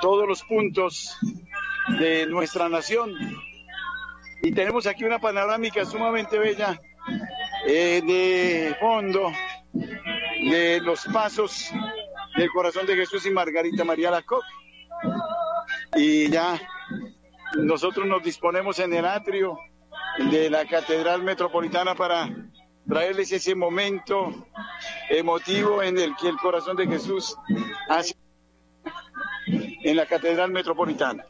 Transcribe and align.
todos 0.00 0.26
los 0.26 0.42
puntos 0.42 1.16
de 1.98 2.26
nuestra 2.26 2.68
nación. 2.68 3.14
Y 4.42 4.52
tenemos 4.52 4.86
aquí 4.86 5.04
una 5.04 5.18
panorámica 5.18 5.84
sumamente 5.84 6.38
bella 6.38 6.80
eh, 7.66 8.02
de 8.06 8.76
fondo 8.78 9.32
de 9.72 10.80
los 10.80 11.04
pasos 11.06 11.70
del 12.36 12.50
corazón 12.50 12.86
de 12.86 12.96
Jesús 12.96 13.26
y 13.26 13.30
Margarita 13.30 13.84
María 13.84 14.10
Lacoque. 14.10 14.46
Y 15.96 16.30
ya 16.30 16.60
nosotros 17.56 18.06
nos 18.06 18.22
disponemos 18.22 18.78
en 18.78 18.92
el 18.92 19.06
atrio 19.06 19.58
de 20.30 20.50
la 20.50 20.66
Catedral 20.66 21.22
Metropolitana 21.22 21.94
para 21.94 22.28
traerles 22.88 23.32
ese 23.32 23.54
momento 23.54 24.46
emotivo 25.10 25.82
en 25.82 25.98
el 25.98 26.14
que 26.16 26.28
el 26.28 26.36
corazón 26.36 26.76
de 26.76 26.86
Jesús 26.86 27.36
hace 27.88 28.14
en 29.90 29.96
la 29.96 30.06
Catedral 30.06 30.50
Metropolitana. 30.50 31.24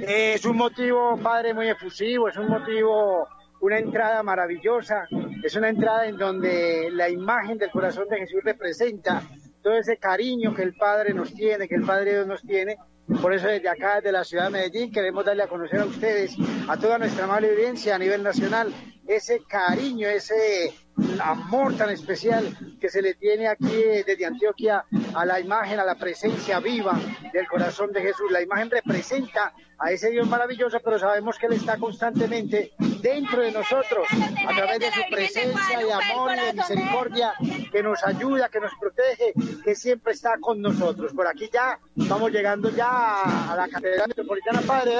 Es 0.00 0.44
un 0.44 0.56
motivo, 0.56 1.16
Padre, 1.22 1.54
muy 1.54 1.68
efusivo, 1.68 2.28
es 2.28 2.36
un 2.36 2.48
motivo, 2.48 3.28
una 3.60 3.78
entrada 3.78 4.22
maravillosa, 4.24 5.06
es 5.42 5.54
una 5.54 5.68
entrada 5.68 6.06
en 6.06 6.16
donde 6.16 6.88
la 6.90 7.08
imagen 7.08 7.56
del 7.58 7.70
corazón 7.70 8.08
de 8.08 8.18
Jesús 8.18 8.40
representa 8.42 9.22
todo 9.62 9.74
ese 9.74 9.98
cariño 9.98 10.52
que 10.52 10.62
el 10.62 10.74
Padre 10.74 11.14
nos 11.14 11.32
tiene, 11.32 11.68
que 11.68 11.76
el 11.76 11.84
Padre 11.84 12.14
Dios 12.14 12.26
nos 12.26 12.42
tiene. 12.42 12.76
Por 13.22 13.32
eso 13.32 13.46
desde 13.46 13.68
acá, 13.68 13.96
desde 13.96 14.12
la 14.12 14.24
ciudad 14.24 14.46
de 14.46 14.50
Medellín, 14.50 14.90
queremos 14.90 15.24
darle 15.24 15.44
a 15.44 15.48
conocer 15.48 15.78
a 15.80 15.84
ustedes, 15.84 16.34
a 16.68 16.76
toda 16.76 16.98
nuestra 16.98 17.24
amable 17.24 17.50
audiencia 17.50 17.94
a 17.94 17.98
nivel 17.98 18.22
nacional, 18.22 18.72
ese 19.06 19.40
cariño, 19.46 20.08
ese 20.08 20.74
amor 21.20 21.76
tan 21.76 21.90
especial 21.90 22.56
que 22.80 22.88
se 22.88 23.02
le 23.02 23.14
tiene 23.14 23.48
aquí 23.48 23.82
desde 24.06 24.26
Antioquia 24.26 24.84
a 25.14 25.24
la 25.24 25.40
imagen, 25.40 25.80
a 25.80 25.84
la 25.84 25.94
presencia 25.96 26.60
viva 26.60 26.98
del 27.32 27.46
corazón 27.48 27.92
de 27.92 28.02
Jesús. 28.02 28.30
La 28.30 28.42
imagen 28.42 28.70
representa 28.70 29.52
a 29.78 29.90
ese 29.90 30.10
Dios 30.10 30.28
maravilloso, 30.28 30.78
pero 30.84 30.98
sabemos 30.98 31.38
que 31.38 31.46
Él 31.46 31.54
está 31.54 31.76
constantemente 31.78 32.72
dentro 33.00 33.42
de 33.42 33.52
nosotros, 33.52 34.06
a 34.48 34.54
través 34.54 34.78
de 34.78 34.90
su 34.92 35.02
presencia 35.10 35.78
de 35.78 35.92
amor 35.92 36.32
y 36.32 36.46
de 36.46 36.52
misericordia, 36.54 37.34
que 37.70 37.82
nos 37.82 38.02
ayuda, 38.04 38.48
que 38.48 38.60
nos 38.60 38.72
protege, 38.80 39.34
que 39.62 39.74
siempre 39.74 40.12
está 40.12 40.38
con 40.40 40.62
nosotros. 40.62 41.12
Por 41.12 41.26
aquí 41.26 41.50
ya 41.52 41.78
estamos 41.96 42.30
llegando 42.30 42.70
ya 42.70 43.52
a 43.52 43.56
la 43.56 43.68
Catedral 43.68 44.08
Metropolitana 44.08 44.60
Padre, 44.62 44.94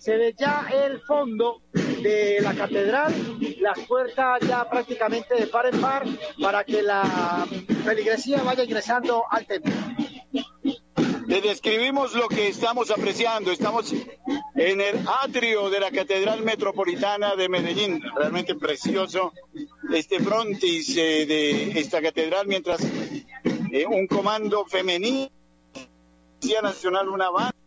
se 0.00 0.16
ve 0.16 0.34
ya 0.38 0.66
el 0.72 1.00
fondo 1.00 1.62
de 2.02 2.40
la 2.40 2.54
catedral, 2.54 3.14
las 3.60 3.78
puertas 3.80 4.40
ya 4.46 4.68
prácticamente 4.68 5.34
de 5.34 5.46
par 5.46 5.66
en 5.66 5.80
par 5.80 6.04
para 6.40 6.64
que 6.64 6.82
la 6.82 7.46
feligresía 7.84 8.42
vaya 8.42 8.64
ingresando 8.64 9.24
al 9.30 9.46
templo. 9.46 9.72
Le 11.26 11.40
describimos 11.40 12.14
lo 12.14 12.26
que 12.28 12.48
estamos 12.48 12.90
apreciando. 12.90 13.52
Estamos 13.52 13.92
en 13.92 14.80
el 14.80 15.06
atrio 15.22 15.70
de 15.70 15.78
la 15.78 15.92
Catedral 15.92 16.42
Metropolitana 16.42 17.36
de 17.36 17.48
Medellín. 17.48 18.02
Realmente 18.16 18.56
precioso 18.56 19.32
este 19.92 20.18
frontis 20.18 20.96
eh, 20.96 21.26
de 21.26 21.78
esta 21.78 22.02
catedral, 22.02 22.48
mientras 22.48 22.80
eh, 23.72 23.86
un 23.86 24.06
comando 24.08 24.64
femenino, 24.66 25.30
Nacional, 26.62 27.08
una 27.08 27.30
banda 27.30 27.59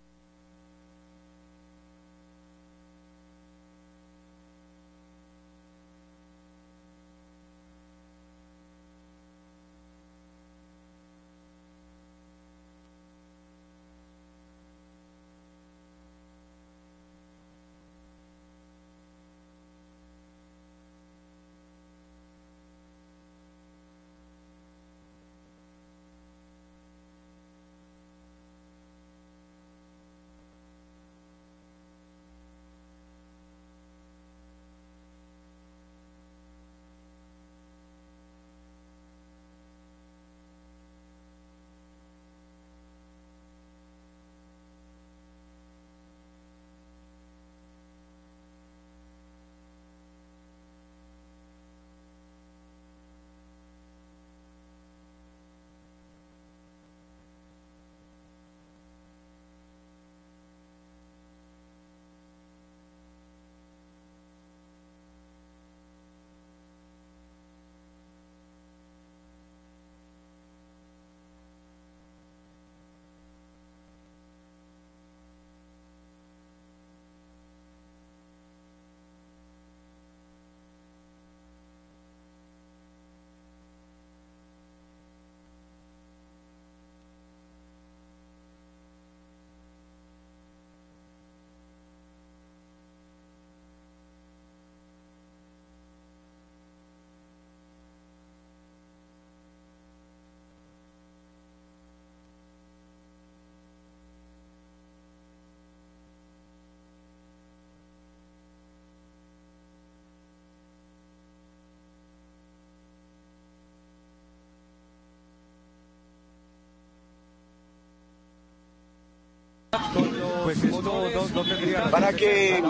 Pues 120.54 121.90
para 121.92 122.14
que 122.14 122.64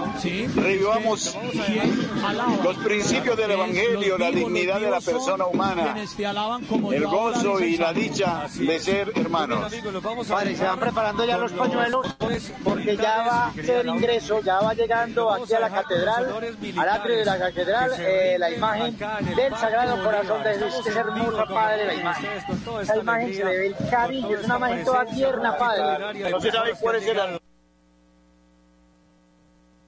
revivamos 0.56 1.38
los 2.64 2.78
principios 2.78 3.38
del 3.38 3.52
Evangelio, 3.52 4.18
la 4.18 4.32
dignidad 4.32 4.80
de 4.80 4.90
la 4.90 5.02
persona 5.02 5.46
humana, 5.46 5.96
el 6.92 7.08
gozo 7.08 7.60
y 7.60 7.78
la 7.78 7.94
dicha 7.94 8.48
de 8.54 8.80
ser 8.80 9.12
hermanos. 9.16 9.74
Padre, 10.28 10.56
se 10.56 10.64
van 10.64 10.80
preparando 10.80 11.26
ya 11.26 11.38
los 11.38 11.52
pañuelos 11.52 12.16
porque 12.64 12.98
ya 12.98 13.18
va 13.18 13.48
a 13.48 13.54
ser 13.54 13.86
ingreso, 13.86 14.42
ya 14.42 14.60
va 14.60 14.74
llegando 14.74 15.32
aquí 15.32 15.54
a 15.54 15.60
la 15.60 15.70
catedral, 15.70 16.34
al 16.78 16.90
atrio 16.90 17.18
de 17.18 17.26
la 17.26 17.40
catedral, 17.40 17.92
eh, 18.00 18.38
la 18.40 18.52
imagen 18.52 18.98
del 19.36 19.56
Sagrado 19.56 20.04
Corazón 20.04 20.44
de 20.44 20.60
Jesús, 20.60 20.84
que 20.84 20.90
es 20.90 20.96
hermosa, 20.96 21.46
Padre, 21.46 21.86
la 21.86 21.94
imagen. 21.94 22.30
Esa 22.82 22.98
imagen 22.98 23.34
se 23.34 23.44
le 23.44 23.58
ve 23.58 23.68
el 23.68 23.76
cariño, 23.90 24.38
es 24.38 24.46
una 24.46 24.58
imagen 24.58 24.86
toda 24.86 25.06
tierna, 25.06 25.58
Padre. 25.58 26.30
No 26.32 26.40
se 26.40 26.52
sabe 26.52 26.74
cuál 26.80 26.96
es 26.98 27.08
el 27.08 27.43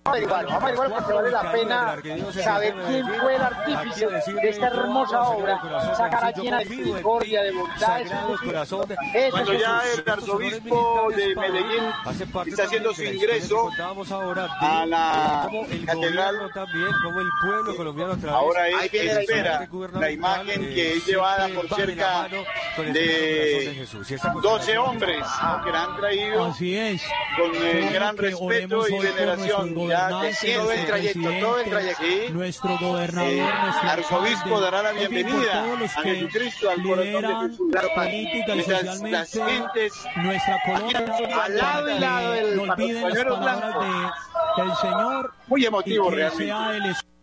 averiguar, 0.06 0.46
vamos 0.46 0.62
a 0.62 0.66
averiguar 0.66 0.94
porque 0.94 1.14
vale 1.14 1.32
la 1.32 1.52
pena 1.52 1.98
saber 2.44 2.76
quién 2.88 3.08
fue 3.20 3.36
el 3.36 3.42
artífice 3.42 4.08
de 4.08 4.50
esta 4.50 4.68
hermosa 4.68 5.22
obra, 5.24 5.60
esa 5.92 6.10
cara 6.10 6.32
llena 6.32 6.60
de 6.60 6.66
misericordia, 6.66 7.42
de 7.42 7.52
bondad. 7.52 8.02
Cuando 9.32 9.54
ya 9.54 9.82
el 9.94 10.10
arzobispo 10.10 11.08
de 11.16 11.36
Medellín 11.36 11.84
está 12.46 12.64
haciendo 12.64 12.94
su 12.94 13.04
ingreso 13.04 13.70
a 14.60 14.86
la 14.86 15.50
catedral, 15.86 16.52
ahora 18.30 18.68
él 18.68 18.92
espera 18.94 19.68
la 19.94 20.12
imagen 20.12 20.62
que 20.62 20.98
es 20.98 21.06
llevada 21.06 21.48
por 21.50 21.68
cerca 21.70 22.28
de 22.78 23.88
12 24.42 24.78
hombres 24.78 25.26
que 25.64 25.72
la 25.72 25.84
han 25.84 25.96
traído 25.98 26.54
con 27.38 27.56
eh, 27.56 27.90
gran 27.92 28.16
respeto 28.18 28.88
y 28.88 29.00
veneración 29.00 29.74
todo 29.96 30.24
el 30.24 30.36
nuestro 30.66 30.86
trayecto, 30.86 31.30
todo 31.40 31.60
el 31.60 31.70
trayecto. 31.70 32.04
Sí. 32.04 32.34
nuestro 32.34 32.78
gobernador, 32.80 33.54
nuestro 33.64 33.90
arzobispo 33.90 34.62
dará 34.62 34.84
la 34.84 34.92
bienvenida 34.92 35.64
todos 35.64 35.80
los 35.80 35.98
a 35.98 36.02
que 36.02 36.16
Jesucristo, 36.16 36.70
al 36.70 36.84
corazón 36.84 37.22
de 37.22 37.50
Jesús. 37.50 37.72
Las 37.76 38.66
socialmente 38.66 39.28
gentes 39.28 39.94
nuestra 40.16 40.62
colonia, 40.66 41.44
al 41.44 41.58
lado 41.58 41.90
y 41.90 42.00
lado 42.00 42.32
del 42.32 42.56
no 42.56 42.62
olviden 42.64 43.04
las 43.04 43.12
pañuelo 43.12 43.40
palabras 43.40 43.74
de, 44.56 44.64
del 44.64 44.76
Señor 44.76 45.34
muy 45.48 45.66
emotivo 45.66 46.12
realmente. 46.12 47.15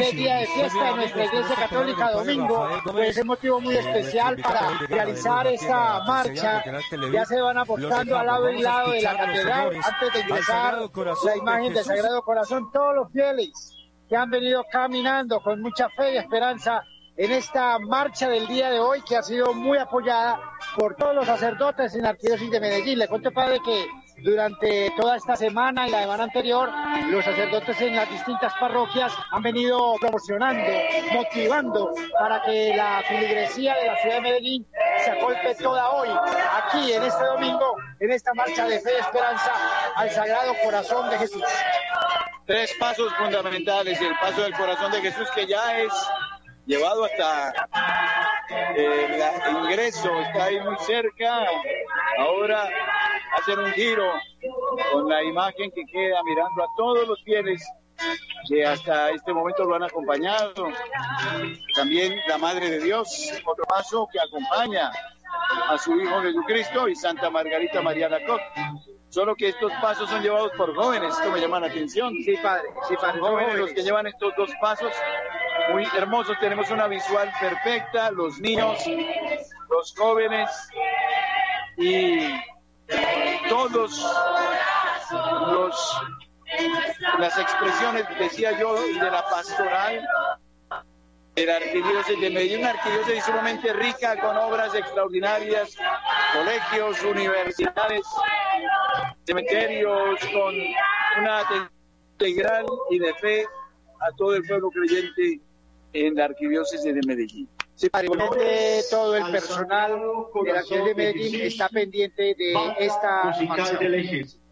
El 0.00 0.16
día 0.16 0.36
de 0.36 0.46
fiesta 0.46 0.84
de 0.84 0.94
nuestra 0.94 1.24
Iglesia 1.24 1.56
Católica 1.56 2.10
domingo, 2.12 2.68
pues 2.84 3.16
es 3.16 3.24
motivo 3.24 3.60
muy 3.60 3.76
especial 3.76 4.36
para 4.36 4.78
realizar 4.88 5.46
esta 5.46 6.02
marcha. 6.04 6.62
Ya 7.12 7.24
se 7.24 7.40
van 7.40 7.58
apostando 7.58 8.16
al 8.16 8.26
lado 8.26 8.50
y 8.50 8.62
lado 8.62 8.92
de 8.92 9.02
la 9.02 9.16
catedral 9.16 9.76
antes 9.76 10.12
de 10.12 10.20
ingresar 10.20 10.78
la 11.24 11.36
imagen 11.36 11.74
del 11.74 11.84
Sagrado 11.84 12.22
Corazón. 12.22 12.70
Todos 12.72 12.94
los 12.94 13.12
fieles 13.12 13.52
que 14.08 14.16
han 14.16 14.30
venido 14.30 14.64
caminando 14.70 15.40
con 15.40 15.60
mucha 15.60 15.88
fe 15.90 16.14
y 16.14 16.16
esperanza 16.16 16.82
en 17.16 17.32
esta 17.32 17.78
marcha 17.78 18.28
del 18.28 18.46
día 18.46 18.70
de 18.70 18.80
hoy 18.80 19.02
que 19.02 19.16
ha 19.16 19.22
sido 19.22 19.52
muy 19.52 19.78
apoyada 19.78 20.40
por 20.76 20.96
todos 20.96 21.14
los 21.14 21.26
sacerdotes 21.26 21.94
en 21.94 22.02
la 22.02 22.10
Arquidiócesis 22.10 22.50
de 22.50 22.60
Medellín. 22.60 22.98
Le 22.98 23.08
cuento, 23.08 23.30
padre, 23.30 23.58
que 23.64 23.86
durante 24.22 24.92
toda 24.96 25.16
esta 25.16 25.36
semana 25.36 25.86
y 25.86 25.90
la 25.90 26.02
semana 26.02 26.24
anterior, 26.24 26.70
los 27.08 27.24
sacerdotes 27.24 27.80
en 27.80 27.96
las 27.96 28.10
distintas 28.10 28.52
parroquias 28.58 29.12
han 29.30 29.42
venido 29.42 29.94
promocionando, 30.00 30.72
motivando 31.12 31.90
para 32.18 32.42
que 32.42 32.74
la 32.76 33.02
filigresía 33.08 33.74
de 33.74 33.86
la 33.86 33.96
ciudad 33.96 34.14
de 34.16 34.20
Medellín 34.20 34.66
se 35.04 35.10
acolpe 35.10 35.54
toda 35.56 35.90
hoy, 35.90 36.08
aquí 36.62 36.92
en 36.92 37.02
este 37.02 37.24
domingo, 37.24 37.76
en 38.00 38.10
esta 38.12 38.34
marcha 38.34 38.66
de 38.66 38.80
fe 38.80 38.90
y 38.96 39.00
esperanza 39.00 39.52
al 39.96 40.10
Sagrado 40.10 40.54
Corazón 40.64 41.10
de 41.10 41.18
Jesús. 41.18 41.44
Tres 42.46 42.74
pasos 42.80 43.12
fundamentales. 43.14 44.00
El 44.00 44.14
paso 44.20 44.42
del 44.42 44.52
corazón 44.54 44.90
de 44.90 45.00
Jesús 45.00 45.28
que 45.34 45.46
ya 45.46 45.78
es 45.78 45.92
llevado 46.70 47.04
hasta 47.04 47.52
eh, 48.76 49.20
el 49.48 49.56
ingreso, 49.56 50.20
está 50.20 50.44
ahí 50.44 50.60
muy 50.60 50.76
cerca. 50.86 51.46
Ahora 52.18 52.68
hacer 53.38 53.58
un 53.58 53.72
giro 53.72 54.04
con 54.92 55.08
la 55.08 55.22
imagen 55.24 55.70
que 55.72 55.84
queda 55.86 56.22
mirando 56.22 56.62
a 56.62 56.66
todos 56.76 57.08
los 57.08 57.20
fieles 57.24 57.60
que 58.48 58.64
hasta 58.64 59.10
este 59.10 59.32
momento 59.32 59.64
lo 59.64 59.74
han 59.74 59.82
acompañado. 59.82 60.68
También 61.74 62.18
la 62.28 62.38
Madre 62.38 62.70
de 62.70 62.78
Dios, 62.78 63.32
otro 63.44 63.64
paso 63.64 64.08
que 64.12 64.20
acompaña 64.20 64.92
a 65.68 65.78
su 65.78 65.98
Hijo 66.00 66.22
Jesucristo 66.22 66.88
y 66.88 66.96
Santa 66.96 67.30
Margarita 67.30 67.82
María 67.82 68.08
Lacote. 68.08 68.44
Solo 69.08 69.34
que 69.34 69.48
estos 69.48 69.72
pasos 69.82 70.08
son 70.08 70.22
llevados 70.22 70.52
por 70.56 70.74
jóvenes, 70.74 71.14
esto 71.16 71.32
me 71.32 71.40
llama 71.40 71.60
la 71.60 71.66
atención. 71.66 72.14
Sí, 72.24 72.36
padre, 72.42 72.68
sí, 72.88 72.94
padre. 72.96 73.20
Jóvenes 73.20 73.58
los 73.58 73.72
que 73.72 73.82
llevan 73.82 74.06
estos 74.06 74.32
dos 74.36 74.50
pasos 74.60 74.92
muy 75.72 75.86
hermosos. 75.96 76.38
Tenemos 76.38 76.70
una 76.70 76.86
visual 76.86 77.30
perfecta, 77.40 78.10
los 78.12 78.38
niños, 78.38 78.78
los 79.68 79.94
jóvenes 79.96 80.48
y 81.76 82.40
todos 83.48 83.72
los 83.72 84.06
las 87.18 87.38
expresiones, 87.38 88.04
decía 88.18 88.58
yo, 88.58 88.74
de 88.74 89.10
la 89.10 89.24
pastoral 89.28 90.06
de 91.40 91.46
la 91.46 91.56
arquidiócesis 91.56 92.20
de 92.20 92.30
Medellín, 92.30 92.60
una 92.60 92.70
arquidiócesis 92.70 93.24
sumamente 93.24 93.72
rica 93.72 94.20
con 94.20 94.36
obras 94.36 94.74
extraordinarias, 94.74 95.74
colegios, 96.34 97.02
universidades, 97.02 98.02
cementerios, 99.24 100.20
con 100.34 100.54
una 101.18 101.38
atención 101.38 101.70
integral 102.12 102.66
y 102.90 102.98
de 102.98 103.14
fe 103.14 103.46
a 104.00 104.14
todo 104.18 104.34
el 104.34 104.42
pueblo 104.42 104.68
creyente 104.70 105.40
en 105.94 106.14
la 106.14 106.26
arquidiócesis 106.26 106.94
de 106.94 107.00
Medellín. 107.06 107.48
Igualmente 108.02 108.82
todo 108.90 109.16
el 109.16 109.32
personal 109.32 109.98
de 110.44 110.52
la 110.52 110.62
ciudad 110.62 110.84
de 110.84 110.94
Medellín 110.94 111.40
está 111.40 111.70
pendiente 111.70 112.34
de 112.36 112.52
esta 112.80 113.34
marcha. 113.48 113.78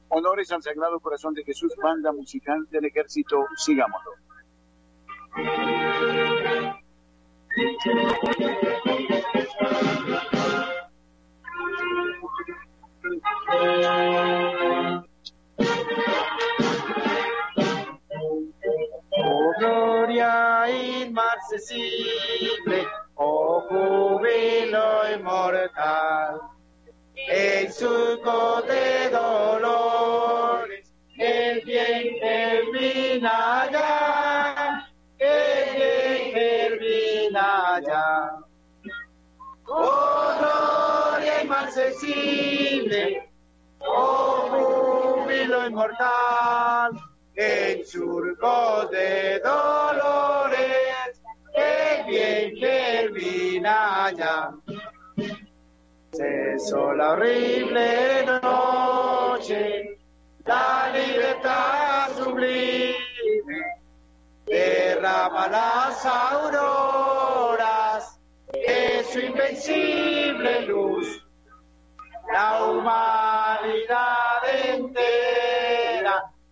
Honores 0.08 0.50
al 0.52 0.62
Sagrado 0.62 0.99
Corazón 1.00 1.34
de 1.34 1.44
Jesús, 1.44 1.75
banda 1.82 2.12
musical 2.12 2.67
del 2.70 2.87
ejército, 2.87 3.44
sigámoslo. 3.58 4.12
Oh 5.37 5.43
gloria 19.59 20.67
inmarcesible, 20.71 22.07
inmortal, 45.88 47.00
en 47.35 47.87
surco 47.87 48.87
de 48.90 49.40
dolores, 49.40 51.20
el 51.55 52.05
bien 52.06 52.61
termina 52.61 54.12
ya. 54.12 54.52
Cesó 56.12 56.93
la 56.94 57.11
horrible 57.11 58.25
noche, 58.26 59.99
la 60.44 60.90
libertad 60.93 62.08
sublime, 62.17 62.96
derrama 64.46 65.49
las 65.49 66.05
auroras 66.05 68.19
de 68.52 69.05
su 69.05 69.20
invencible 69.20 70.62
luz. 70.62 71.25
La 72.32 72.64
humanidad 72.64 74.43
entera 74.64 75.48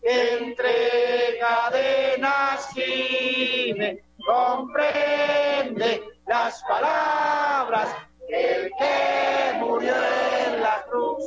entre 0.06 1.38
cadenas 1.40 2.68
gime, 2.74 4.04
comprende 4.24 6.02
las 6.26 6.62
palabras 6.62 7.88
del 8.28 8.70
que 8.78 9.58
murió 9.58 9.94
en 9.94 10.62
la 10.62 10.84
cruz. 10.88 11.24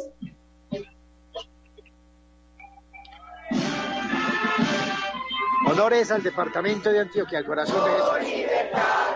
Honores 5.68 6.10
al 6.12 6.24
departamento 6.24 6.90
de 6.90 7.02
Antioquia, 7.02 7.40
al 7.40 7.46
corazón 7.46 7.84
de 7.86 7.92
Jesús. 7.92 8.50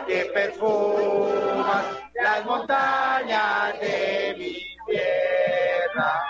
Que 0.05 0.25
perfuma 0.25 1.84
las 2.13 2.46
montañas 2.46 3.79
de 3.79 4.36
mi 4.38 4.58
tierra. 4.86 6.22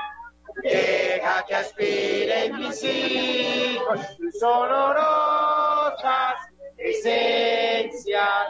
Que 1.54 1.60
aspiren 1.60 2.58
mis 2.58 2.84
hijos 2.84 4.00
sus 4.18 4.42
olorosas 4.42 6.34
esencias. 6.80 8.48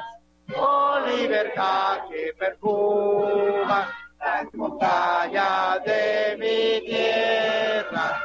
Oh 0.55 0.99
libertad 1.05 2.07
que 2.09 2.31
perfuma 2.39 3.93
las 4.19 4.53
montañas 4.53 5.83
de 5.83 6.37
mi 6.39 6.87
tierra. 6.87 8.21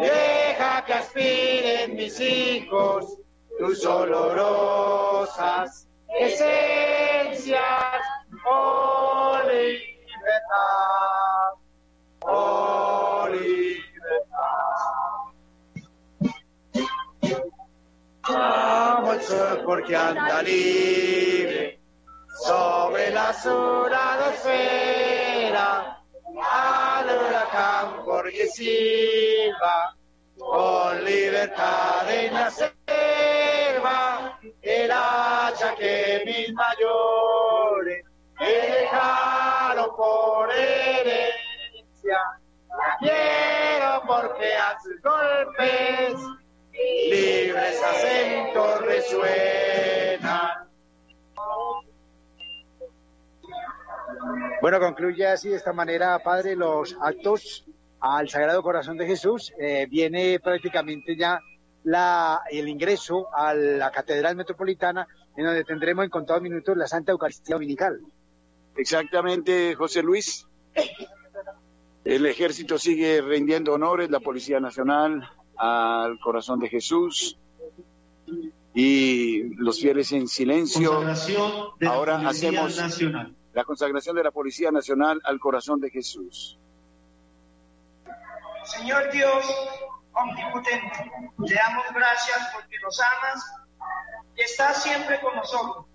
Deja 0.00 0.82
que 0.86 0.94
aspiren 0.94 1.96
mis 1.96 2.18
hijos 2.18 3.18
tus 3.58 3.84
olorosas 3.84 5.86
esencias. 6.08 7.60
Oh 8.48 9.38
libertad. 9.44 11.35
Sol 19.26 19.62
porque 19.64 19.96
anda 19.96 20.40
libre 20.40 21.80
sobre 22.44 23.10
la 23.10 23.30
esfera. 24.30 26.00
Al 26.38 27.06
huracán 27.06 28.04
porque 28.04 28.46
silba 28.46 29.96
con 30.38 31.04
libertad 31.04 32.08
en 32.08 32.34
la 32.34 32.50
selva. 32.50 34.38
El 34.62 34.92
hacha 34.92 35.74
que 35.74 36.22
mis 36.24 36.52
mayores 36.54 38.04
me 38.38 38.46
dejaron 38.46 39.96
por 39.96 40.52
herencia. 40.52 42.20
La 42.68 42.96
quiero 43.00 43.66
tres 47.76 47.82
acentos 47.82 48.80
resuenan. 48.82 50.50
Bueno, 54.60 54.80
concluye 54.80 55.26
así 55.26 55.48
de 55.50 55.56
esta 55.56 55.72
manera, 55.72 56.18
padre, 56.20 56.56
los 56.56 56.96
actos 57.00 57.66
al 58.00 58.28
Sagrado 58.28 58.62
Corazón 58.62 58.96
de 58.96 59.06
Jesús. 59.06 59.52
Eh, 59.58 59.86
viene 59.88 60.40
prácticamente 60.40 61.16
ya 61.16 61.40
la, 61.84 62.42
el 62.50 62.68
ingreso 62.68 63.28
a 63.34 63.54
la 63.54 63.90
Catedral 63.90 64.36
Metropolitana, 64.36 65.06
en 65.36 65.44
donde 65.44 65.64
tendremos 65.64 66.04
en 66.04 66.10
contados 66.10 66.42
minutos 66.42 66.76
la 66.76 66.86
Santa 66.86 67.12
Eucaristía 67.12 67.56
Dominical. 67.56 68.00
Exactamente, 68.76 69.74
José 69.74 70.02
Luis. 70.02 70.46
El 72.04 72.26
ejército 72.26 72.78
sigue 72.78 73.20
rindiendo 73.20 73.74
honores, 73.74 74.10
la 74.10 74.20
Policía 74.20 74.60
Nacional, 74.60 75.28
al 75.56 76.18
Corazón 76.20 76.60
de 76.60 76.68
Jesús, 76.68 77.38
y 78.78 79.54
los 79.54 79.80
fieles 79.80 80.12
en 80.12 80.28
silencio. 80.28 80.96
Consagración 80.96 81.52
de 81.78 81.86
la 81.86 81.92
Ahora 81.92 82.28
hacemos 82.28 82.76
Nacional. 82.76 83.34
la 83.54 83.64
consagración 83.64 84.16
de 84.16 84.22
la 84.22 84.30
Policía 84.30 84.70
Nacional 84.70 85.18
al 85.24 85.40
Corazón 85.40 85.80
de 85.80 85.88
Jesús. 85.88 86.58
Señor 88.64 89.10
Dios 89.12 89.46
omnipotente, 90.12 91.10
te 91.46 91.54
damos 91.54 91.86
gracias 91.94 92.50
porque 92.52 92.76
nos 92.82 93.00
amas 93.00 93.54
y 94.36 94.42
estás 94.42 94.82
siempre 94.82 95.20
con 95.20 95.34
nosotros 95.36 95.86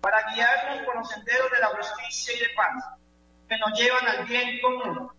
para 0.00 0.32
guiarnos 0.32 0.86
por 0.86 0.98
los 0.98 1.08
senderos 1.08 1.50
de 1.50 1.58
la 1.58 1.66
justicia 1.66 2.34
y 2.36 2.38
de 2.38 2.46
paz 2.54 2.84
que 3.48 3.58
nos 3.58 3.76
llevan 3.76 4.06
al 4.06 4.24
bien 4.26 4.60
común. 4.60 5.10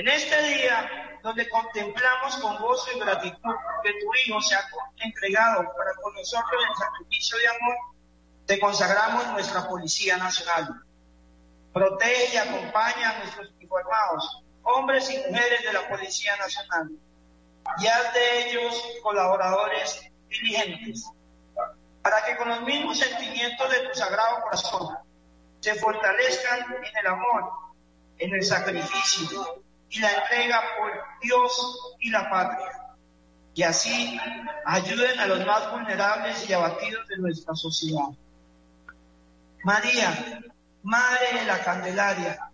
En 0.00 0.08
este 0.08 0.42
día, 0.44 1.18
donde 1.22 1.46
contemplamos 1.50 2.36
con 2.36 2.56
gozo 2.56 2.90
y 2.96 3.00
gratitud 3.00 3.54
que 3.82 3.92
tu 4.00 4.14
Hijo 4.14 4.40
se 4.40 4.54
ha 4.54 4.66
entregado 4.96 5.70
para 5.76 5.92
con 6.02 6.14
nosotros 6.14 6.64
en 6.66 6.74
sacrificio 6.74 7.36
de 7.36 7.48
amor, 7.48 7.76
te 8.46 8.58
consagramos 8.58 9.26
nuestra 9.26 9.68
Policía 9.68 10.16
Nacional. 10.16 10.82
Protege 11.74 12.32
y 12.32 12.36
acompaña 12.38 13.10
a 13.10 13.18
nuestros 13.18 13.52
informados, 13.60 14.42
hombres 14.62 15.10
y 15.10 15.18
mujeres 15.18 15.64
de 15.64 15.72
la 15.74 15.86
Policía 15.86 16.34
Nacional, 16.36 16.92
y 17.76 17.86
haz 17.86 18.14
de 18.14 18.48
ellos 18.48 18.82
colaboradores 19.02 20.10
diligentes, 20.30 21.10
para 22.00 22.24
que 22.24 22.38
con 22.38 22.48
los 22.48 22.62
mismos 22.62 22.98
sentimientos 22.98 23.70
de 23.70 23.80
tu 23.80 23.98
sagrado 23.98 24.44
corazón 24.44 24.96
se 25.60 25.74
fortalezcan 25.74 26.74
en 26.84 26.96
el 26.96 27.06
amor, 27.06 27.52
en 28.16 28.32
el 28.32 28.42
sacrificio 28.42 29.62
y 29.90 29.98
la 29.98 30.12
entrega 30.12 30.62
por 30.78 30.92
Dios 31.20 31.96
y 32.00 32.10
la 32.10 32.30
patria, 32.30 32.70
y 33.54 33.62
así 33.62 34.18
ayuden 34.64 35.18
a 35.18 35.26
los 35.26 35.44
más 35.44 35.70
vulnerables 35.72 36.48
y 36.48 36.52
abatidos 36.52 37.06
de 37.08 37.18
nuestra 37.18 37.54
sociedad. 37.54 38.08
María, 39.64 40.42
Madre 40.82 41.40
de 41.40 41.44
la 41.44 41.62
Candelaria, 41.62 42.50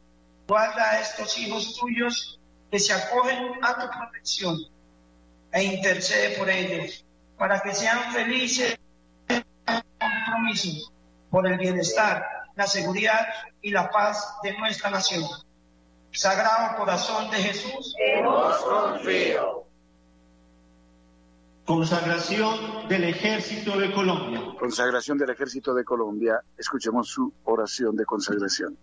guarda 0.48 0.90
a 0.90 1.00
estos 1.00 1.38
hijos 1.38 1.76
tuyos 1.78 2.40
que 2.70 2.80
se 2.80 2.92
acogen 2.92 3.52
a 3.62 3.74
tu 3.74 3.88
protección 3.96 4.58
e 5.52 5.62
intercede 5.62 6.36
por 6.36 6.50
ellos 6.50 7.04
para 7.38 7.60
que 7.60 7.74
sean 7.74 8.12
felices 8.12 8.78
en 9.28 9.44
compromiso 9.98 10.92
por 11.30 11.46
el 11.46 11.58
bienestar, 11.58 12.26
la 12.56 12.66
seguridad 12.66 13.28
y 13.60 13.70
la 13.70 13.90
paz 13.90 14.38
de 14.42 14.56
nuestra 14.58 14.90
nación. 14.90 15.22
Sagrado 16.16 16.78
Corazón 16.78 17.30
de 17.30 17.36
Jesús, 17.36 17.94
Consagración 21.66 22.88
del 22.88 23.04
Ejército 23.04 23.76
de 23.76 23.92
Colombia. 23.92 24.40
Consagración 24.58 25.18
del 25.18 25.30
Ejército 25.30 25.74
de 25.74 25.84
Colombia. 25.84 26.40
Escuchemos 26.56 27.08
su 27.08 27.32
oración 27.44 27.96
de 27.96 28.06
consagración. 28.06 28.78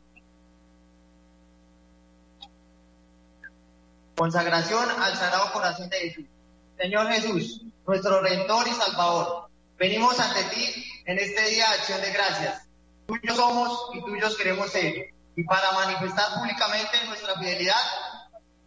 Consagración 4.15 4.87
al 5.01 5.15
Sagrado 5.15 5.51
Corazón 5.53 5.89
de 5.89 5.97
Jesús. 5.97 6.25
Señor 6.77 7.07
Jesús, 7.07 7.63
nuestro 7.87 8.21
Redentor 8.21 8.67
y 8.67 8.71
Salvador, 8.71 9.49
venimos 9.79 10.19
ante 10.19 10.43
ti 10.55 10.85
en 11.05 11.17
este 11.17 11.49
día 11.49 11.67
de 11.67 11.75
acción 11.75 12.01
de 12.01 12.11
gracias. 12.11 12.67
Tuyos 13.07 13.35
somos 13.35 13.89
y 13.93 14.03
tuyos 14.05 14.37
queremos 14.37 14.69
ser. 14.69 15.12
Y 15.35 15.43
para 15.45 15.71
manifestar 15.71 16.35
públicamente 16.35 17.05
nuestra 17.07 17.33
fidelidad, 17.35 17.81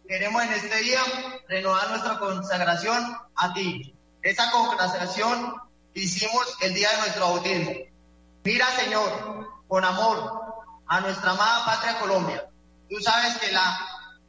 queremos 0.07 0.43
en 0.43 0.53
este 0.53 0.75
día 0.77 1.01
renovar 1.47 1.89
nuestra 1.89 2.19
consagración 2.19 3.17
a 3.35 3.53
ti. 3.53 3.95
Esa 4.21 4.51
consagración 4.51 5.55
hicimos 5.93 6.57
el 6.61 6.73
día 6.73 6.89
de 6.91 6.97
nuestro 6.97 7.21
bautismo. 7.29 7.71
Mira, 8.43 8.65
Señor, 8.71 9.63
con 9.67 9.85
amor 9.85 10.41
a 10.87 10.99
nuestra 10.99 11.31
amada 11.31 11.65
patria 11.65 11.99
Colombia. 11.99 12.49
Tú 12.89 12.99
sabes 12.99 13.37
que 13.37 13.51
la 13.51 13.77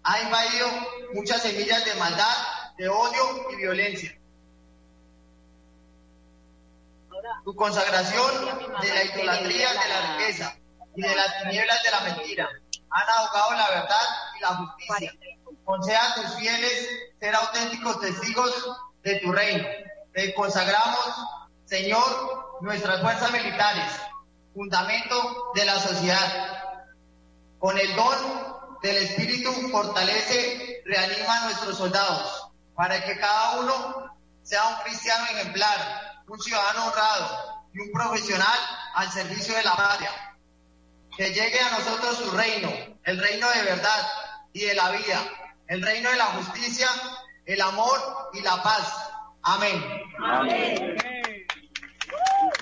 ha 0.04 0.20
invadido 0.20 0.68
muchas 1.14 1.42
semillas 1.42 1.84
de 1.84 1.94
maldad, 1.94 2.36
de 2.76 2.88
odio 2.88 3.50
y 3.52 3.56
violencia. 3.56 4.16
Tu 7.44 7.54
consagración 7.54 8.30
de 8.80 8.88
la 8.88 9.04
idolatría, 9.04 9.72
de 9.72 9.88
la 9.88 10.16
riqueza 10.16 10.56
y 10.98 11.00
de 11.00 11.14
las 11.14 11.42
tinieblas 11.42 11.82
de 11.84 11.90
la 11.92 12.00
mentira 12.00 12.48
han 12.90 13.08
ahogado 13.08 13.52
la 13.52 13.68
verdad 13.68 14.06
y 14.36 14.40
la 14.40 14.48
justicia. 14.48 15.12
Conceda 15.64 16.00
a 16.04 16.14
tus 16.14 16.34
fieles 16.34 16.88
ser 17.20 17.34
auténticos 17.36 18.00
testigos 18.00 18.50
de 19.04 19.20
tu 19.20 19.30
reino. 19.30 19.64
Te 20.12 20.34
consagramos, 20.34 21.14
Señor, 21.66 22.58
nuestras 22.62 23.00
fuerzas 23.00 23.30
militares, 23.30 23.84
fundamento 24.52 25.52
de 25.54 25.66
la 25.66 25.78
sociedad. 25.78 26.64
Con 27.60 27.78
el 27.78 27.94
don 27.94 28.78
del 28.82 28.96
Espíritu 28.96 29.52
fortalece, 29.70 30.82
reanima 30.84 31.36
a 31.36 31.44
nuestros 31.44 31.78
soldados, 31.78 32.50
para 32.74 33.04
que 33.04 33.16
cada 33.18 33.60
uno 33.60 34.18
sea 34.42 34.66
un 34.66 34.82
cristiano 34.82 35.26
ejemplar, 35.26 36.24
un 36.26 36.40
ciudadano 36.40 36.86
honrado 36.86 37.68
y 37.72 37.80
un 37.80 37.92
profesional 37.92 38.58
al 38.94 39.12
servicio 39.12 39.54
de 39.54 39.62
la 39.62 39.76
patria. 39.76 40.10
Que 41.18 41.30
llegue 41.30 41.58
a 41.58 41.70
nosotros 41.72 42.22
tu 42.22 42.30
reino, 42.30 42.70
el 43.02 43.18
reino 43.20 43.48
de 43.50 43.62
verdad 43.64 44.06
y 44.52 44.60
de 44.60 44.74
la 44.76 44.92
vida, 44.92 45.20
el 45.66 45.82
reino 45.82 46.10
de 46.10 46.16
la 46.16 46.26
justicia, 46.26 46.86
el 47.44 47.60
amor 47.60 47.98
y 48.34 48.40
la 48.40 48.62
paz. 48.62 49.10
Amén. 49.42 49.84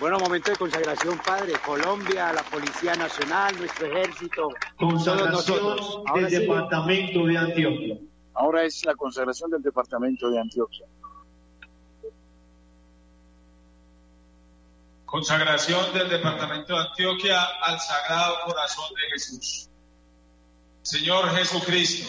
Bueno, 0.00 0.18
momento 0.18 0.52
de 0.52 0.56
consagración, 0.56 1.18
Padre. 1.18 1.52
Colombia, 1.66 2.32
la 2.32 2.42
Policía 2.44 2.94
Nacional, 2.94 3.58
nuestro 3.58 3.88
ejército, 3.88 4.48
Consagración 4.78 5.76
del 6.14 6.30
sí, 6.30 6.36
Departamento 6.38 7.26
de 7.26 7.36
Antioquia. 7.36 7.98
Ahora 8.32 8.64
es 8.64 8.86
la 8.86 8.94
consagración 8.94 9.50
del 9.50 9.60
Departamento 9.60 10.30
de 10.30 10.40
Antioquia. 10.40 10.86
Consagración 15.06 15.94
del 15.94 16.08
Departamento 16.08 16.74
de 16.74 16.80
Antioquia 16.80 17.42
al 17.62 17.80
Sagrado 17.80 18.38
Corazón 18.44 18.92
de 18.94 19.10
Jesús. 19.12 19.70
Señor 20.82 21.30
Jesucristo, 21.34 22.08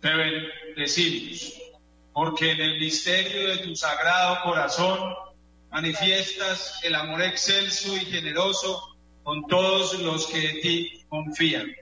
te 0.00 0.10
bendecimos, 0.12 1.54
porque 2.12 2.50
en 2.50 2.60
el 2.60 2.80
misterio 2.80 3.48
de 3.48 3.58
tu 3.58 3.76
Sagrado 3.76 4.42
Corazón 4.42 5.14
manifiestas 5.70 6.80
el 6.82 6.96
amor 6.96 7.22
excelso 7.22 7.96
y 7.96 8.00
generoso 8.00 8.96
con 9.22 9.46
todos 9.46 9.94
los 10.00 10.26
que 10.26 10.50
en 10.50 10.60
ti 10.60 11.04
confían. 11.08 11.72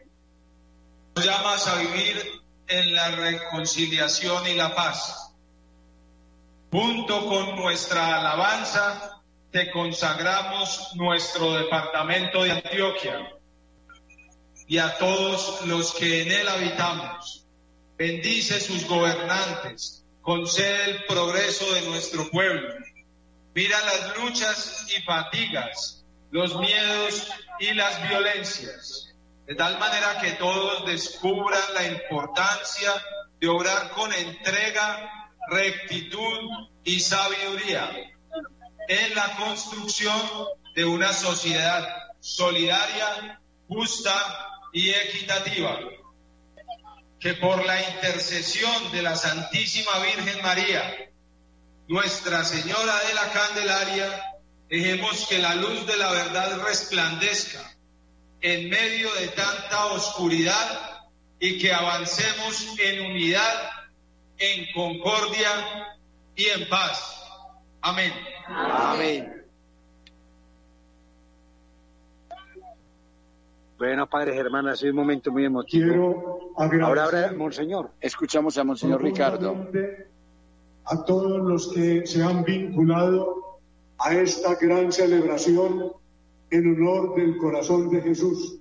Nos 1.16 1.24
llamas 1.24 1.66
a 1.66 1.76
vivir 1.76 2.42
en 2.68 2.94
la 2.94 3.10
reconciliación 3.10 4.46
y 4.46 4.54
la 4.54 4.74
paz. 4.74 5.34
Junto 6.70 7.26
con 7.26 7.56
nuestra 7.56 8.20
alabanza, 8.20 9.11
te 9.52 9.70
consagramos 9.70 10.92
nuestro 10.94 11.52
departamento 11.52 12.42
de 12.42 12.52
Antioquia 12.52 13.30
y 14.66 14.78
a 14.78 14.96
todos 14.96 15.66
los 15.66 15.94
que 15.94 16.22
en 16.22 16.32
él 16.32 16.48
habitamos. 16.48 17.46
Bendice 17.98 18.58
sus 18.60 18.88
gobernantes, 18.88 20.06
concede 20.22 20.92
el 20.92 21.04
progreso 21.04 21.70
de 21.74 21.82
nuestro 21.82 22.30
pueblo. 22.30 22.74
Mira 23.54 23.78
las 23.84 24.16
luchas 24.16 24.86
y 24.96 25.02
fatigas, 25.02 26.02
los 26.30 26.58
miedos 26.58 27.28
y 27.60 27.74
las 27.74 28.08
violencias, 28.08 29.14
de 29.46 29.54
tal 29.54 29.78
manera 29.78 30.18
que 30.22 30.32
todos 30.32 30.86
descubran 30.86 31.74
la 31.74 31.88
importancia 31.88 32.90
de 33.38 33.48
obrar 33.48 33.90
con 33.90 34.10
entrega, 34.14 35.30
rectitud 35.50 36.38
y 36.84 37.00
sabiduría 37.00 38.11
en 38.92 39.14
la 39.14 39.36
construcción 39.36 40.20
de 40.74 40.84
una 40.84 41.12
sociedad 41.12 41.86
solidaria, 42.20 43.40
justa 43.68 44.12
y 44.72 44.90
equitativa. 44.90 45.78
Que 47.18 47.34
por 47.34 47.64
la 47.64 47.80
intercesión 47.90 48.92
de 48.92 49.02
la 49.02 49.16
Santísima 49.16 49.98
Virgen 50.00 50.42
María, 50.42 51.10
Nuestra 51.88 52.44
Señora 52.44 52.98
de 53.08 53.14
la 53.14 53.32
Candelaria, 53.32 54.24
dejemos 54.68 55.26
que 55.26 55.38
la 55.38 55.54
luz 55.54 55.86
de 55.86 55.96
la 55.96 56.10
verdad 56.10 56.60
resplandezca 56.60 57.76
en 58.40 58.68
medio 58.68 59.12
de 59.14 59.28
tanta 59.28 59.86
oscuridad 59.86 61.00
y 61.38 61.58
que 61.58 61.72
avancemos 61.72 62.78
en 62.78 63.06
unidad, 63.06 63.70
en 64.38 64.72
concordia 64.72 65.96
y 66.36 66.46
en 66.46 66.68
paz. 66.68 67.22
Amén. 67.80 68.31
Amén. 68.54 69.44
Bueno, 73.78 74.08
padres, 74.08 74.36
hermanas, 74.36 74.82
es 74.82 74.90
un 74.90 74.96
momento 74.96 75.32
muy 75.32 75.44
emotivo. 75.44 75.86
Quiero 75.88 76.38
Ahora, 76.56 76.86
agradecer 76.86 77.24
ahora, 77.24 77.36
Monseñor. 77.36 77.90
Escuchamos 78.00 78.56
a 78.58 78.64
Monseñor 78.64 79.02
Ricardo. 79.02 79.68
a 80.84 81.04
todos 81.04 81.42
los 81.42 81.72
que 81.72 82.06
se 82.06 82.22
han 82.22 82.44
vinculado 82.44 83.58
a 83.98 84.14
esta 84.14 84.54
gran 84.56 84.92
celebración 84.92 85.92
en 86.50 86.74
honor 86.74 87.14
del 87.16 87.36
corazón 87.38 87.88
de 87.90 88.02
Jesús. 88.02 88.58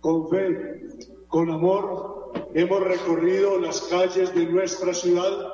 Con 0.00 0.28
fe, 0.28 0.82
con 1.26 1.50
amor, 1.50 2.32
hemos 2.54 2.80
recorrido 2.80 3.58
las 3.58 3.80
calles 3.82 4.34
de 4.34 4.46
nuestra 4.46 4.94
ciudad, 4.94 5.52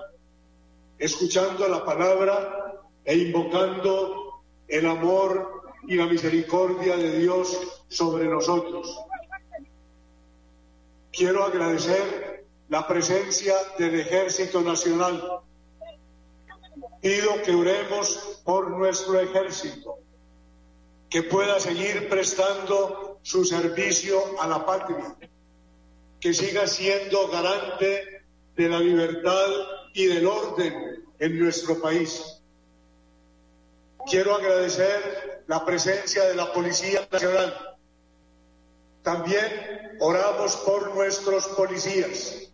escuchando 0.99 1.69
la 1.69 1.85
palabra 1.85 2.64
e 3.05 3.17
invocando 3.17 4.43
el 4.69 4.87
amor 4.87 5.63
y 5.87 5.97
la 5.97 6.07
misericordia 6.07 6.97
de 6.97 7.19
Dios 7.19 7.83
sobre 7.89 8.25
nosotros. 8.27 8.99
Quiero 11.13 11.45
agradecer 11.45 12.45
la 12.69 12.87
presencia 12.89 13.55
del 13.79 14.01
Ejército 14.01 14.63
Nacional. 14.63 15.41
Pido 17.01 17.43
que 17.43 17.55
oremos 17.55 18.41
por 18.45 18.71
nuestro 18.71 19.21
ejército, 19.21 19.99
que 21.11 21.23
pueda 21.23 21.61
seguir 21.61 22.09
prestando 22.09 23.19
su 23.23 23.45
servicio 23.45 24.41
a 24.41 24.49
la 24.49 24.65
patria, 24.65 25.15
que 26.19 26.33
siga 26.33 26.67
siendo 26.67 27.29
garante 27.29 28.25
de 28.57 28.69
la 28.69 28.81
libertad 28.81 29.51
y 29.93 30.07
del 30.07 30.27
orden 30.27 31.05
en 31.19 31.39
nuestro 31.39 31.81
país. 31.81 32.34
Quiero 34.07 34.35
agradecer 34.35 35.45
la 35.47 35.65
presencia 35.65 36.25
de 36.25 36.35
la 36.35 36.53
Policía 36.53 37.07
Nacional. 37.11 37.77
También 39.03 39.97
oramos 40.01 40.57
por 40.57 40.95
nuestros 40.95 41.47
policías. 41.49 42.49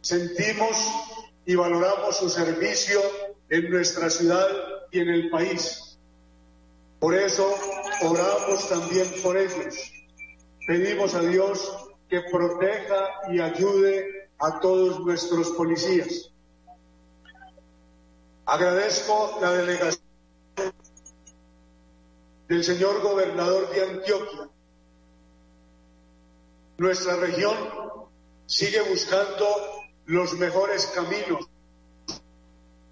Sentimos 0.00 0.76
y 1.44 1.54
valoramos 1.54 2.16
su 2.16 2.30
servicio 2.30 3.00
en 3.50 3.70
nuestra 3.70 4.08
ciudad 4.08 4.46
y 4.90 5.00
en 5.00 5.08
el 5.08 5.30
país. 5.30 5.98
Por 6.98 7.14
eso 7.14 7.54
oramos 8.02 8.68
también 8.68 9.10
por 9.22 9.36
ellos. 9.36 9.92
Pedimos 10.66 11.14
a 11.14 11.20
Dios 11.20 11.88
que 12.08 12.22
proteja 12.30 13.08
y 13.30 13.40
ayude 13.40 14.30
a 14.38 14.58
todos 14.60 15.00
nuestros 15.00 15.50
policías. 15.50 16.30
Agradezco 18.46 19.38
la 19.40 19.52
delegación 19.52 19.99
del 22.50 22.64
señor 22.64 23.00
gobernador 23.00 23.70
de 23.70 23.80
Antioquia. 23.80 24.48
Nuestra 26.78 27.14
región 27.14 27.56
sigue 28.46 28.80
buscando 28.80 29.46
los 30.06 30.32
mejores 30.32 30.86
caminos 30.88 31.48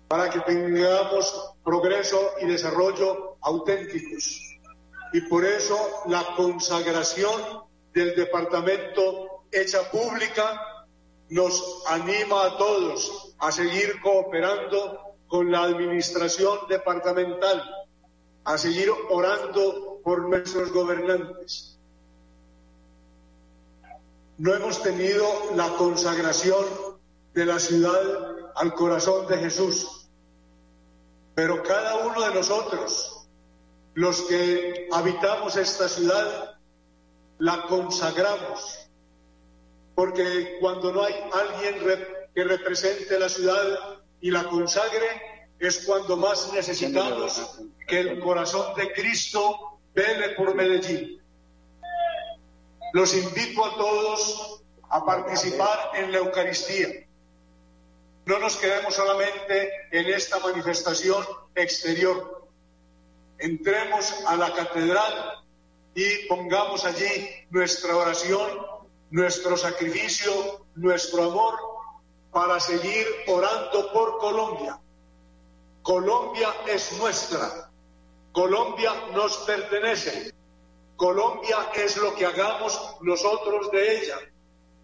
para 0.06 0.30
que 0.30 0.38
tengamos 0.42 1.54
progreso 1.64 2.34
y 2.40 2.46
desarrollo 2.46 3.36
auténticos. 3.40 4.40
Y 5.12 5.22
por 5.22 5.44
eso 5.44 5.76
la 6.06 6.24
consagración 6.36 7.64
del 7.92 8.14
departamento 8.14 9.42
hecha 9.50 9.90
pública 9.90 10.86
nos 11.30 11.82
anima 11.88 12.44
a 12.44 12.56
todos 12.58 13.34
a 13.40 13.50
seguir 13.50 14.00
cooperando 14.02 15.16
con 15.26 15.50
la 15.50 15.64
administración 15.64 16.60
departamental, 16.68 17.60
a 18.48 18.56
seguir 18.56 18.90
orando 19.10 20.00
por 20.02 20.26
nuestros 20.26 20.72
gobernantes. 20.72 21.78
No 24.38 24.54
hemos 24.54 24.82
tenido 24.82 25.22
la 25.54 25.68
consagración 25.76 26.64
de 27.34 27.44
la 27.44 27.58
ciudad 27.58 28.00
al 28.56 28.72
corazón 28.72 29.26
de 29.26 29.36
Jesús, 29.36 30.08
pero 31.34 31.62
cada 31.62 31.96
uno 32.06 32.22
de 32.22 32.34
nosotros, 32.36 33.28
los 33.92 34.22
que 34.22 34.88
habitamos 34.92 35.56
esta 35.56 35.86
ciudad, 35.86 36.56
la 37.36 37.66
consagramos, 37.66 38.88
porque 39.94 40.56
cuando 40.58 40.90
no 40.90 41.04
hay 41.04 41.14
alguien 41.34 41.84
que 42.34 42.44
represente 42.44 43.18
la 43.18 43.28
ciudad 43.28 43.98
y 44.22 44.30
la 44.30 44.44
consagre, 44.44 45.06
es 45.58 45.84
cuando 45.84 46.16
más 46.16 46.50
necesitamos 46.54 47.60
que 47.88 48.00
el 48.00 48.20
corazón 48.20 48.74
de 48.76 48.92
Cristo 48.92 49.80
vele 49.94 50.30
por 50.36 50.54
Medellín. 50.54 51.20
Los 52.92 53.14
invito 53.16 53.64
a 53.64 53.74
todos 53.76 54.62
a 54.90 55.04
participar 55.04 55.90
en 55.94 56.12
la 56.12 56.18
Eucaristía. 56.18 56.88
No 58.26 58.38
nos 58.38 58.56
quedemos 58.56 58.94
solamente 58.94 59.70
en 59.90 60.06
esta 60.06 60.38
manifestación 60.38 61.24
exterior. 61.54 62.46
Entremos 63.38 64.12
a 64.26 64.36
la 64.36 64.52
catedral 64.52 65.44
y 65.94 66.26
pongamos 66.28 66.84
allí 66.84 67.28
nuestra 67.50 67.96
oración, 67.96 68.66
nuestro 69.10 69.56
sacrificio, 69.56 70.66
nuestro 70.74 71.24
amor 71.24 71.58
para 72.30 72.60
seguir 72.60 73.06
orando 73.26 73.92
por 73.92 74.18
Colombia. 74.18 74.78
Colombia 75.82 76.54
es 76.66 76.92
nuestra. 76.98 77.67
Colombia 78.38 78.92
nos 79.14 79.36
pertenece. 79.38 80.32
Colombia 80.94 81.56
es 81.74 81.96
lo 81.96 82.14
que 82.14 82.24
hagamos 82.24 82.96
nosotros 83.00 83.68
de 83.72 83.98
ella. 83.98 84.14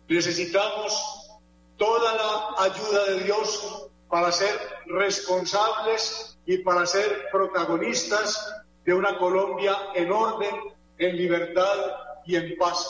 Necesitamos 0.08 1.30
toda 1.76 2.14
la 2.14 2.64
ayuda 2.64 3.04
de 3.10 3.20
Dios 3.20 3.88
para 4.08 4.32
ser 4.32 4.58
responsables 4.86 6.36
y 6.46 6.58
para 6.64 6.84
ser 6.84 7.28
protagonistas 7.30 8.56
de 8.84 8.92
una 8.92 9.16
Colombia 9.18 9.76
en 9.94 10.10
orden, 10.10 10.56
en 10.98 11.16
libertad 11.16 11.78
y 12.26 12.34
en 12.34 12.58
paz. 12.58 12.84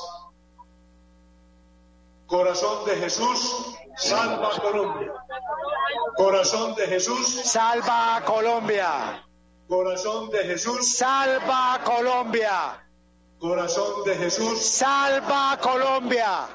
Corazón 2.27 2.87
de 2.87 2.97
Jesús, 2.97 3.77
salva 3.99 4.49
a 4.57 4.61
Colombia. 4.63 5.13
Corazón 6.17 6.75
de 6.75 6.87
Jesús, 6.87 7.43
Salva 7.45 8.17
a 8.17 8.25
Colombia. 8.25 9.27
Corazón 9.69 10.31
de 10.31 10.39
Jesús, 10.39 10.97
Salva 10.97 11.81
Colombia. 11.85 12.81
corazón 13.39 14.05
de 14.05 14.15
Jesús. 14.17 14.59
Salva 14.61 15.59
Colombia. 15.61 16.49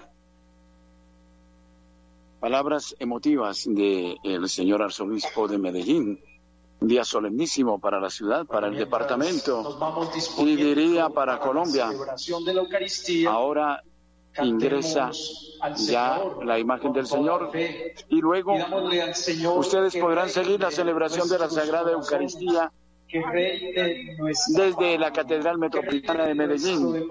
Palabras 2.39 2.95
emotivas 2.99 3.65
del 3.67 4.49
señor 4.49 4.81
arzobispo 4.81 5.47
de 5.47 5.57
Medellín. 5.57 6.23
Un 6.81 6.87
día 6.87 7.03
solemnísimo 7.03 7.77
para 7.79 7.99
la 7.99 8.09
ciudad, 8.09 8.45
para 8.45 8.67
el 8.67 8.77
departamento 8.77 9.77
y 10.37 10.55
diría 10.55 11.09
para 11.09 11.37
Colombia. 11.37 11.89
celebración 11.89 12.45
de 12.45 12.53
la 12.53 12.61
Eucaristía. 12.61 13.29
Ahora 13.29 13.83
ingresa 14.41 15.11
ya 15.75 16.21
la 16.45 16.57
imagen 16.57 16.93
del 16.93 17.05
Señor 17.05 17.51
y 17.53 18.21
luego 18.21 18.55
ustedes 19.57 19.97
podrán 19.97 20.29
seguir 20.29 20.61
la 20.61 20.71
celebración 20.71 21.27
de 21.27 21.39
la 21.39 21.49
Sagrada 21.49 21.91
Eucaristía 21.91 22.71
desde 24.47 24.97
la 24.97 25.11
Catedral 25.11 25.57
Metropolitana 25.57 26.25
de 26.27 26.35
Medellín, 26.35 27.07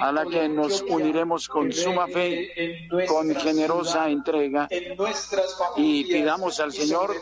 a 0.00 0.12
la 0.12 0.24
que 0.24 0.48
nos 0.48 0.82
uniremos 0.82 1.48
con 1.48 1.72
suma 1.72 2.06
fe, 2.06 2.88
con 3.08 3.34
generosa 3.34 4.08
entrega, 4.08 4.68
y 5.76 6.04
pidamos 6.04 6.60
al 6.60 6.72
Señor 6.72 7.14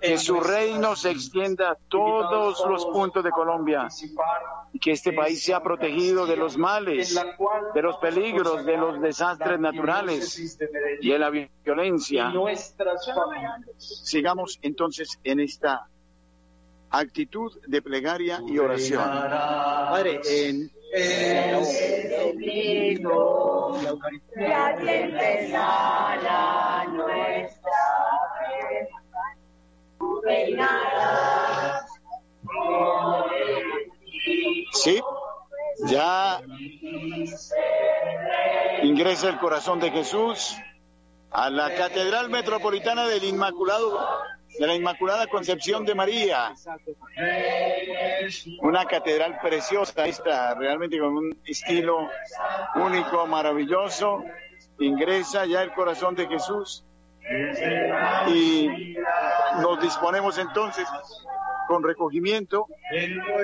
que 0.00 0.18
su 0.18 0.40
reino 0.40 0.94
se 0.94 1.10
extienda 1.10 1.70
a 1.70 1.76
todos 1.88 2.64
los 2.68 2.84
puntos 2.86 3.24
de 3.24 3.30
Colombia 3.30 3.88
y 4.72 4.78
que 4.78 4.92
este 4.92 5.12
país 5.12 5.42
sea 5.42 5.62
protegido 5.62 6.26
de 6.26 6.36
los 6.36 6.58
males, 6.58 7.18
de 7.74 7.82
los 7.82 7.96
peligros, 7.96 8.66
de 8.66 8.76
los 8.76 9.00
desastres 9.00 9.58
naturales 9.58 10.58
y 11.00 11.10
de 11.10 11.18
la 11.18 11.30
violencia. 11.30 12.32
Sigamos 13.78 14.58
entonces 14.62 15.18
en 15.24 15.40
esta 15.40 15.88
actitud 16.90 17.52
de 17.66 17.82
plegaria 17.82 18.40
y 18.46 18.58
oración. 18.58 19.02
Padre, 19.02 20.20
en 20.26 20.70
¿Sí? 34.72 35.00
Ya 35.86 36.40
ingresa 38.82 39.28
el 39.28 39.38
corazón 39.38 39.80
de 39.80 39.90
Jesús 39.90 40.56
a 41.30 41.50
la 41.50 41.74
Catedral 41.74 42.30
Metropolitana 42.30 43.06
del 43.06 43.24
Inmaculado, 43.24 43.98
de 44.58 44.66
la 44.66 44.74
Inmaculada 44.74 45.26
Concepción 45.26 45.84
de 45.84 45.94
María. 45.94 46.54
Una 48.62 48.84
catedral 48.84 49.38
preciosa 49.40 50.06
esta, 50.06 50.54
realmente 50.54 50.98
con 50.98 51.16
un 51.16 51.40
estilo 51.44 52.08
único, 52.74 53.26
maravilloso. 53.26 54.24
Ingresa 54.80 55.46
ya 55.46 55.62
el 55.62 55.72
corazón 55.72 56.14
de 56.14 56.26
Jesús 56.26 56.84
y 58.28 58.96
nos 59.60 59.80
disponemos 59.80 60.38
entonces 60.38 60.86
con 61.66 61.82
recogimiento 61.82 62.66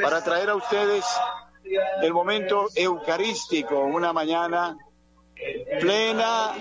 para 0.02 0.22
traer 0.22 0.50
a 0.50 0.56
ustedes 0.56 1.04
el 2.02 2.12
momento 2.12 2.68
eucarístico, 2.74 3.80
una 3.80 4.12
mañana 4.12 4.76
plena 5.80 6.52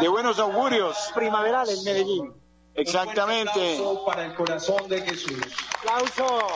de 0.00 0.08
buenos 0.08 0.38
augurios. 0.38 1.12
Primaveral 1.14 1.68
en 1.68 1.84
Medellín. 1.84 2.45
Exactamente. 2.76 3.80
Para 4.04 4.26
el 4.26 4.34
corazón 4.34 4.88
de 4.88 5.00
Jesús. 5.00 5.40
Aplauso. 5.78 6.46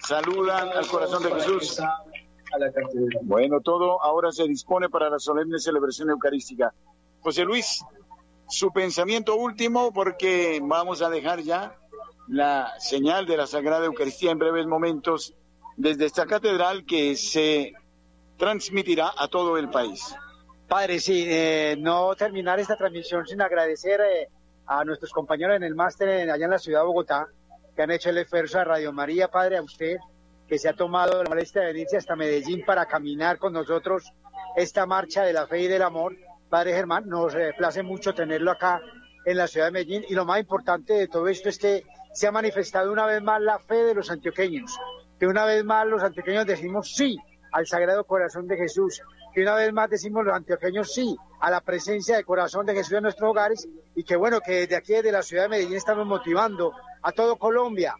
Saludan 0.00 0.70
al 0.70 0.86
corazón 0.86 1.22
de 1.22 1.34
Jesús. 1.34 1.80
A 1.80 2.58
la 2.58 2.72
catedral. 2.72 3.20
Bueno, 3.22 3.60
todo 3.60 4.02
ahora 4.02 4.32
se 4.32 4.44
dispone 4.44 4.88
para 4.88 5.10
la 5.10 5.18
solemne 5.18 5.58
celebración 5.58 6.08
eucarística. 6.10 6.72
José 7.20 7.44
Luis, 7.44 7.84
su 8.48 8.72
pensamiento 8.72 9.36
último, 9.36 9.92
porque 9.92 10.60
vamos 10.62 11.02
a 11.02 11.10
dejar 11.10 11.40
ya 11.40 11.76
la 12.28 12.72
señal 12.78 13.26
de 13.26 13.36
la 13.36 13.46
Sagrada 13.46 13.86
Eucaristía 13.86 14.30
en 14.30 14.38
breves 14.38 14.66
momentos 14.66 15.34
desde 15.76 16.06
esta 16.06 16.26
catedral 16.26 16.84
que 16.86 17.16
se 17.16 17.74
transmitirá 18.38 19.12
a 19.16 19.28
todo 19.28 19.58
el 19.58 19.68
país. 19.68 20.14
Padre, 20.66 21.00
sí, 21.00 21.24
eh, 21.26 21.76
no 21.78 22.14
terminar 22.14 22.60
esta 22.60 22.76
transmisión 22.76 23.26
sin 23.26 23.40
agradecer 23.40 24.00
eh, 24.00 24.28
a 24.68 24.84
nuestros 24.84 25.12
compañeros 25.12 25.56
en 25.56 25.62
el 25.62 25.74
máster 25.74 26.30
allá 26.30 26.44
en 26.44 26.50
la 26.50 26.58
ciudad 26.58 26.80
de 26.80 26.86
Bogotá, 26.86 27.26
que 27.74 27.82
han 27.82 27.90
hecho 27.90 28.10
el 28.10 28.18
esfuerzo 28.18 28.60
a 28.60 28.64
Radio 28.64 28.92
María, 28.92 29.28
Padre, 29.28 29.56
a 29.56 29.62
usted, 29.62 29.96
que 30.46 30.58
se 30.58 30.68
ha 30.68 30.74
tomado 30.74 31.22
la 31.22 31.28
molestia 31.28 31.62
de 31.62 31.68
venirse 31.68 31.96
hasta 31.96 32.16
Medellín 32.16 32.64
para 32.66 32.86
caminar 32.86 33.38
con 33.38 33.54
nosotros 33.54 34.12
esta 34.56 34.84
marcha 34.84 35.22
de 35.22 35.32
la 35.32 35.46
fe 35.46 35.62
y 35.62 35.68
del 35.68 35.82
amor. 35.82 36.16
Padre 36.50 36.74
Germán, 36.74 37.08
nos 37.08 37.34
place 37.56 37.82
mucho 37.82 38.14
tenerlo 38.14 38.50
acá 38.50 38.80
en 39.24 39.36
la 39.36 39.46
ciudad 39.46 39.66
de 39.66 39.72
Medellín 39.72 40.04
y 40.08 40.14
lo 40.14 40.24
más 40.24 40.40
importante 40.40 40.94
de 40.94 41.08
todo 41.08 41.28
esto 41.28 41.48
es 41.48 41.58
que 41.58 41.84
se 42.12 42.26
ha 42.26 42.32
manifestado 42.32 42.92
una 42.92 43.06
vez 43.06 43.22
más 43.22 43.40
la 43.40 43.58
fe 43.58 43.84
de 43.84 43.94
los 43.94 44.10
antioqueños, 44.10 44.78
que 45.18 45.26
una 45.26 45.44
vez 45.44 45.64
más 45.64 45.86
los 45.86 46.02
antioqueños 46.02 46.46
decimos 46.46 46.94
sí 46.94 47.16
al 47.52 47.66
Sagrado 47.66 48.04
Corazón 48.04 48.46
de 48.46 48.56
Jesús, 48.56 49.00
que 49.34 49.42
una 49.42 49.54
vez 49.54 49.72
más 49.72 49.88
decimos 49.88 50.24
los 50.24 50.34
antioqueños 50.34 50.92
sí 50.92 51.16
a 51.40 51.50
la 51.50 51.60
presencia 51.60 52.16
del 52.16 52.24
corazón 52.24 52.66
de 52.66 52.74
Jesús 52.74 52.94
en 52.94 53.04
nuestros 53.04 53.30
hogares 53.30 53.68
y 53.94 54.04
que 54.04 54.16
bueno, 54.16 54.40
que 54.40 54.60
desde 54.60 54.76
aquí, 54.76 54.92
desde 54.94 55.12
la 55.12 55.22
ciudad 55.22 55.44
de 55.44 55.48
Medellín, 55.50 55.76
estamos 55.76 56.06
motivando 56.06 56.72
a 57.02 57.12
todo 57.12 57.36
Colombia 57.36 57.94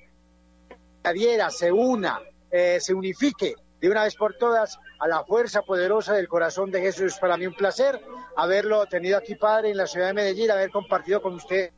se 1.03 1.09
adhiera, 1.09 1.51
se 1.51 1.73
una, 1.73 2.21
eh, 2.51 2.79
se 2.81 2.95
unifique 2.95 3.55
de 3.81 3.89
una 3.89 4.05
vez 4.05 4.17
por 4.17 4.35
todas 4.35 4.79
a 4.99 5.07
la 5.07 5.25
fuerza 5.25 5.63
poderosa 5.63 6.15
del 6.15 6.29
corazón 6.29 6.71
de 6.71 6.81
Jesús. 6.81 7.17
Para 7.21 7.37
mí 7.37 7.47
un 7.47 7.55
placer 7.55 8.01
haberlo 8.37 8.85
tenido 8.87 9.17
aquí, 9.17 9.37
Padre, 9.37 9.71
en 9.71 9.77
la 9.77 9.87
ciudad 9.87 10.09
de 10.09 10.15
Medellín, 10.15 10.51
haber 10.51 10.71
compartido 10.71 11.23
con 11.23 11.35
usted. 11.35 11.71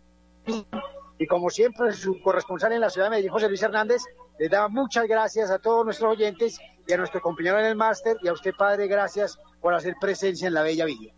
Y 1.19 1.27
como 1.27 1.51
siempre, 1.51 1.93
su 1.93 2.21
corresponsal 2.23 2.73
en 2.73 2.81
la 2.81 2.89
ciudad 2.89 3.07
de 3.07 3.11
Medellín, 3.11 3.33
José 3.33 3.49
Luis 3.49 3.63
Hernández, 3.63 4.03
le 4.39 4.49
da 4.49 4.69
muchas 4.69 5.07
gracias 5.07 5.51
a 5.51 5.59
todos 5.59 5.85
nuestros 5.85 6.13
oyentes 6.13 6.59
y 6.87 6.93
a 6.93 6.97
nuestro 6.97 7.21
compañero 7.21 7.59
en 7.59 7.67
el 7.67 7.77
máster 7.77 8.17
y 8.23 8.29
a 8.29 8.33
usted, 8.33 8.53
Padre, 8.57 8.87
gracias 8.87 9.39
por 9.61 9.75
hacer 9.75 9.95
presencia 10.01 10.49
en 10.49 10.55
la 10.55 10.63
bella 10.63 10.87
villa. 10.87 11.13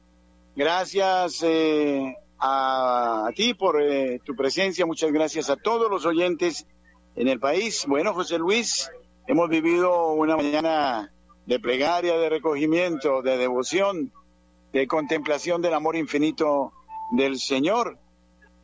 Gracias 0.55 1.43
eh, 1.45 2.15
a, 2.39 3.31
ti 3.35 3.55
por 3.55 3.81
eh, 3.81 4.21
tu 4.23 4.37
presencia, 4.37 4.85
muchas 4.85 5.11
gracias 5.11 5.49
a 5.49 5.57
todos 5.57 5.91
los 5.91 6.05
oyentes 6.05 6.67
en 7.17 7.29
el 7.29 7.41
país. 7.41 7.87
Bueno, 7.89 8.13
José 8.13 8.37
Luis, 8.37 8.91
hemos 9.27 9.49
vivido 9.49 10.13
una 10.13 10.37
mañana 10.37 11.11
de 11.47 11.59
plegaria, 11.59 12.19
de 12.19 12.29
recogimiento, 12.29 13.23
de 13.23 13.39
devoción, 13.39 14.13
de 14.75 14.87
contemplación 14.87 15.63
del 15.63 15.73
amor 15.73 15.97
infinito 15.97 16.75
del 17.13 17.39
Señor. 17.39 17.99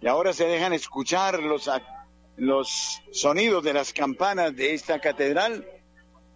Y 0.02 0.08
ahora 0.08 0.34
se 0.34 0.46
dejan 0.46 0.74
escuchar 0.74 1.42
los, 1.42 1.70
los 2.36 3.00
sonidos 3.12 3.64
de 3.64 3.72
las 3.72 3.94
campanas 3.94 4.54
de 4.54 4.74
esta 4.74 5.00
catedral, 5.00 5.66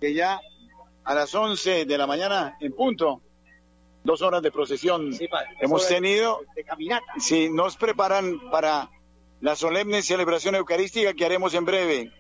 que 0.01 0.15
ya 0.15 0.41
a 1.05 1.15
las 1.15 1.35
11 1.35 1.85
de 1.85 1.99
la 1.99 2.07
mañana 2.07 2.57
en 2.59 2.73
punto, 2.73 3.21
dos 4.05 4.23
horas 4.23 4.43
de 4.43 4.51
procesión 4.51 5.11
hemos 5.61 5.87
tenido. 5.89 6.41
De 6.55 6.65
caminata. 6.65 7.05
Si 7.19 7.49
nos 7.49 7.77
preparan 7.77 8.51
para 8.51 8.91
la 9.41 9.57
solemne 9.57 10.03
celebración 10.03 10.55
eucarística 10.55 11.15
que 11.15 11.25
haremos 11.25 11.55
en 11.55 11.65
breve. 11.65 12.13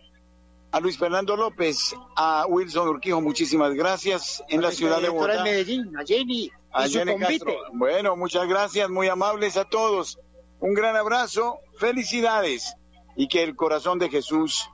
A 0.72 0.80
Luis 0.80 0.96
Fernando 0.96 1.36
López, 1.36 1.94
a 2.16 2.46
Wilson 2.48 2.88
Urquijo, 2.88 3.20
muchísimas 3.20 3.74
gracias 3.74 4.42
en 4.48 4.62
la 4.62 4.70
ciudad 4.70 5.02
de 5.02 5.10
Bogotá. 5.10 5.36
en 5.36 5.42
Medellín, 5.44 5.96
a 5.98 6.02
Jenny 6.02 6.50
A 6.72 6.86
y 6.86 6.90
su 6.90 6.98
Jenny 6.98 7.12
convite. 7.12 7.44
Castro. 7.44 7.54
Bueno, 7.74 8.16
muchas 8.16 8.48
gracias, 8.48 8.88
muy 8.88 9.06
amables 9.06 9.58
a 9.58 9.66
todos. 9.66 10.18
Un 10.60 10.72
gran 10.72 10.96
abrazo, 10.96 11.58
felicidades 11.78 12.74
y 13.16 13.28
que 13.28 13.42
el 13.42 13.54
corazón 13.54 13.98
de 13.98 14.08
Jesús, 14.08 14.70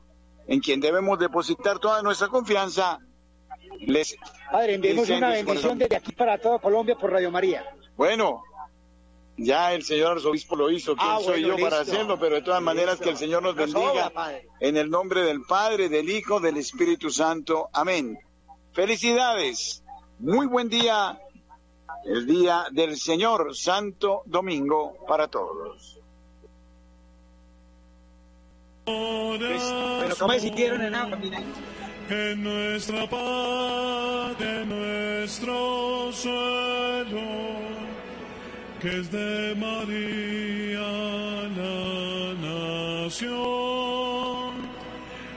en 0.46 0.60
quien 0.60 0.80
debemos 0.80 1.18
depositar 1.18 1.80
toda 1.80 2.00
nuestra 2.02 2.28
confianza, 2.28 3.00
les 3.80 4.16
Padre, 4.50 4.74
enviemos 4.74 5.08
una 5.08 5.30
bendición 5.30 5.78
desde 5.78 5.96
aquí 5.96 6.12
para 6.12 6.38
toda 6.38 6.58
Colombia 6.58 6.96
por 6.96 7.10
Radio 7.12 7.30
María. 7.30 7.64
Bueno, 7.96 8.42
ya 9.36 9.72
el 9.72 9.84
señor 9.84 10.12
arzobispo 10.12 10.56
lo 10.56 10.70
hizo, 10.70 10.96
¿quién 10.96 11.08
Ah, 11.10 11.18
soy 11.20 11.42
bueno, 11.44 11.58
yo 11.58 11.64
para 11.64 11.78
listo. 11.80 11.92
hacerlo? 11.94 12.18
Pero 12.18 12.34
de 12.36 12.42
todas 12.42 12.62
maneras 12.62 12.98
que 12.98 13.10
el 13.10 13.16
Señor 13.16 13.42
nos 13.42 13.54
bendiga 13.54 14.12
en 14.60 14.76
el 14.76 14.90
nombre 14.90 15.22
del 15.22 15.42
Padre, 15.42 15.88
del 15.88 16.08
Hijo, 16.10 16.40
del 16.40 16.56
Espíritu 16.56 17.10
Santo. 17.10 17.68
Amén. 17.72 18.18
Felicidades. 18.72 19.82
Muy 20.18 20.46
buen 20.46 20.68
día, 20.68 21.20
el 22.04 22.26
día 22.26 22.66
del 22.72 22.96
Señor, 22.96 23.54
Santo 23.56 24.22
Domingo 24.26 24.96
para 25.06 25.28
todos. 25.28 25.98
Pero 28.84 30.16
como 30.18 30.32
decidieron 30.32 30.80
en 30.82 30.94
agua, 30.94 31.16
mira. 31.16 31.40
En 32.10 32.42
nuestra 32.42 33.08
patria, 33.08 34.62
en 34.62 34.68
nuestro 34.68 36.10
suelo, 36.12 37.58
que 38.80 39.00
es 39.00 39.10
de 39.10 39.54
María 39.56 40.80
la 41.56 42.34
nación. 43.04 43.68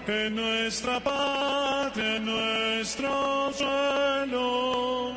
En 0.07 0.35
nuestra 0.35 0.99
patria, 0.99 2.15
en 2.17 2.25
nuestro 2.25 3.51
suelo, 3.53 5.13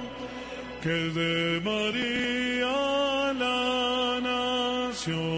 que 0.83 1.07
es 1.07 1.15
de 1.15 1.61
María 1.65 3.33
la 3.33 4.21
nación. 4.21 5.35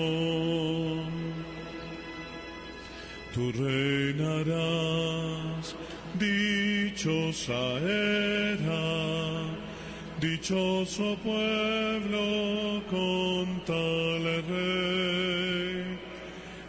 Tú 3.34 3.52
reinarás, 3.52 5.45
dichosa 6.18 7.78
era, 7.80 8.86
dichoso 10.20 11.16
pueblo 11.22 12.82
con 12.90 13.60
tal 13.64 14.24
rey. 14.48 15.98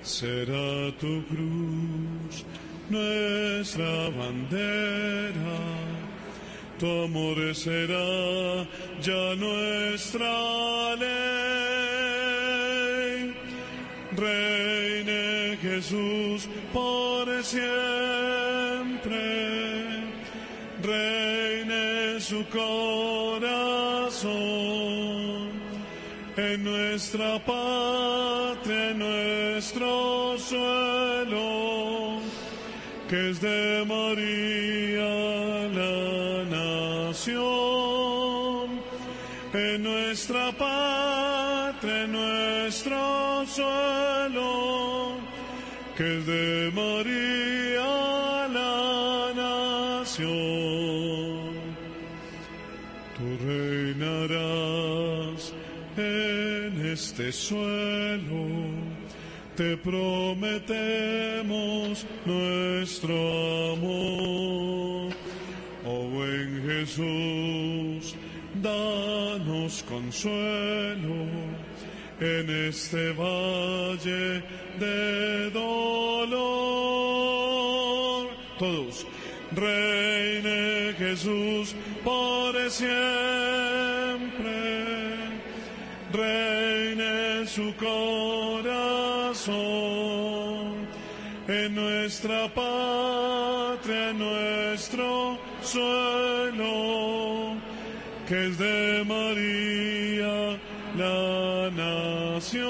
Será 0.01 0.91
tu 0.99 1.23
cruz 1.27 2.45
nuestra 2.89 4.09
bandera, 4.17 5.59
tu 6.79 7.03
amor 7.03 7.37
será 7.53 8.65
ya 9.01 9.35
nuestra 9.35 10.95
ley. 10.95 11.87
Reine 14.15 15.57
Jesús 15.61 16.47
por 16.73 17.27
siempre, 17.43 18.46
reine 20.87 22.19
su 22.19 22.43
corazón, 22.49 22.69
en 26.37 26.63
nuestra 26.63 27.39
patria, 27.45 28.91
en 28.91 28.99
nuestro 28.99 30.37
suelo, 30.37 32.21
que 33.09 33.29
es 33.31 33.41
de 33.41 33.83
María 33.85 35.09
la 35.79 36.45
nación, 37.09 37.47
en 39.53 39.83
nuestra 39.83 40.51
patria, 40.53 42.03
en 42.03 42.11
nuestro 42.13 43.45
suelo, 43.45 45.17
que 45.97 46.17
es 46.17 46.25
de 46.25 46.71
María 46.73 47.36
este 56.97 57.31
suelo. 57.31 58.47
Te 59.55 59.77
prometemos 59.77 60.47
nuestro 62.25 63.73
amor. 63.73 65.13
Oh 65.85 66.09
buen 66.09 66.63
Jesús, 66.65 68.15
danos 68.63 69.83
consuelo 69.87 71.17
en 72.19 72.49
este 72.67 73.11
valle 73.13 74.43
de 74.79 75.51
dolor. 75.51 76.47
Todos, 78.57 79.05
reine 79.51 80.95
Jesús 80.97 81.75
por 82.03 82.55
siempre, 82.71 82.97
reine 86.11 86.86
su 87.57 87.73
corazón 87.75 89.57
en 91.47 91.73
nuestra 91.73 92.53
patria, 92.53 94.13
nuestro 94.13 95.39
suelo, 95.63 97.55
que 98.27 98.45
es 98.45 98.59
de 98.59 99.03
María 99.07 100.59
la 100.95 101.71
nación, 101.71 102.67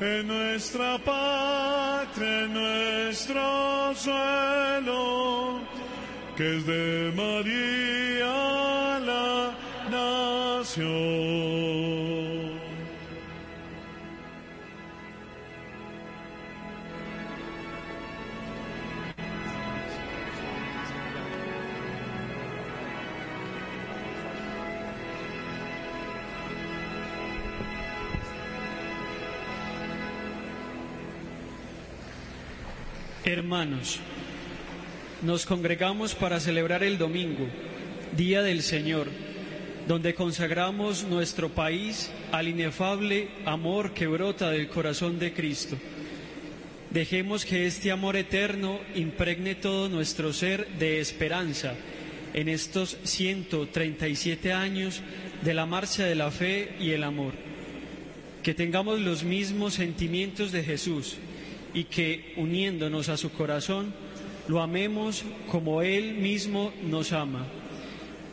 en 0.00 0.26
nuestra 0.26 0.96
patria, 0.96 2.46
nuestro 2.46 3.94
suelo, 3.96 5.60
que 6.38 6.56
es 6.56 6.66
de 6.66 7.12
María 7.14 8.98
la 9.10 9.52
nación. 9.90 12.01
Hermanos, 33.32 33.98
nos 35.22 35.46
congregamos 35.46 36.14
para 36.14 36.38
celebrar 36.38 36.84
el 36.84 36.98
domingo, 36.98 37.46
Día 38.14 38.42
del 38.42 38.60
Señor, 38.60 39.08
donde 39.88 40.12
consagramos 40.12 41.04
nuestro 41.04 41.48
país 41.48 42.10
al 42.30 42.48
inefable 42.48 43.28
amor 43.46 43.94
que 43.94 44.06
brota 44.06 44.50
del 44.50 44.68
corazón 44.68 45.18
de 45.18 45.32
Cristo. 45.32 45.78
Dejemos 46.90 47.46
que 47.46 47.64
este 47.64 47.90
amor 47.90 48.16
eterno 48.16 48.78
impregne 48.94 49.54
todo 49.54 49.88
nuestro 49.88 50.34
ser 50.34 50.68
de 50.78 51.00
esperanza 51.00 51.72
en 52.34 52.50
estos 52.50 52.98
137 53.02 54.52
años 54.52 55.00
de 55.42 55.54
la 55.54 55.64
marcha 55.64 56.04
de 56.04 56.16
la 56.16 56.30
fe 56.30 56.76
y 56.78 56.90
el 56.90 57.02
amor. 57.02 57.32
Que 58.42 58.52
tengamos 58.52 59.00
los 59.00 59.24
mismos 59.24 59.72
sentimientos 59.72 60.52
de 60.52 60.62
Jesús 60.62 61.16
y 61.74 61.84
que, 61.84 62.34
uniéndonos 62.36 63.08
a 63.08 63.16
su 63.16 63.30
corazón, 63.30 63.92
lo 64.48 64.60
amemos 64.60 65.24
como 65.50 65.82
Él 65.82 66.14
mismo 66.14 66.72
nos 66.82 67.12
ama. 67.12 67.46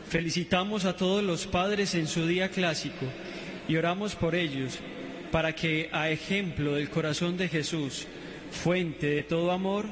Felicitamos 0.08 0.84
a 0.84 0.96
todos 0.96 1.22
los 1.22 1.46
padres 1.46 1.94
en 1.94 2.06
su 2.08 2.26
día 2.26 2.50
clásico 2.50 3.06
y 3.68 3.76
oramos 3.76 4.16
por 4.16 4.34
ellos 4.34 4.78
para 5.30 5.54
que, 5.54 5.88
a 5.92 6.10
ejemplo 6.10 6.74
del 6.74 6.90
corazón 6.90 7.36
de 7.36 7.48
Jesús, 7.48 8.06
fuente 8.50 9.06
de 9.06 9.22
todo 9.22 9.52
amor, 9.52 9.86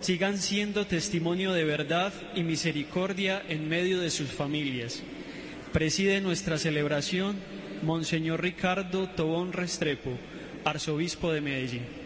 sigan 0.00 0.38
siendo 0.38 0.86
testimonio 0.86 1.52
de 1.52 1.62
verdad 1.62 2.12
y 2.34 2.42
misericordia 2.42 3.40
en 3.48 3.68
medio 3.68 4.00
de 4.00 4.10
sus 4.10 4.32
familias. 4.32 5.02
Preside 5.72 6.20
nuestra 6.20 6.58
celebración 6.58 7.36
Monseñor 7.82 8.42
Ricardo 8.42 9.08
Tobón 9.08 9.52
Restrepo, 9.52 10.10
arzobispo 10.64 11.32
de 11.32 11.40
Medellín. 11.40 12.01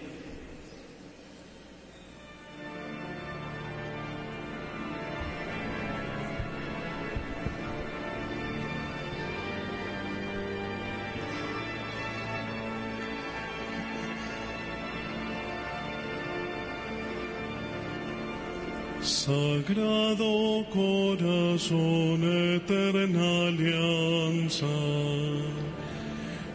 Sagrado 19.26 20.64
corazón, 20.70 22.18
eterna 22.54 23.48
alianza, 23.48 24.76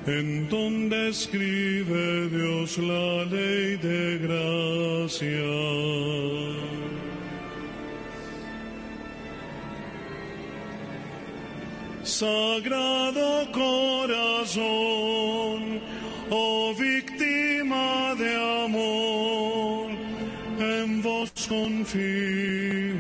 en 0.08 0.48
donde 0.48 1.10
escribe 1.10 2.30
Dios 2.30 2.78
la 2.78 3.26
ley 3.26 3.76
de 3.76 4.20
gracia. 4.26 5.52
Sagrado 12.04 13.52
corazón, 13.52 14.62
oh 16.30 16.74
víctima 16.80 18.16
de 18.18 18.64
amor, 18.64 19.61
confío, 21.48 22.96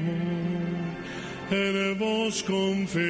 en 1.52 2.00
vos 2.00 2.44
confío. 2.44 3.02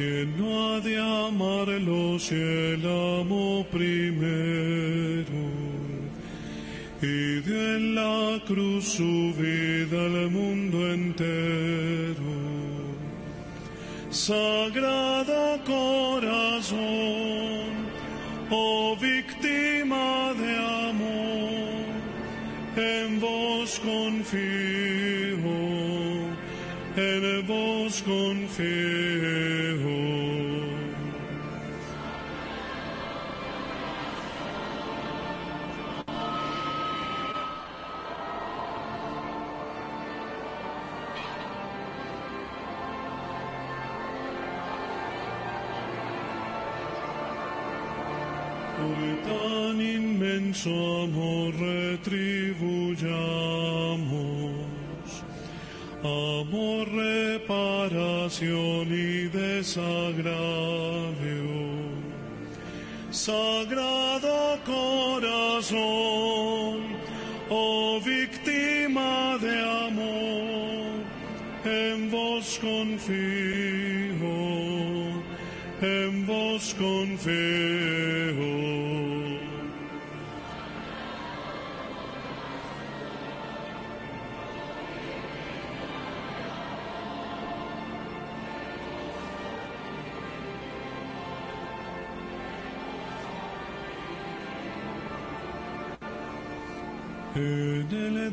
que 0.00 0.26
no 0.38 0.76
ha 0.76 0.80
de 0.80 0.98
amarlo 0.98 2.18
si 2.18 2.34
el 2.34 2.86
amo 2.86 3.66
primero 3.70 5.59
y 7.02 7.40
dio 7.40 7.76
en 7.76 7.94
la 7.94 8.40
cruz 8.46 8.84
su 8.84 9.32
vida 9.34 10.04
al 10.04 10.30
mundo 10.30 10.92
entero. 10.92 12.14
Sagrado 14.10 15.58
corazón, 15.64 16.78
oh 18.50 18.96
víctima 19.00 20.34
de 20.34 20.56
amor, 20.90 21.86
en 22.76 23.20
vos 23.20 23.80
confío, 23.80 24.38
en 26.96 27.46
vos 27.46 28.02
confío. 28.02 29.40
Amor 50.66 51.54
retribuyamos, 51.54 54.50
amor, 56.02 56.88
reparación 56.88 58.88
y 58.90 59.28
desagravio. 59.28 60.34
Sagrado 63.10 64.58
corazón, 64.66 65.78
oh 67.48 67.98
víctima 68.04 69.38
de 69.40 69.62
amor, 69.86 71.04
en 71.64 72.10
vos 72.10 72.60
confío, 72.60 73.14
en 75.80 76.26
vos 76.26 76.74
confío. 76.78 78.49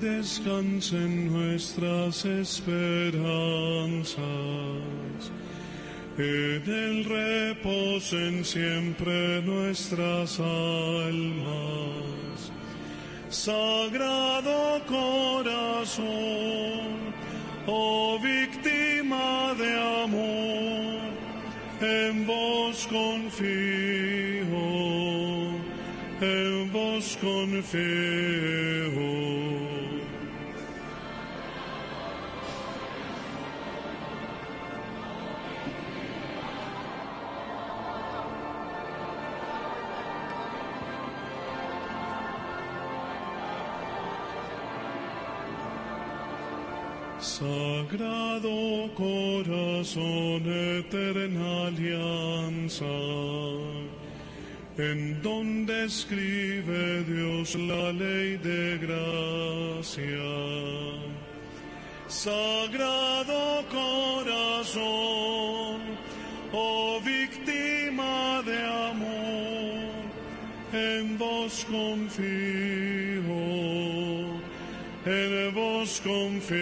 Descansen 0.01 1.33
nuestras 1.33 2.23
esperanzas, 2.23 3.01
en 6.15 6.63
él 6.67 7.03
reposen 7.03 8.45
siempre 8.45 9.41
nuestras 9.41 10.39
almas. 10.39 11.57
Sagrado 13.29 14.83
corazón, 14.85 16.05
oh 17.65 18.19
víctima 18.21 19.55
de 19.57 20.03
amor, 20.03 21.01
en 21.81 22.27
vos 22.27 22.87
confío, 22.87 24.45
en 26.21 26.71
vos 26.71 27.17
confío. 27.19 28.77
Sagrado 47.37 48.89
corazón, 48.95 50.41
eterna 50.79 51.67
alianza, 51.67 52.97
en 54.75 55.21
donde 55.21 55.85
escribe 55.85 57.03
Dios 57.03 57.53
la 57.53 57.91
ley 57.91 58.37
de 58.37 58.79
gracia. 58.79 60.33
Sagrado 62.07 63.63
corazón, 63.69 64.81
oh 66.53 66.99
víctima 67.05 68.41
de 68.47 68.59
amor, 68.89 69.93
en 70.73 71.19
vos 71.19 71.67
confío, 71.69 72.96
en 75.07 75.53
vos 75.53 76.01
confío. 76.01 76.57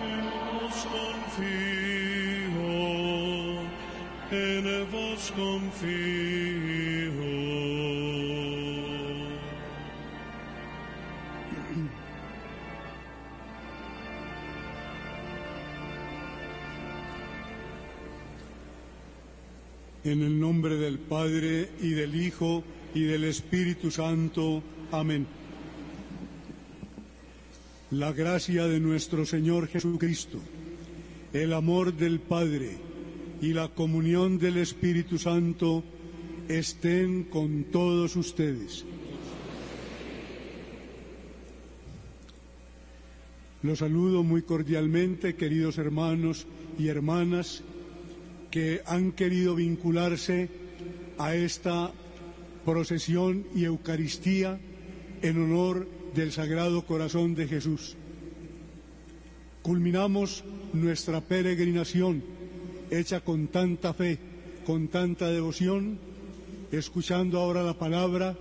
En 0.00 0.24
vos 0.60 0.86
confío, 0.94 1.54
en 4.30 4.90
vos 4.92 5.32
confío. 5.36 6.53
En 20.04 20.20
el 20.20 20.38
nombre 20.38 20.76
del 20.76 20.98
Padre 20.98 21.70
y 21.80 21.90
del 21.90 22.14
Hijo 22.14 22.62
y 22.94 23.04
del 23.04 23.24
Espíritu 23.24 23.90
Santo. 23.90 24.62
Amén. 24.92 25.26
La 27.90 28.12
gracia 28.12 28.66
de 28.66 28.80
nuestro 28.80 29.24
Señor 29.24 29.66
Jesucristo, 29.66 30.40
el 31.32 31.54
amor 31.54 31.94
del 31.94 32.20
Padre 32.20 32.76
y 33.40 33.54
la 33.54 33.68
comunión 33.68 34.38
del 34.38 34.58
Espíritu 34.58 35.16
Santo 35.16 35.82
estén 36.48 37.24
con 37.24 37.64
todos 37.64 38.14
ustedes. 38.16 38.84
Los 43.62 43.78
saludo 43.78 44.22
muy 44.22 44.42
cordialmente, 44.42 45.34
queridos 45.34 45.78
hermanos 45.78 46.46
y 46.78 46.88
hermanas 46.88 47.62
que 48.54 48.82
han 48.86 49.10
querido 49.10 49.56
vincularse 49.56 50.48
a 51.18 51.34
esta 51.34 51.90
procesión 52.64 53.44
y 53.52 53.64
Eucaristía 53.64 54.60
en 55.22 55.42
honor 55.42 55.88
del 56.14 56.30
Sagrado 56.30 56.86
Corazón 56.86 57.34
de 57.34 57.48
Jesús. 57.48 57.96
Culminamos 59.60 60.44
nuestra 60.72 61.20
peregrinación 61.20 62.22
hecha 62.92 63.22
con 63.22 63.48
tanta 63.48 63.92
fe, 63.92 64.20
con 64.64 64.86
tanta 64.86 65.30
devoción, 65.30 65.98
escuchando 66.70 67.40
ahora 67.40 67.64
la 67.64 67.76
palabra 67.76 68.38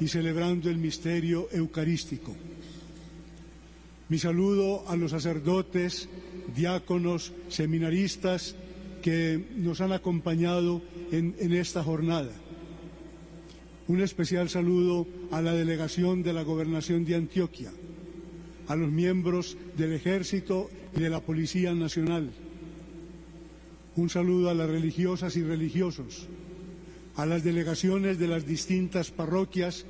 y 0.00 0.08
celebrando 0.08 0.70
el 0.70 0.78
misterio 0.78 1.48
eucarístico. 1.52 2.34
Mi 4.08 4.18
saludo 4.18 4.82
a 4.88 4.96
los 4.96 5.12
sacerdotes, 5.12 6.08
diáconos, 6.52 7.32
seminaristas 7.48 8.56
que 9.02 9.44
nos 9.56 9.80
han 9.80 9.92
acompañado 9.92 10.80
en, 11.10 11.34
esta 11.52 11.82
jornada. 11.82 12.30
Un 13.88 14.00
especial 14.00 14.48
saludo 14.48 15.06
a 15.30 15.42
la 15.42 15.52
delegación 15.52 16.22
de 16.22 16.32
la 16.32 16.42
Gobernación 16.42 17.04
de 17.04 17.16
Antioquia, 17.16 17.70
a 18.68 18.76
los 18.76 18.90
miembros 18.90 19.58
del 19.76 19.92
Ejército 19.92 20.70
y 20.96 21.00
de 21.00 21.10
la 21.10 21.20
Policía 21.20 21.74
Nacional. 21.74 22.30
Un 23.96 24.08
saludo 24.08 24.48
a 24.48 24.54
las 24.54 24.70
religiosas 24.70 25.36
y 25.36 25.42
religiosos, 25.42 26.28
a 27.16 27.26
las 27.26 27.44
delegaciones 27.44 28.18
de 28.18 28.28
las 28.28 28.46
distintas 28.46 29.10
parroquias 29.10 29.84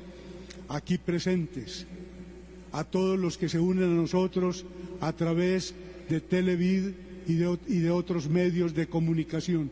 aquí 0.68 0.98
presentes, 0.98 1.86
a 2.72 2.82
todos 2.82 3.18
los 3.18 3.38
que 3.38 3.48
se 3.48 3.60
unen 3.60 3.84
a 3.84 3.94
nosotros 3.94 4.64
a 5.00 5.12
través 5.12 5.74
de 6.08 6.20
Televid 6.20 7.11
y 7.26 7.34
de, 7.34 7.90
otros 7.90 8.28
medios 8.28 8.74
de 8.74 8.86
comunicación. 8.86 9.70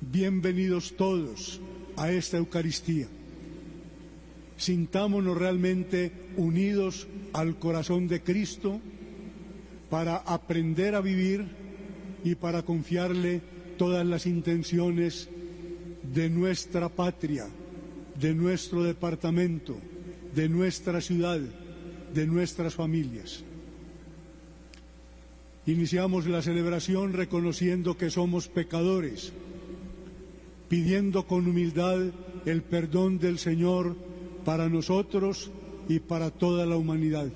Bienvenidos 0.00 0.94
todos 0.96 1.60
a 1.96 2.10
esta 2.10 2.38
Eucaristía. 2.38 3.06
Sintámonos 4.56 5.36
realmente 5.36 6.12
unidos 6.36 7.06
al 7.32 7.58
corazón 7.58 8.08
de 8.08 8.22
Cristo 8.22 8.80
para 9.88 10.16
aprender 10.16 10.94
a 10.94 11.00
vivir 11.00 11.46
y 12.24 12.34
para 12.34 12.62
confiarle 12.62 13.40
todas 13.78 14.06
las 14.06 14.26
intenciones 14.26 15.28
de 16.02 16.28
nuestra 16.28 16.88
patria, 16.88 17.46
de 18.18 18.34
nuestro 18.34 18.82
departamento, 18.82 19.76
de 20.34 20.48
nuestra 20.48 21.00
ciudad, 21.00 21.40
de 22.12 22.26
nuestras 22.26 22.74
familias. 22.74 23.44
Iniciamos 25.70 26.26
la 26.26 26.42
celebración 26.42 27.12
reconociendo 27.12 27.96
que 27.96 28.10
somos 28.10 28.48
pecadores, 28.48 29.32
pidiendo 30.68 31.28
con 31.28 31.46
humildad 31.46 32.10
el 32.44 32.62
perdón 32.62 33.20
del 33.20 33.38
Señor 33.38 33.94
para 34.44 34.68
nosotros 34.68 35.52
y 35.88 36.00
para 36.00 36.32
toda 36.32 36.66
la 36.66 36.76
humanidad. 36.76 37.28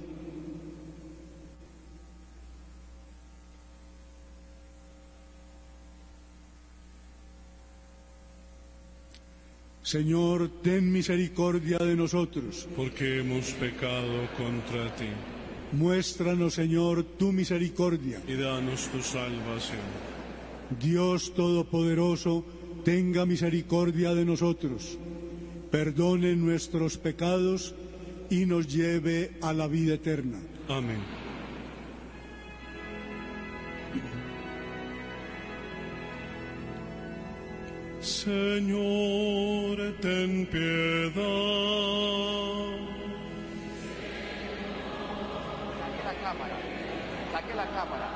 Señor, 9.85 10.51
ten 10.61 10.91
misericordia 10.91 11.78
de 11.78 11.95
nosotros. 11.95 12.66
Porque 12.74 13.20
hemos 13.20 13.53
pecado 13.53 14.26
contra 14.37 14.93
ti. 14.97 15.07
Muéstranos, 15.75 16.55
Señor, 16.55 17.03
tu 17.18 17.33
misericordia. 17.33 18.22
Y 18.29 18.35
danos 18.35 18.89
tu 18.89 19.03
salvación. 19.03 19.83
Dios 20.81 21.35
Todopoderoso, 21.35 22.45
tenga 22.85 23.27
misericordia 23.27 24.14
de 24.14 24.25
nosotros, 24.25 24.99
perdone 25.70 26.37
nuestros 26.37 26.97
pecados 26.97 27.75
y 28.31 28.47
nos 28.47 28.68
lleve 28.68 29.33
a 29.43 29.53
la 29.53 29.66
vida 29.66 29.95
eterna. 29.95 30.39
Amén. 30.68 31.01
Señor, 38.01 39.77
ten 40.01 40.47
piedad. 40.47 41.25
La 47.57 47.66
cámara. 47.66 48.09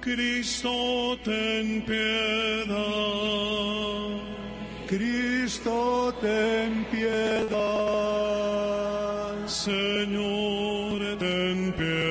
Cristo, 0.00 1.16
ten 1.22 1.84
piedad. 1.86 2.76
Cristo, 4.88 6.12
ten 6.20 6.84
piedad. 6.90 7.50
Señor, 9.46 11.18
ten 11.18 11.72
piedad. 11.74 12.10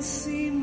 bendecimos, 0.00 0.59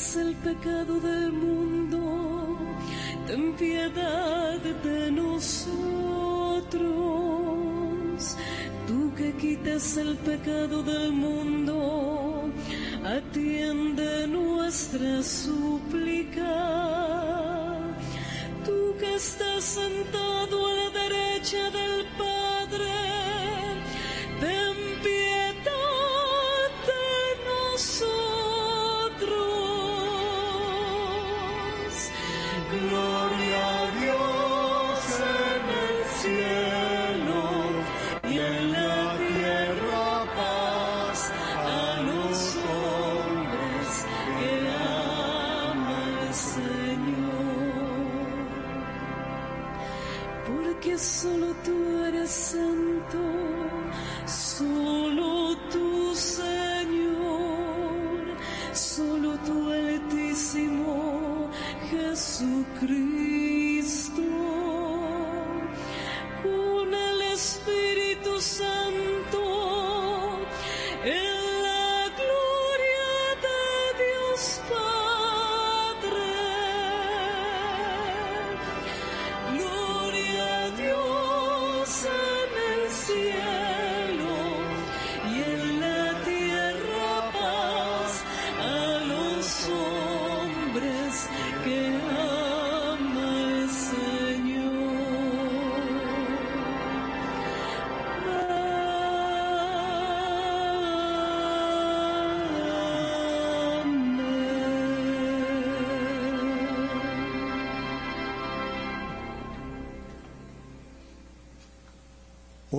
quitas 0.00 0.16
el 0.16 0.34
pecado 0.36 0.98
del 0.98 1.30
mundo, 1.32 2.58
ten 3.26 3.52
piedad 3.52 4.58
de 4.58 5.10
nosotros. 5.10 5.60
Tú 8.86 9.12
que 9.14 9.32
quitas 9.34 9.98
el 9.98 10.16
pecado 10.16 10.82
del 10.82 11.12
mundo, 11.12 12.50
atiende 13.04 14.26
nuestra 14.26 15.22
súplica. 15.22 15.99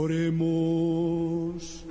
Oremos. 0.01 1.85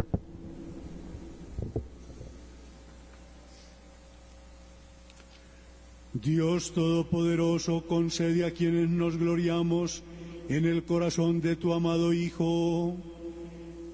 Dios 6.13 6.73
Todopoderoso, 6.73 7.87
concede 7.87 8.45
a 8.45 8.51
quienes 8.51 8.91
nos 8.91 9.17
gloriamos 9.17 10.03
en 10.49 10.65
el 10.65 10.83
corazón 10.83 11.41
de 11.41 11.55
tu 11.55 11.73
amado 11.73 12.13
Hijo, 12.13 12.97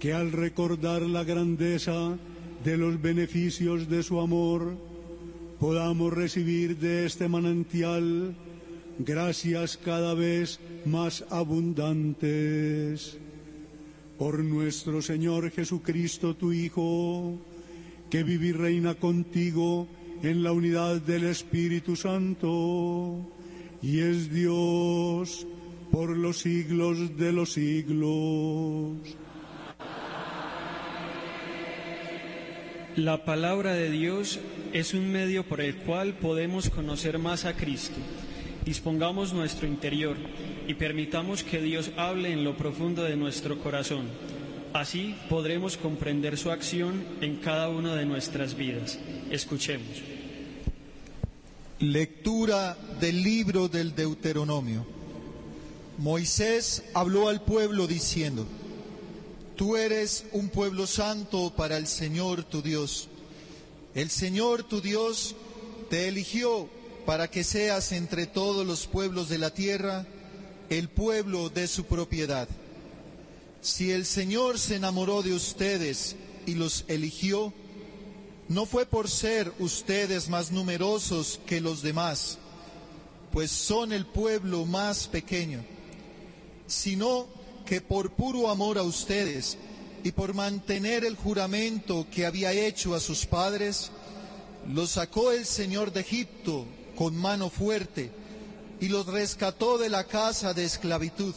que 0.01 0.15
al 0.15 0.33
recordar 0.33 1.03
la 1.03 1.23
grandeza 1.23 2.17
de 2.65 2.79
los 2.79 3.03
beneficios 3.03 3.87
de 3.91 4.03
su 4.03 4.19
amor, 4.19 4.79
podamos 5.61 6.11
recibir 6.11 6.79
de 6.79 7.05
este 7.05 7.29
manantial 7.29 8.35
gracias 8.99 9.77
cada 9.77 10.15
vez 10.15 10.59
más 10.87 11.23
abundantes. 11.29 13.19
Por 14.19 14.43
nuestro 14.43 15.03
Señor 15.03 15.51
Jesucristo, 15.51 16.35
tu 16.35 16.53
Hijo, 16.53 17.39
que 18.09 18.23
vive 18.23 18.47
y 18.47 18.53
reina 18.53 18.95
contigo 18.95 19.87
en 20.23 20.43
la 20.43 20.53
unidad 20.53 21.03
del 21.03 21.25
Espíritu 21.25 21.97
Santo, 21.97 23.19
y 23.83 24.01
es 24.01 24.33
Dios 24.33 25.47
por 25.91 26.17
los 26.17 26.39
siglos 26.39 27.17
de 27.17 27.33
los 27.33 27.53
siglos. 27.53 28.97
La 32.97 33.27
palabra 33.27 33.75
de 33.75 33.91
Dios 33.91 34.41
es 34.73 34.95
un 34.95 35.13
medio 35.13 35.47
por 35.47 35.61
el 35.61 35.77
cual 35.77 36.15
podemos 36.15 36.71
conocer 36.71 37.19
más 37.19 37.45
a 37.45 37.55
Cristo. 37.55 37.97
Dispongamos 38.67 39.33
nuestro 39.33 39.69
interior 39.69 40.17
y 40.67 40.75
permitamos 40.75 41.45
que 41.45 41.63
Dios 41.63 41.93
hable 41.97 42.33
en 42.33 42.43
lo 42.43 42.57
profundo 42.57 43.05
de 43.05 43.15
nuestro 43.15 43.61
corazón. 43.61 44.07
Así 44.73 45.15
podremos 45.31 45.77
comprender 45.77 46.37
su 46.37 46.51
acción 46.51 47.05
en 47.21 47.37
cada 47.37 47.69
una 47.69 47.95
de 47.95 48.05
nuestras 48.05 48.57
vidas. 48.57 48.99
Escuchemos. 49.31 50.03
Lectura 51.79 52.77
del 52.99 53.23
libro 53.23 53.69
del 53.69 53.95
Deuteronomio. 53.95 54.85
Moisés 55.99 56.83
habló 56.93 57.29
al 57.29 57.43
pueblo 57.43 57.87
diciendo, 57.87 58.49
Tú 59.55 59.77
eres 59.77 60.27
un 60.33 60.49
pueblo 60.49 60.89
santo 60.89 61.55
para 61.57 61.77
el 61.77 61.87
Señor 61.87 62.43
tu 62.43 62.63
Dios. 62.63 63.09
El 63.95 64.11
Señor 64.11 64.65
tu 64.65 64.81
Dios 64.81 65.37
te 65.89 66.09
eligió 66.09 66.69
para 67.07 67.31
que 67.31 67.45
seas 67.45 67.93
entre 67.93 68.27
todos 68.27 68.67
los 68.67 68.89
pueblos 68.89 69.29
de 69.29 69.39
la 69.39 69.51
tierra 69.51 70.05
el 70.69 70.89
pueblo 70.89 71.49
de 71.49 71.69
su 71.69 71.85
propiedad. 71.85 72.49
Si 73.63 73.93
el 73.93 74.05
Señor 74.05 74.59
se 74.59 74.75
enamoró 74.75 75.23
de 75.23 75.33
ustedes 75.33 76.17
y 76.47 76.55
los 76.55 76.85
eligió, 76.89 77.53
no 78.49 78.67
fue 78.67 78.87
por 78.87 79.09
ser 79.09 79.53
ustedes 79.61 80.29
más 80.29 80.51
numerosos 80.51 81.41
que 81.47 81.61
los 81.61 81.81
demás, 81.81 82.39
pues 83.33 83.53
son 83.53 83.93
el 83.93 84.05
pueblo 84.05 84.67
más 84.67 85.07
pequeño, 85.07 85.65
sino 86.67 87.29
que 87.65 87.81
por 87.81 88.13
puro 88.13 88.51
amor 88.51 88.79
a 88.79 88.83
ustedes 88.83 89.59
y 90.03 90.11
por 90.11 90.35
mantener 90.35 91.05
el 91.05 91.15
juramento 91.15 92.07
que 92.11 92.27
había 92.27 92.53
hecho 92.53 92.97
a 92.97 93.01
sus 93.01 93.27
padres, 93.27 93.91
los 94.69 94.91
sacó 94.91 95.31
el 95.31 95.47
Señor 95.47 95.93
de 95.93 96.01
Egipto 96.01 96.67
con 96.97 97.17
mano 97.17 97.51
fuerte 97.51 98.11
y 98.81 98.89
los 98.89 99.07
rescató 99.07 99.79
de 99.79 99.89
la 99.89 100.05
casa 100.05 100.55
de 100.55 100.65
esclavitud, 100.65 101.35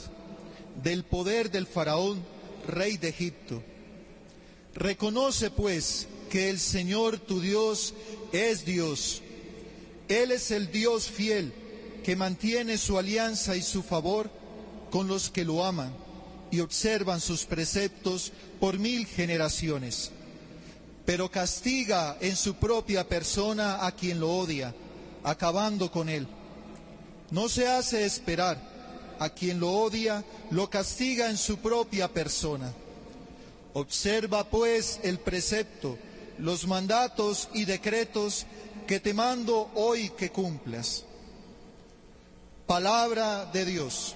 del 0.83 1.03
poder 1.03 1.51
del 1.51 1.67
faraón, 1.67 2.23
rey 2.67 2.97
de 2.97 3.09
Egipto. 3.09 3.61
Reconoce 4.73 5.51
pues 5.51 6.07
que 6.29 6.49
el 6.49 6.59
Señor 6.59 7.19
tu 7.19 7.41
Dios 7.41 7.93
es 8.31 8.65
Dios. 8.65 9.21
Él 10.07 10.31
es 10.31 10.51
el 10.51 10.71
Dios 10.71 11.09
fiel 11.09 11.53
que 12.03 12.15
mantiene 12.15 12.77
su 12.77 12.97
alianza 12.97 13.55
y 13.55 13.61
su 13.61 13.83
favor 13.83 14.29
con 14.89 15.07
los 15.07 15.29
que 15.29 15.45
lo 15.45 15.63
aman 15.63 15.93
y 16.51 16.61
observan 16.61 17.21
sus 17.21 17.45
preceptos 17.45 18.31
por 18.59 18.79
mil 18.79 19.05
generaciones. 19.05 20.11
Pero 21.05 21.29
castiga 21.29 22.17
en 22.21 22.35
su 22.35 22.55
propia 22.55 23.07
persona 23.07 23.85
a 23.85 23.91
quien 23.91 24.19
lo 24.19 24.31
odia, 24.31 24.73
acabando 25.23 25.91
con 25.91 26.09
él. 26.09 26.27
No 27.31 27.49
se 27.49 27.67
hace 27.67 28.05
esperar. 28.05 28.69
A 29.19 29.29
quien 29.29 29.59
lo 29.59 29.71
odia, 29.71 30.23
lo 30.49 30.69
castiga 30.69 31.29
en 31.29 31.37
su 31.37 31.57
propia 31.57 32.07
persona. 32.07 32.71
Observa 33.73 34.45
pues 34.45 34.99
el 35.03 35.19
precepto, 35.19 35.97
los 36.37 36.65
mandatos 36.65 37.49
y 37.53 37.65
decretos 37.65 38.45
que 38.87 39.01
te 39.01 39.13
mando 39.13 39.69
hoy 39.75 40.09
que 40.11 40.31
cumplas. 40.31 41.03
Palabra 42.65 43.45
de 43.45 43.65
Dios. 43.65 44.15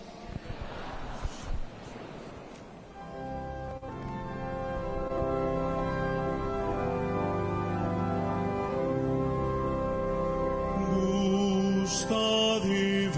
Ved 11.84 13.11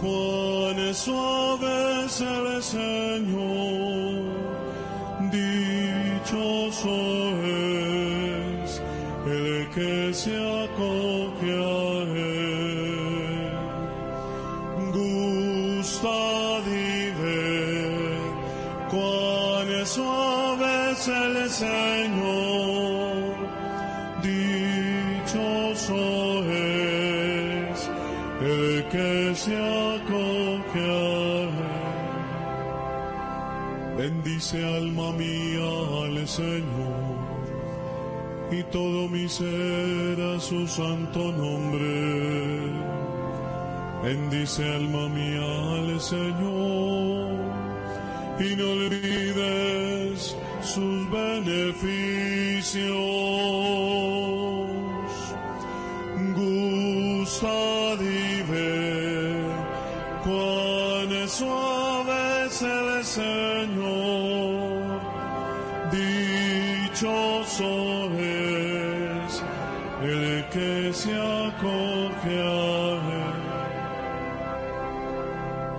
cuán 0.00 0.94
suave 0.94 2.04
es 2.04 2.20
el 2.20 2.60
Señor, 2.60 4.24
dichoso 5.30 6.98
es 7.44 8.82
el 9.26 9.70
que 9.72 10.12
se 10.12 10.34
acoge 10.64 11.52
a 11.54 12.02
él. 12.02 12.62
Ved 14.92 16.82
cuán 18.90 19.68
suave 19.86 20.90
es 20.90 21.04
el 21.08 21.34
Señor, 21.48 22.41
Bendice 34.52 34.76
alma 34.76 35.08
mía 35.12 35.70
al 36.04 36.28
Señor 36.28 37.16
y 38.50 38.62
todo 38.64 39.08
mi 39.08 39.26
ser 39.26 40.20
a 40.20 40.38
su 40.38 40.68
santo 40.68 41.32
nombre. 41.32 42.60
Bendice 44.02 44.62
alma 44.74 45.08
mía 45.08 45.78
al 45.78 45.98
Señor 45.98 47.30
y 48.40 48.54
no 48.56 48.72
olvides 48.72 50.36
sus 50.60 51.10
beneficios. 51.10 53.21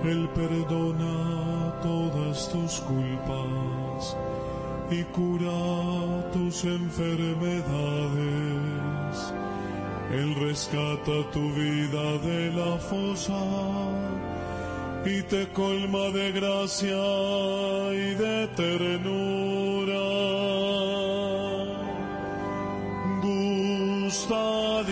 Él. 0.06 0.28
Perdona 0.34 1.74
todas 1.82 2.50
tus 2.50 2.80
culpas 2.80 4.16
y 4.90 5.04
cura 5.04 6.30
tus 6.32 6.64
enfermedades. 6.64 9.32
Él 10.12 10.34
rescata 10.34 11.30
tu 11.32 11.50
vida 11.52 12.18
de 12.18 12.52
la 12.52 12.76
fosa 12.78 13.40
y 15.04 15.22
te 15.22 15.48
colma 15.48 16.10
de 16.10 16.32
gracia 16.32 17.02
y 17.92 18.14
de 18.14 18.48
ternura. 18.54 20.04
Gustad 23.22 24.84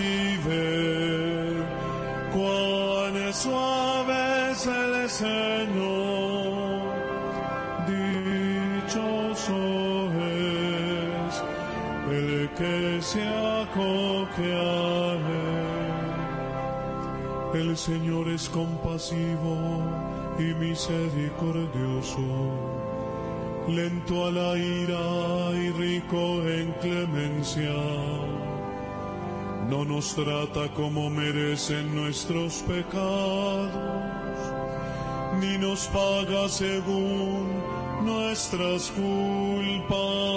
Señor, 5.23 6.83
dichoso 7.87 9.55
es 10.19 11.35
el 12.11 12.51
que 12.59 13.01
se 13.01 13.23
acoge. 13.23 14.03
El 17.55 17.77
Señor 17.77 18.29
es 18.31 18.49
compasivo 18.49 19.83
y 20.41 20.55
misericordioso, 20.55 22.21
lento 23.69 24.27
a 24.27 24.31
la 24.33 24.57
ira 24.57 25.53
y 25.55 25.71
rico 25.71 26.43
en 26.49 26.73
clemencia. 26.81 27.77
No 29.69 29.85
nos 29.85 30.15
trata 30.17 30.69
como 30.75 31.09
merecen 31.11 31.95
nuestros 31.95 32.65
pecados, 32.67 33.92
ni 35.41 35.59
nos 35.59 35.87
paga 35.89 36.49
según 36.49 37.49
nuestras 38.05 38.91
culpas. 38.91 40.33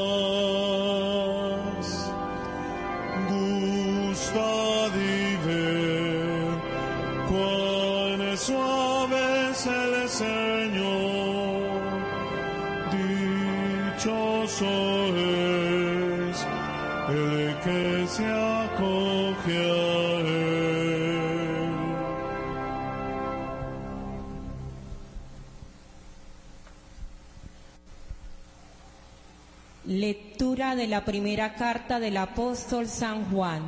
De 30.73 30.87
la 30.87 31.05
primera 31.05 31.53
carta 31.53 31.99
del 31.99 32.17
apóstol 32.17 32.87
San 32.87 33.29
Juan. 33.29 33.61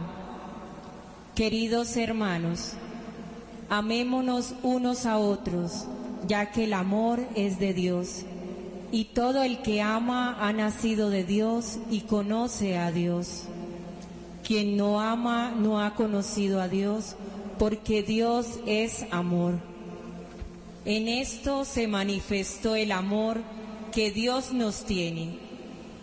Queridos 1.35 1.95
hermanos, 1.95 2.73
amémonos 3.69 4.55
unos 4.63 5.05
a 5.05 5.17
otros, 5.17 5.85
ya 6.27 6.51
que 6.51 6.63
el 6.63 6.73
amor 6.73 7.21
es 7.35 7.59
de 7.59 7.73
Dios. 7.73 8.25
y 8.91 9.05
todo 9.05 9.43
el 9.43 9.61
que 9.61 9.81
ama 9.81 10.37
ha 10.39 10.53
nacido 10.53 11.09
de 11.09 11.23
Dios 11.23 11.77
y 11.89 12.01
conoce 12.01 12.77
a 12.77 12.91
Dios. 12.91 13.43
Quien 14.45 14.77
no 14.77 15.01
ama 15.01 15.51
no 15.51 15.81
ha 15.81 15.93
conocido 15.93 16.61
a 16.61 16.69
Dios, 16.69 17.15
porque 17.59 18.01
Dios 18.01 18.59
es 18.65 19.05
amor. 19.11 19.55
En 20.85 21.09
esto 21.09 21.65
se 21.65 21.87
manifestó 21.87 22.75
el 22.75 22.93
amor 22.93 23.41
que 23.91 24.11
Dios 24.11 24.53
nos 24.53 24.85
tiene, 24.85 25.37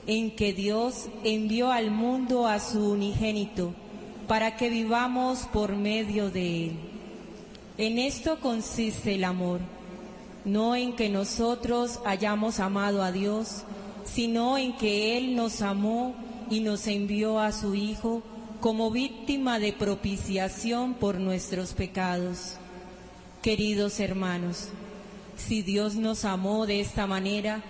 en 0.07 0.31
que 0.35 0.53
Dios 0.53 1.09
envió 1.23 1.73
al 1.73 1.91
mundo 1.91 2.47
a 2.47 2.61
su 2.61 2.93
unigénito, 2.93 3.75
para 4.29 4.57
que 4.57 4.71
vivamos 4.71 5.41
por 5.53 5.77
medio 5.77 6.31
de 6.31 6.67
él. 6.67 6.73
En 7.77 7.99
esto 7.99 8.39
consiste 8.41 9.15
el 9.15 9.25
amor, 9.25 9.61
no 10.45 10.77
en 10.77 10.95
que 10.95 11.09
nosotros 11.09 12.01
hayamos 12.05 12.61
amado 12.61 13.03
a 13.03 13.11
Dios, 13.11 13.65
sino 14.05 14.59
en 14.59 14.77
que 14.77 15.17
Él 15.17 15.35
nos 15.35 15.63
amó 15.63 16.15
y 16.51 16.61
nos 16.61 16.87
envió 16.87 17.41
a 17.41 17.53
su 17.53 17.75
Hijo 17.75 18.23
como 18.61 18.91
víctima 18.91 19.59
de 19.59 19.73
propiciación 19.73 20.95
por 20.95 21.19
nuestros 21.19 21.73
pecados. 21.73 22.57
Queridos 23.43 24.01
hermanos, 24.01 24.69
si 25.37 25.63
Dios 25.63 25.97
nos 25.97 26.25
amó 26.25 26.67
de 26.67 26.81
esta 26.81 27.07
manera, 27.07 27.63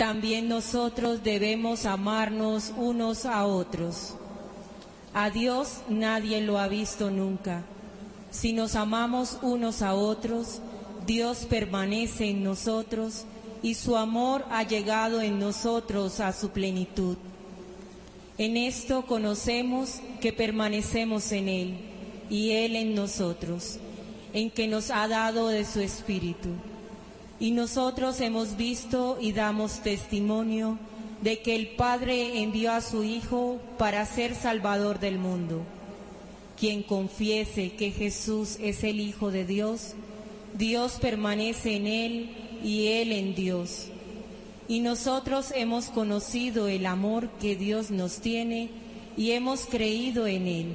también 0.00 0.48
nosotros 0.48 1.22
debemos 1.22 1.84
amarnos 1.84 2.72
unos 2.78 3.26
a 3.26 3.44
otros. 3.44 4.14
A 5.12 5.28
Dios 5.28 5.80
nadie 5.90 6.40
lo 6.40 6.58
ha 6.58 6.68
visto 6.68 7.10
nunca. 7.10 7.64
Si 8.30 8.54
nos 8.54 8.76
amamos 8.76 9.36
unos 9.42 9.82
a 9.82 9.92
otros, 9.92 10.62
Dios 11.06 11.44
permanece 11.44 12.30
en 12.30 12.42
nosotros 12.42 13.26
y 13.62 13.74
su 13.74 13.94
amor 13.94 14.46
ha 14.50 14.62
llegado 14.62 15.20
en 15.20 15.38
nosotros 15.38 16.18
a 16.20 16.32
su 16.32 16.48
plenitud. 16.48 17.18
En 18.38 18.56
esto 18.56 19.04
conocemos 19.04 20.00
que 20.22 20.32
permanecemos 20.32 21.30
en 21.30 21.48
Él 21.50 21.74
y 22.30 22.52
Él 22.52 22.74
en 22.74 22.94
nosotros, 22.94 23.76
en 24.32 24.50
que 24.50 24.66
nos 24.66 24.90
ha 24.90 25.06
dado 25.08 25.48
de 25.48 25.66
su 25.66 25.80
Espíritu. 25.80 26.48
Y 27.40 27.52
nosotros 27.52 28.20
hemos 28.20 28.58
visto 28.58 29.16
y 29.18 29.32
damos 29.32 29.80
testimonio 29.80 30.78
de 31.22 31.40
que 31.40 31.56
el 31.56 31.68
Padre 31.68 32.42
envió 32.42 32.70
a 32.72 32.82
su 32.82 33.02
Hijo 33.02 33.58
para 33.78 34.04
ser 34.04 34.34
Salvador 34.34 35.00
del 35.00 35.18
mundo. 35.18 35.62
Quien 36.58 36.82
confiese 36.82 37.72
que 37.72 37.92
Jesús 37.92 38.58
es 38.60 38.84
el 38.84 39.00
Hijo 39.00 39.30
de 39.30 39.46
Dios, 39.46 39.94
Dios 40.56 40.98
permanece 41.00 41.76
en 41.76 41.86
él 41.86 42.30
y 42.62 42.88
él 42.88 43.12
en 43.12 43.34
Dios. 43.34 43.86
Y 44.68 44.80
nosotros 44.80 45.50
hemos 45.54 45.86
conocido 45.86 46.68
el 46.68 46.84
amor 46.84 47.30
que 47.40 47.56
Dios 47.56 47.90
nos 47.90 48.18
tiene 48.18 48.68
y 49.16 49.30
hemos 49.30 49.62
creído 49.62 50.26
en 50.26 50.46
él. 50.46 50.66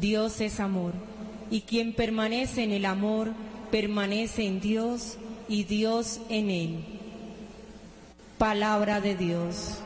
Dios 0.00 0.40
es 0.40 0.60
amor, 0.60 0.94
y 1.50 1.60
quien 1.62 1.92
permanece 1.92 2.62
en 2.62 2.72
el 2.72 2.86
amor, 2.86 3.32
permanece 3.70 4.46
en 4.46 4.60
Dios 4.60 5.18
y 5.48 5.64
Dios 5.64 6.20
en 6.28 6.50
él. 6.50 6.84
Palabra 8.38 9.00
de 9.00 9.16
Dios. 9.16 9.78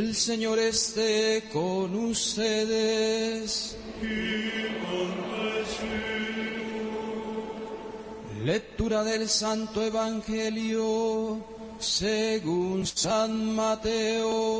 El 0.00 0.14
Señor 0.14 0.58
esté 0.58 1.44
con 1.52 1.94
ustedes. 1.94 3.76
Lectura 8.42 9.04
del 9.04 9.28
Santo 9.28 9.82
Evangelio 9.84 11.44
según 11.78 12.86
San 12.86 13.54
Mateo. 13.54 14.59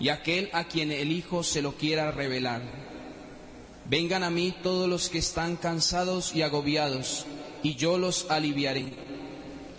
y 0.00 0.08
aquel 0.08 0.50
a 0.52 0.64
quien 0.64 0.90
el 0.90 1.12
Hijo 1.12 1.42
se 1.42 1.62
lo 1.62 1.72
quiera 1.76 2.10
revelar. 2.10 2.62
Vengan 3.86 4.22
a 4.22 4.30
mí 4.30 4.54
todos 4.62 4.88
los 4.88 5.08
que 5.08 5.18
están 5.18 5.56
cansados 5.56 6.34
y 6.34 6.42
agobiados, 6.42 7.26
y 7.62 7.74
yo 7.74 7.98
los 7.98 8.30
aliviaré. 8.30 8.92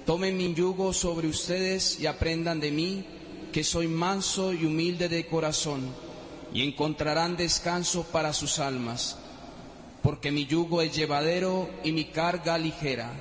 Tomen 0.05 0.38
mi 0.38 0.53
yugo 0.53 0.93
sobre 0.93 1.28
ustedes 1.28 1.99
y 1.99 2.05
aprendan 2.05 2.59
de 2.59 2.72
mí, 2.72 3.05
que 3.51 3.63
soy 3.63 3.88
manso 3.88 4.53
y 4.53 4.66
humilde 4.66 5.09
de 5.09 5.26
corazón, 5.26 5.82
y 6.53 6.61
encontrarán 6.61 7.36
descanso 7.36 8.03
para 8.03 8.32
sus 8.32 8.59
almas, 8.59 9.18
porque 10.03 10.32
mi 10.32 10.45
yugo 10.45 10.82
es 10.82 10.95
llevadero 10.95 11.70
y 11.84 11.91
mi 11.91 12.05
carga 12.05 12.57
ligera. 12.57 13.11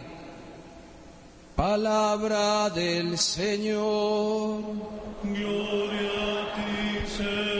Palabra 1.56 2.68
del 2.70 3.16
Señor. 3.16 4.60
Gloria 5.22 6.10
a 6.40 6.54
ti, 6.54 7.16
Señor 7.16 7.53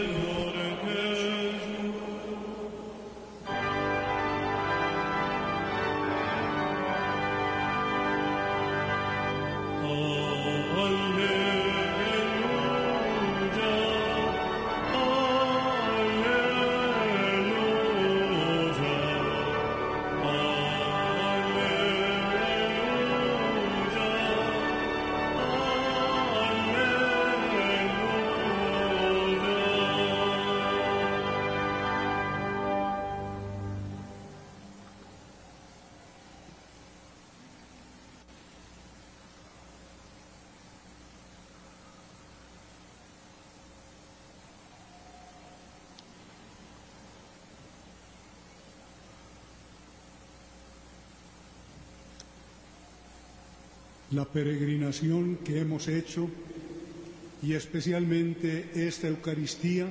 La 54.15 54.27
peregrinación 54.27 55.39
que 55.45 55.59
hemos 55.59 55.89
hecho 55.89 56.29
y 57.43 57.55
especialmente 57.55 58.71
esta 58.77 59.09
Eucaristía 59.09 59.89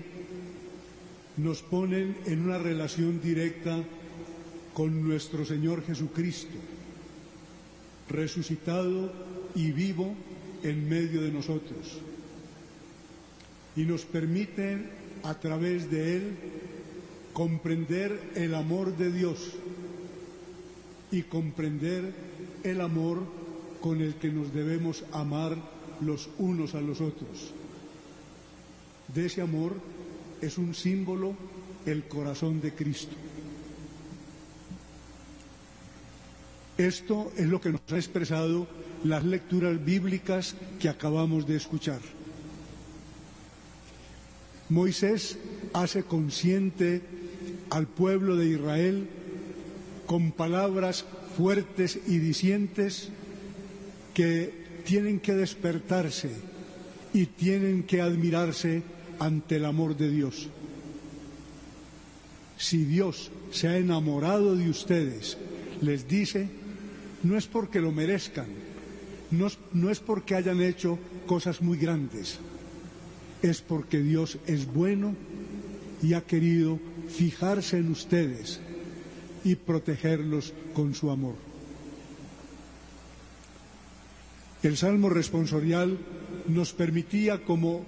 nos 1.36 1.62
ponen 1.62 2.16
en 2.26 2.46
una 2.46 2.58
relación 2.58 3.20
directa 3.22 3.84
con 4.74 5.06
nuestro 5.06 5.44
Señor 5.44 5.86
Jesucristo, 5.86 6.56
resucitado 8.10 9.12
y 9.56 9.74
vivo 9.74 10.16
en 10.64 10.88
medio 10.88 11.22
de 11.22 11.32
nosotros. 11.32 12.00
Y 13.76 13.84
nos 13.84 14.06
permiten 14.06 14.90
a 15.24 15.34
través 15.38 15.92
de 15.92 16.16
Él 16.16 16.24
comprender 17.34 18.18
el 18.36 18.56
amor 18.56 18.96
de 18.96 19.12
Dios 19.12 19.52
y 21.12 21.24
comprender 21.24 22.14
el 22.64 22.80
amor 22.80 23.43
con 23.84 24.00
el 24.00 24.16
que 24.16 24.30
nos 24.30 24.54
debemos 24.54 25.04
amar 25.12 25.58
los 26.00 26.30
unos 26.38 26.74
a 26.74 26.80
los 26.80 27.02
otros. 27.02 27.52
De 29.14 29.26
ese 29.26 29.42
amor 29.42 29.74
es 30.40 30.58
un 30.58 30.74
símbolo 30.74 31.36
el 31.86 32.06
corazón 32.06 32.62
de 32.62 32.74
Cristo. 32.74 33.14
Esto 36.78 37.34
es 37.36 37.46
lo 37.46 37.60
que 37.60 37.74
nos 37.74 37.82
ha 37.92 37.98
expresado 37.98 38.68
las 39.04 39.26
lecturas 39.26 39.84
bíblicas 39.84 40.56
que 40.80 40.88
acabamos 40.88 41.46
de 41.46 41.58
escuchar. 41.58 42.00
Moisés 44.70 45.38
hace 45.74 46.04
consciente 46.04 47.02
al 47.70 47.88
pueblo 47.88 48.38
de 48.38 48.48
Israel 48.48 49.10
con 50.06 50.32
palabras 50.32 51.04
fuertes 51.36 52.00
y 52.08 52.20
dicientes 52.20 53.12
que 54.14 54.54
tienen 54.86 55.20
que 55.20 55.34
despertarse 55.34 56.32
y 57.14 57.28
tienen 57.28 57.84
que 57.84 58.02
admirarse 58.02 58.84
ante 59.20 59.58
el 59.58 59.66
amor 59.66 59.96
de 59.96 60.10
Dios. 60.10 60.50
Si 62.58 62.86
Dios 62.86 63.32
se 63.52 63.68
ha 63.68 63.78
enamorado 63.78 64.56
de 64.56 64.70
ustedes, 64.70 65.38
les 65.82 66.08
dice, 66.08 66.50
no 67.24 67.38
es 67.38 67.48
porque 67.48 67.80
lo 67.80 67.92
merezcan, 67.92 68.48
no, 69.32 69.48
no 69.74 69.90
es 69.90 70.00
porque 70.00 70.36
hayan 70.36 70.62
hecho 70.62 70.98
cosas 71.26 71.62
muy 71.62 71.78
grandes, 71.78 72.40
es 73.42 73.62
porque 73.62 74.02
Dios 74.02 74.38
es 74.48 74.66
bueno 74.66 75.16
y 76.02 76.14
ha 76.14 76.22
querido 76.22 76.80
fijarse 77.08 77.78
en 77.78 77.92
ustedes 77.92 78.60
y 79.44 79.56
protegerlos 79.56 80.54
con 80.74 80.94
su 80.94 81.12
amor. 81.12 81.53
El 84.64 84.78
Salmo 84.78 85.10
responsorial 85.10 85.98
nos 86.48 86.72
permitía 86.72 87.44
como 87.44 87.84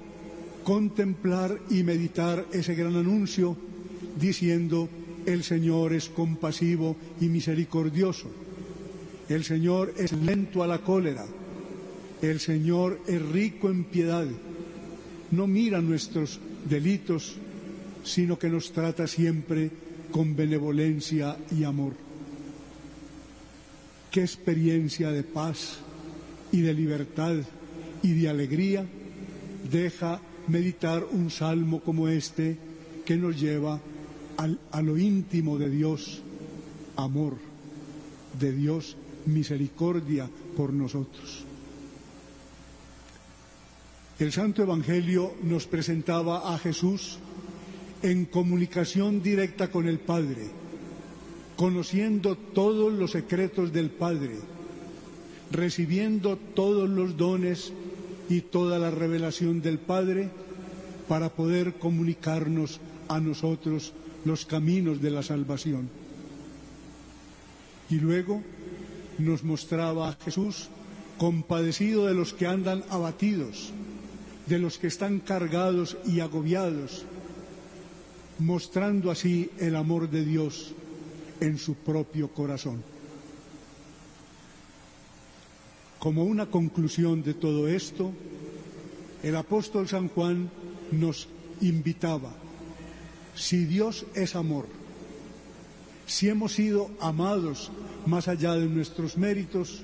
contemplar 0.65 1.57
y 1.69 1.83
meditar 1.83 2.45
ese 2.51 2.75
gran 2.75 2.97
anuncio 2.97 3.55
diciendo, 4.19 4.89
el 5.25 5.43
Señor 5.43 5.93
es 5.93 6.09
compasivo 6.09 6.97
y 7.21 7.27
misericordioso, 7.27 8.29
el 9.29 9.45
Señor 9.45 9.93
es 9.97 10.11
lento 10.11 10.63
a 10.63 10.67
la 10.67 10.79
cólera, 10.79 11.25
el 12.21 12.41
Señor 12.41 12.99
es 13.07 13.21
rico 13.21 13.69
en 13.69 13.85
piedad, 13.85 14.27
no 15.31 15.47
mira 15.47 15.79
nuestros 15.79 16.41
delitos, 16.69 17.37
sino 18.03 18.37
que 18.37 18.49
nos 18.49 18.73
trata 18.73 19.07
siempre 19.07 19.71
con 20.11 20.35
benevolencia 20.35 21.37
y 21.57 21.63
amor. 21.63 21.93
Qué 24.11 24.21
experiencia 24.21 25.11
de 25.11 25.23
paz 25.23 25.84
y 26.55 26.61
de 26.61 26.73
libertad 26.73 27.35
y 28.01 28.13
de 28.13 28.29
alegría 28.29 28.85
deja 29.69 30.21
meditar 30.47 31.03
un 31.11 31.29
salmo 31.29 31.81
como 31.81 32.07
este 32.07 32.57
que 33.03 33.17
nos 33.17 33.37
lleva 33.37 33.81
a 34.71 34.81
lo 34.81 34.97
íntimo 34.97 35.57
de 35.57 35.69
Dios, 35.69 36.21
amor, 36.95 37.35
de 38.39 38.53
Dios, 38.53 38.95
misericordia 39.25 40.29
por 40.55 40.71
nosotros. 40.71 41.43
El 44.17 44.31
Santo 44.31 44.63
Evangelio 44.63 45.33
nos 45.43 45.67
presentaba 45.67 46.53
a 46.53 46.57
Jesús 46.57 47.19
en 48.01 48.25
comunicación 48.25 49.21
directa 49.21 49.69
con 49.69 49.89
el 49.89 49.99
Padre, 49.99 50.47
conociendo 51.57 52.37
todos 52.37 52.93
los 52.93 53.11
secretos 53.11 53.73
del 53.73 53.89
Padre, 53.89 54.54
recibiendo 55.51 56.37
todos 56.37 56.89
los 56.89 57.17
dones 57.17 57.71
y 58.29 58.41
toda 58.41 58.79
la 58.79 58.91
revelación 58.91 59.61
del 59.61 59.77
Padre 59.77 60.29
para 61.07 61.29
poder 61.29 61.75
comunicarnos 61.75 62.79
a 63.07 63.19
nosotros 63.19 63.93
los 64.25 64.45
caminos 64.45 65.01
de 65.01 65.11
la 65.11 65.23
salvación. 65.23 65.89
Y 67.89 67.95
luego 67.95 68.41
nos 69.19 69.43
mostraba 69.43 70.09
a 70.09 70.13
Jesús 70.13 70.69
compadecido 71.17 72.07
de 72.07 72.13
los 72.13 72.33
que 72.33 72.47
andan 72.47 72.83
abatidos, 72.89 73.71
de 74.47 74.59
los 74.59 74.77
que 74.77 74.87
están 74.87 75.19
cargados 75.19 75.97
y 76.05 76.19
agobiados, 76.19 77.05
mostrando 78.39 79.11
así 79.11 79.49
el 79.59 79.75
amor 79.75 80.09
de 80.09 80.25
Dios 80.25 80.73
en 81.39 81.57
su 81.57 81.75
propio 81.75 82.29
corazón. 82.29 82.94
Como 86.05 86.23
una 86.23 86.45
conclusión 86.45 87.23
de 87.23 87.33
todo 87.33 87.67
esto, 87.67 88.13
el 89.23 89.35
apóstol 89.35 89.87
San 89.87 90.07
Juan 90.09 90.51
nos 90.91 91.27
invitaba, 91.61 92.31
si 93.33 93.65
Dios 93.65 94.05
es 94.13 94.35
amor, 94.35 94.67
si 96.05 96.29
hemos 96.29 96.53
sido 96.53 96.91
amados 96.99 97.71
más 98.05 98.27
allá 98.27 98.53
de 98.53 98.67
nuestros 98.67 99.17
méritos, 99.17 99.81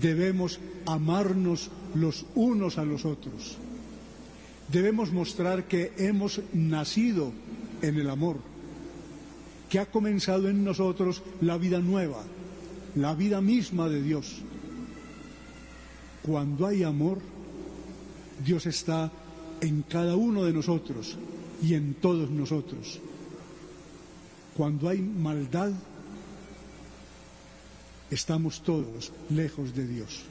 debemos 0.00 0.58
amarnos 0.86 1.70
los 1.94 2.24
unos 2.34 2.78
a 2.78 2.86
los 2.86 3.04
otros. 3.04 3.58
Debemos 4.72 5.12
mostrar 5.12 5.68
que 5.68 5.92
hemos 5.98 6.40
nacido 6.54 7.30
en 7.82 7.96
el 7.96 8.08
amor, 8.08 8.38
que 9.68 9.80
ha 9.80 9.84
comenzado 9.84 10.48
en 10.48 10.64
nosotros 10.64 11.22
la 11.42 11.58
vida 11.58 11.78
nueva, 11.80 12.22
la 12.94 13.14
vida 13.14 13.42
misma 13.42 13.86
de 13.90 14.02
Dios. 14.02 14.44
Cuando 16.22 16.66
hay 16.66 16.82
amor, 16.82 17.18
Dios 18.44 18.66
está 18.66 19.10
en 19.60 19.82
cada 19.82 20.16
uno 20.16 20.44
de 20.44 20.52
nosotros 20.52 21.16
y 21.62 21.74
en 21.74 21.94
todos 21.94 22.30
nosotros. 22.30 23.00
Cuando 24.56 24.88
hay 24.88 25.00
maldad, 25.00 25.72
estamos 28.10 28.62
todos 28.62 29.12
lejos 29.30 29.74
de 29.74 29.86
Dios. 29.86 30.22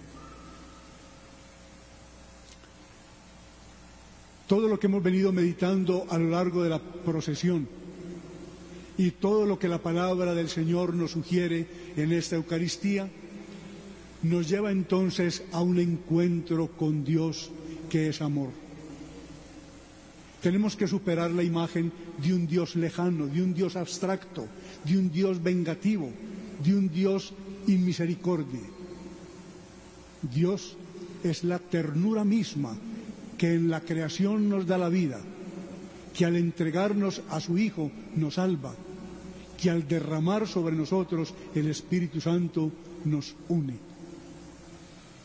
Todo 4.48 4.68
lo 4.68 4.80
que 4.80 4.88
hemos 4.88 5.04
venido 5.04 5.32
meditando 5.32 6.06
a 6.10 6.18
lo 6.18 6.30
largo 6.30 6.64
de 6.64 6.70
la 6.70 6.80
procesión 6.80 7.68
y 8.98 9.12
todo 9.12 9.46
lo 9.46 9.60
que 9.60 9.68
la 9.68 9.78
palabra 9.78 10.34
del 10.34 10.50
Señor 10.50 10.94
nos 10.94 11.12
sugiere 11.12 11.94
en 11.96 12.12
esta 12.12 12.36
Eucaristía 12.36 13.10
nos 14.24 14.50
lleva 14.50 14.72
entonces 14.72 15.44
a 15.52 15.62
un 15.62 15.80
encuentro 15.80 16.68
con 16.68 17.04
Dios 17.04 17.52
que 17.90 18.10
es 18.10 18.22
amor. 18.22 18.50
Tenemos 20.42 20.76
que 20.76 20.88
superar 20.88 21.32
la 21.32 21.44
imagen 21.44 21.92
de 22.18 22.34
un 22.34 22.48
Dios 22.48 22.76
lejano, 22.76 23.28
de 23.28 23.42
un 23.42 23.54
Dios 23.54 23.76
abstracto, 23.76 24.48
de 24.86 24.98
un 24.98 25.12
Dios 25.12 25.44
vengativo, 25.44 26.10
de 26.64 26.76
un 26.76 26.90
Dios 26.90 27.34
inmisericordia. 27.68 28.62
Dios 30.22 30.78
es 31.24 31.44
la 31.44 31.60
ternura 31.60 32.24
misma 32.24 32.76
que 33.38 33.54
en 33.54 33.70
la 33.70 33.82
creación 33.82 34.50
nos 34.50 34.66
da 34.66 34.78
la 34.78 34.90
vida, 34.90 35.20
que 36.14 36.26
al 36.26 36.36
entregarnos 36.36 37.22
a 37.30 37.40
su 37.40 37.58
Hijo 37.58 37.92
nos 38.16 38.36
salva, 38.36 38.74
que 39.62 39.70
al 39.70 39.88
derramar 39.88 40.48
sobre 40.48 40.76
nosotros 40.76 41.34
el 41.56 41.68
Espíritu 41.68 42.22
Santo 42.22 42.72
nos 43.06 43.36
une. 43.50 43.89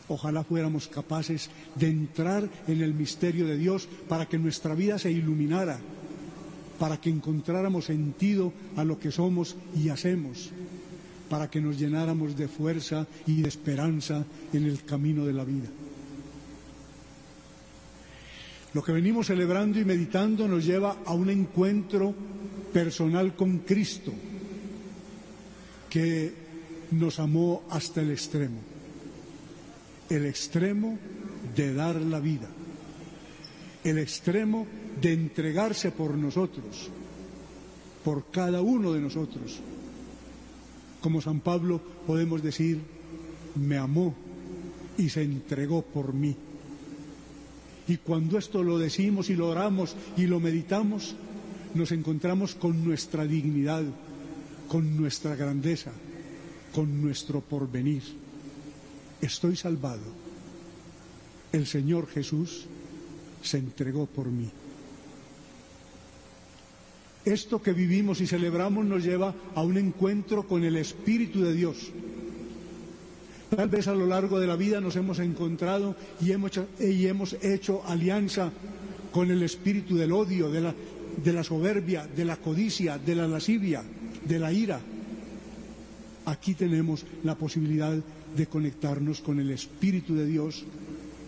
Ojalá 0.07 0.43
fuéramos 0.43 0.87
capaces 0.87 1.49
de 1.75 1.87
entrar 1.87 2.47
en 2.67 2.81
el 2.81 2.93
misterio 2.93 3.47
de 3.47 3.57
Dios 3.57 3.87
para 4.07 4.27
que 4.27 4.37
nuestra 4.37 4.75
vida 4.75 4.99
se 4.99 5.11
iluminara, 5.11 5.79
para 6.77 7.01
que 7.01 7.09
encontráramos 7.09 7.85
sentido 7.85 8.53
a 8.75 8.83
lo 8.83 8.99
que 8.99 9.11
somos 9.11 9.55
y 9.75 9.89
hacemos, 9.89 10.51
para 11.27 11.49
que 11.49 11.59
nos 11.59 11.79
llenáramos 11.79 12.37
de 12.37 12.47
fuerza 12.47 13.07
y 13.25 13.41
de 13.41 13.49
esperanza 13.49 14.25
en 14.53 14.65
el 14.65 14.83
camino 14.83 15.25
de 15.25 15.33
la 15.33 15.43
vida. 15.43 15.69
Lo 18.73 18.83
que 18.83 18.91
venimos 18.91 19.27
celebrando 19.27 19.79
y 19.79 19.85
meditando 19.85 20.47
nos 20.47 20.65
lleva 20.65 20.97
a 21.05 21.13
un 21.13 21.31
encuentro 21.31 22.13
personal 22.71 23.35
con 23.35 23.59
Cristo, 23.59 24.13
que 25.89 26.31
nos 26.91 27.19
amó 27.19 27.63
hasta 27.71 28.01
el 28.01 28.11
extremo 28.11 28.74
el 30.09 30.25
extremo 30.25 30.97
de 31.55 31.73
dar 31.73 31.95
la 31.95 32.19
vida, 32.19 32.47
el 33.83 33.97
extremo 33.97 34.67
de 35.01 35.13
entregarse 35.13 35.91
por 35.91 36.15
nosotros, 36.15 36.89
por 38.03 38.29
cada 38.31 38.61
uno 38.61 38.93
de 38.93 39.01
nosotros. 39.01 39.59
Como 41.01 41.21
San 41.21 41.39
Pablo 41.39 41.81
podemos 42.05 42.41
decir, 42.41 42.79
me 43.55 43.77
amó 43.77 44.13
y 44.97 45.09
se 45.09 45.23
entregó 45.23 45.81
por 45.81 46.13
mí. 46.13 46.35
Y 47.87 47.97
cuando 47.97 48.37
esto 48.37 48.63
lo 48.63 48.79
decimos 48.79 49.29
y 49.29 49.35
lo 49.35 49.49
oramos 49.49 49.95
y 50.17 50.25
lo 50.25 50.39
meditamos, 50.39 51.15
nos 51.75 51.91
encontramos 51.91 52.55
con 52.55 52.83
nuestra 52.83 53.25
dignidad, 53.25 53.83
con 54.67 54.97
nuestra 54.97 55.35
grandeza, 55.35 55.91
con 56.73 57.01
nuestro 57.01 57.41
porvenir 57.41 58.24
estoy 59.21 59.55
salvado. 59.55 60.03
El 61.51 61.65
Señor 61.67 62.07
Jesús 62.07 62.65
se 63.41 63.57
entregó 63.57 64.05
por 64.05 64.27
mí. 64.27 64.49
Esto 67.23 67.61
que 67.61 67.73
vivimos 67.73 68.21
y 68.21 68.27
celebramos 68.27 68.85
nos 68.85 69.03
lleva 69.03 69.33
a 69.55 69.63
un 69.63 69.77
encuentro 69.77 70.47
con 70.47 70.63
el 70.63 70.77
Espíritu 70.77 71.41
de 71.41 71.53
Dios. 71.53 71.91
Tal 73.55 73.69
vez 73.69 73.87
a 73.87 73.95
lo 73.95 74.05
largo 74.05 74.39
de 74.39 74.47
la 74.47 74.55
vida 74.55 74.81
nos 74.81 74.95
hemos 74.95 75.19
encontrado 75.19 75.95
y 76.21 76.31
hemos, 76.31 76.51
y 76.79 77.07
hemos 77.07 77.33
hecho 77.41 77.83
alianza 77.85 78.51
con 79.11 79.31
el 79.31 79.43
espíritu 79.43 79.95
del 79.95 80.11
odio, 80.11 80.51
de 80.51 80.59
la, 80.59 80.75
de 81.23 81.31
la 81.33 81.43
soberbia, 81.43 82.05
de 82.05 82.25
la 82.25 82.35
codicia, 82.35 82.97
de 82.97 83.15
la 83.15 83.27
lascivia, 83.27 83.81
de 84.27 84.39
la 84.39 84.51
ira. 84.51 84.81
Aquí 86.25 86.53
tenemos 86.53 87.05
la 87.23 87.35
posibilidad 87.35 87.95
de 88.35 88.47
conectarnos 88.47 89.21
con 89.21 89.39
el 89.39 89.51
Espíritu 89.51 90.15
de 90.15 90.25
Dios, 90.25 90.63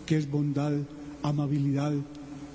que 0.06 0.16
es 0.16 0.30
bondad, 0.30 0.72
amabilidad, 1.22 1.94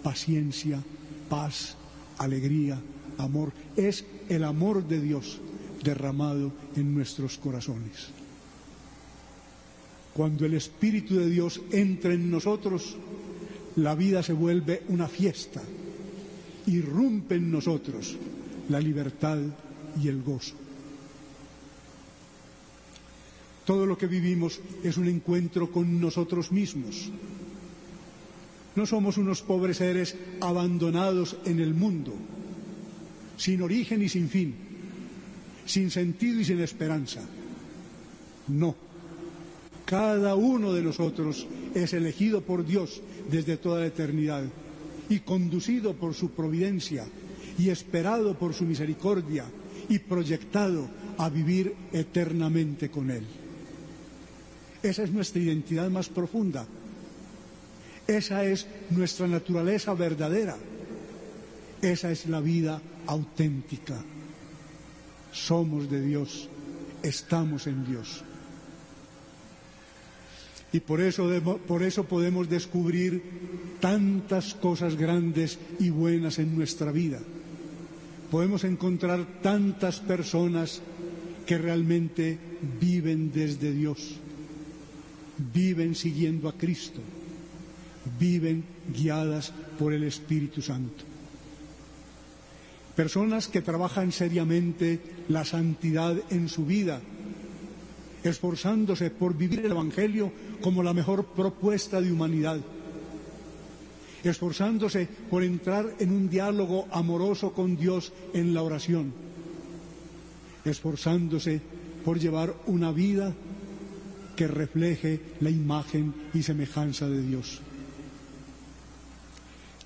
paciencia, 0.01 0.81
paz, 1.29 1.75
alegría, 2.17 2.79
amor. 3.17 3.51
Es 3.75 4.05
el 4.29 4.43
amor 4.43 4.87
de 4.87 5.01
Dios 5.01 5.39
derramado 5.83 6.51
en 6.75 6.93
nuestros 6.93 7.37
corazones. 7.37 8.09
Cuando 10.13 10.45
el 10.45 10.53
Espíritu 10.53 11.15
de 11.15 11.29
Dios 11.29 11.61
entra 11.71 12.13
en 12.13 12.29
nosotros, 12.29 12.95
la 13.77 13.95
vida 13.95 14.21
se 14.21 14.33
vuelve 14.33 14.83
una 14.89 15.07
fiesta. 15.07 15.61
Irrumpe 16.67 17.35
en 17.35 17.51
nosotros 17.51 18.15
la 18.69 18.79
libertad 18.79 19.39
y 20.01 20.07
el 20.07 20.21
gozo. 20.21 20.62
Todo 23.65 23.85
lo 23.85 23.97
que 23.97 24.07
vivimos 24.07 24.59
es 24.83 24.97
un 24.97 25.07
encuentro 25.07 25.71
con 25.71 26.01
nosotros 26.01 26.51
mismos. 26.51 27.09
No 28.75 28.85
somos 28.85 29.17
unos 29.17 29.41
pobres 29.41 29.77
seres 29.77 30.15
abandonados 30.41 31.37
en 31.45 31.59
el 31.59 31.73
mundo, 31.73 32.13
sin 33.37 33.61
origen 33.61 34.01
y 34.01 34.09
sin 34.09 34.29
fin, 34.29 34.55
sin 35.65 35.91
sentido 35.91 36.41
y 36.41 36.45
sin 36.45 36.59
esperanza. 36.59 37.21
No. 38.47 38.75
Cada 39.85 40.35
uno 40.35 40.73
de 40.73 40.81
nosotros 40.81 41.47
es 41.75 41.93
elegido 41.93 42.41
por 42.41 42.65
Dios 42.65 43.01
desde 43.29 43.57
toda 43.57 43.81
la 43.81 43.87
eternidad 43.87 44.43
y 45.07 45.19
conducido 45.19 45.93
por 45.93 46.15
su 46.15 46.31
providencia 46.31 47.05
y 47.59 47.69
esperado 47.69 48.37
por 48.37 48.53
su 48.53 48.63
misericordia 48.65 49.45
y 49.87 49.99
proyectado 49.99 50.87
a 51.17 51.29
vivir 51.29 51.75
eternamente 51.91 52.89
con 52.89 53.11
Él. 53.11 53.42
Esa 54.83 55.03
es 55.03 55.11
nuestra 55.11 55.41
identidad 55.41 55.89
más 55.89 56.09
profunda. 56.09 56.67
Esa 58.05 58.43
es 58.43 58.67
nuestra 58.89 59.27
naturaleza 59.27 59.93
verdadera. 59.93 60.57
Esa 61.81 62.11
es 62.11 62.25
la 62.27 62.41
vida 62.41 62.81
auténtica. 63.07 63.95
Somos 65.31 65.89
de 65.89 66.01
Dios, 66.01 66.49
estamos 67.01 67.65
en 67.67 67.85
Dios. 67.85 68.23
Y 70.73 70.81
por 70.81 70.99
eso, 70.99 71.29
por 71.65 71.81
eso 71.81 72.03
podemos 72.03 72.49
descubrir 72.49 73.23
tantas 73.79 74.53
cosas 74.53 74.97
grandes 74.97 75.59
y 75.79 75.91
buenas 75.91 76.39
en 76.39 76.55
nuestra 76.57 76.91
vida. 76.91 77.19
Podemos 78.29 78.65
encontrar 78.65 79.41
tantas 79.41 79.99
personas 79.99 80.81
que 81.45 81.57
realmente 81.57 82.37
viven 82.81 83.31
desde 83.31 83.71
Dios 83.71 84.19
viven 85.37 85.95
siguiendo 85.95 86.47
a 86.47 86.53
Cristo, 86.53 86.99
viven 88.19 88.63
guiadas 88.93 89.53
por 89.79 89.93
el 89.93 90.03
Espíritu 90.03 90.61
Santo. 90.61 91.03
Personas 92.95 93.47
que 93.47 93.61
trabajan 93.61 94.11
seriamente 94.11 94.99
la 95.29 95.45
santidad 95.45 96.15
en 96.29 96.47
su 96.47 96.65
vida, 96.65 97.01
esforzándose 98.23 99.09
por 99.09 99.35
vivir 99.35 99.65
el 99.65 99.71
Evangelio 99.71 100.31
como 100.61 100.83
la 100.83 100.93
mejor 100.93 101.25
propuesta 101.25 101.99
de 101.99 102.11
humanidad, 102.11 102.59
esforzándose 104.23 105.07
por 105.29 105.43
entrar 105.43 105.95
en 105.99 106.11
un 106.11 106.29
diálogo 106.29 106.87
amoroso 106.91 107.51
con 107.51 107.75
Dios 107.75 108.13
en 108.33 108.53
la 108.53 108.61
oración, 108.61 109.11
esforzándose 110.63 111.59
por 112.05 112.19
llevar 112.19 112.53
una 112.67 112.91
vida 112.91 113.33
que 114.35 114.47
refleje 114.47 115.19
la 115.39 115.49
imagen 115.49 116.13
y 116.33 116.43
semejanza 116.43 117.07
de 117.07 117.21
Dios. 117.21 117.61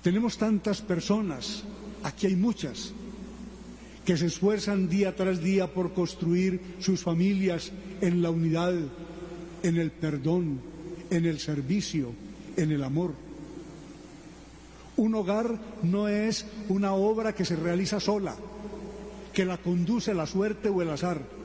Tenemos 0.02 0.38
tantas 0.38 0.80
personas, 0.80 1.64
aquí 2.02 2.26
hay 2.26 2.36
muchas, 2.36 2.92
que 4.04 4.16
se 4.16 4.26
esfuerzan 4.26 4.88
día 4.88 5.14
tras 5.14 5.42
día 5.42 5.66
por 5.66 5.92
construir 5.92 6.60
sus 6.78 7.02
familias 7.02 7.72
en 8.00 8.22
la 8.22 8.30
unidad, 8.30 8.74
en 9.62 9.76
el 9.76 9.90
perdón, 9.90 10.60
en 11.10 11.26
el 11.26 11.38
servicio, 11.40 12.12
en 12.56 12.70
el 12.70 12.84
amor. 12.84 13.12
Un 14.96 15.14
hogar 15.14 15.58
no 15.82 16.08
es 16.08 16.46
una 16.68 16.92
obra 16.92 17.34
que 17.34 17.44
se 17.44 17.56
realiza 17.56 18.00
sola, 18.00 18.34
que 19.32 19.44
la 19.44 19.58
conduce 19.58 20.14
la 20.14 20.26
suerte 20.26 20.68
o 20.68 20.80
el 20.80 20.90
azar 20.90 21.37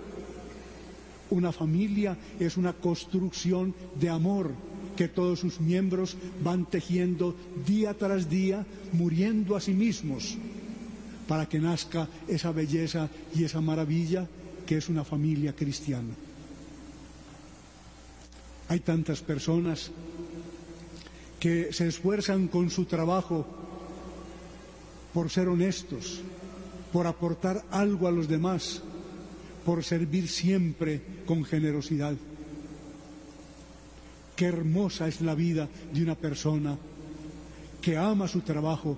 una 1.34 1.52
familia 1.52 2.18
es 2.40 2.58
una 2.58 2.74
construcción 2.74 3.74
de 4.00 4.10
amor 4.10 4.52
que 4.96 5.08
todos 5.08 5.40
sus 5.40 5.60
miembros 5.60 6.16
van 6.44 6.66
tejiendo 6.66 7.36
día 7.66 7.96
tras 7.96 8.30
día, 8.30 8.66
muriendo 8.94 9.56
a 9.56 9.62
sí 9.62 9.74
mismos, 9.74 10.38
para 11.28 11.50
que 11.50 11.60
nazca 11.60 12.08
esa 12.28 12.52
belleza 12.52 13.10
y 13.34 13.44
esa 13.44 13.62
maravilla 13.62 14.28
que 14.68 14.78
es 14.78 14.90
una 14.90 15.04
familia 15.04 15.54
cristiana. 15.56 16.14
Hay 18.70 18.80
tantas 18.80 19.22
personas 19.22 19.92
que 21.40 21.74
se 21.74 21.88
esfuerzan 21.88 22.48
con 22.48 22.70
su 22.70 22.86
trabajo 22.86 23.46
por 25.14 25.30
ser 25.30 25.48
honestos, 25.48 26.22
por 26.94 27.08
aportar 27.08 27.66
algo 27.72 28.08
a 28.08 28.12
los 28.12 28.28
demás, 28.28 28.82
por 29.66 29.84
servir 29.84 30.28
siempre 30.28 31.02
con 31.26 31.44
generosidad. 31.44 32.16
Qué 34.36 34.46
hermosa 34.46 35.08
es 35.08 35.22
la 35.22 35.36
vida 35.36 35.70
de 35.94 36.04
una 36.04 36.16
persona 36.16 36.78
que 37.82 37.98
ama 37.98 38.28
su 38.28 38.42
trabajo, 38.42 38.98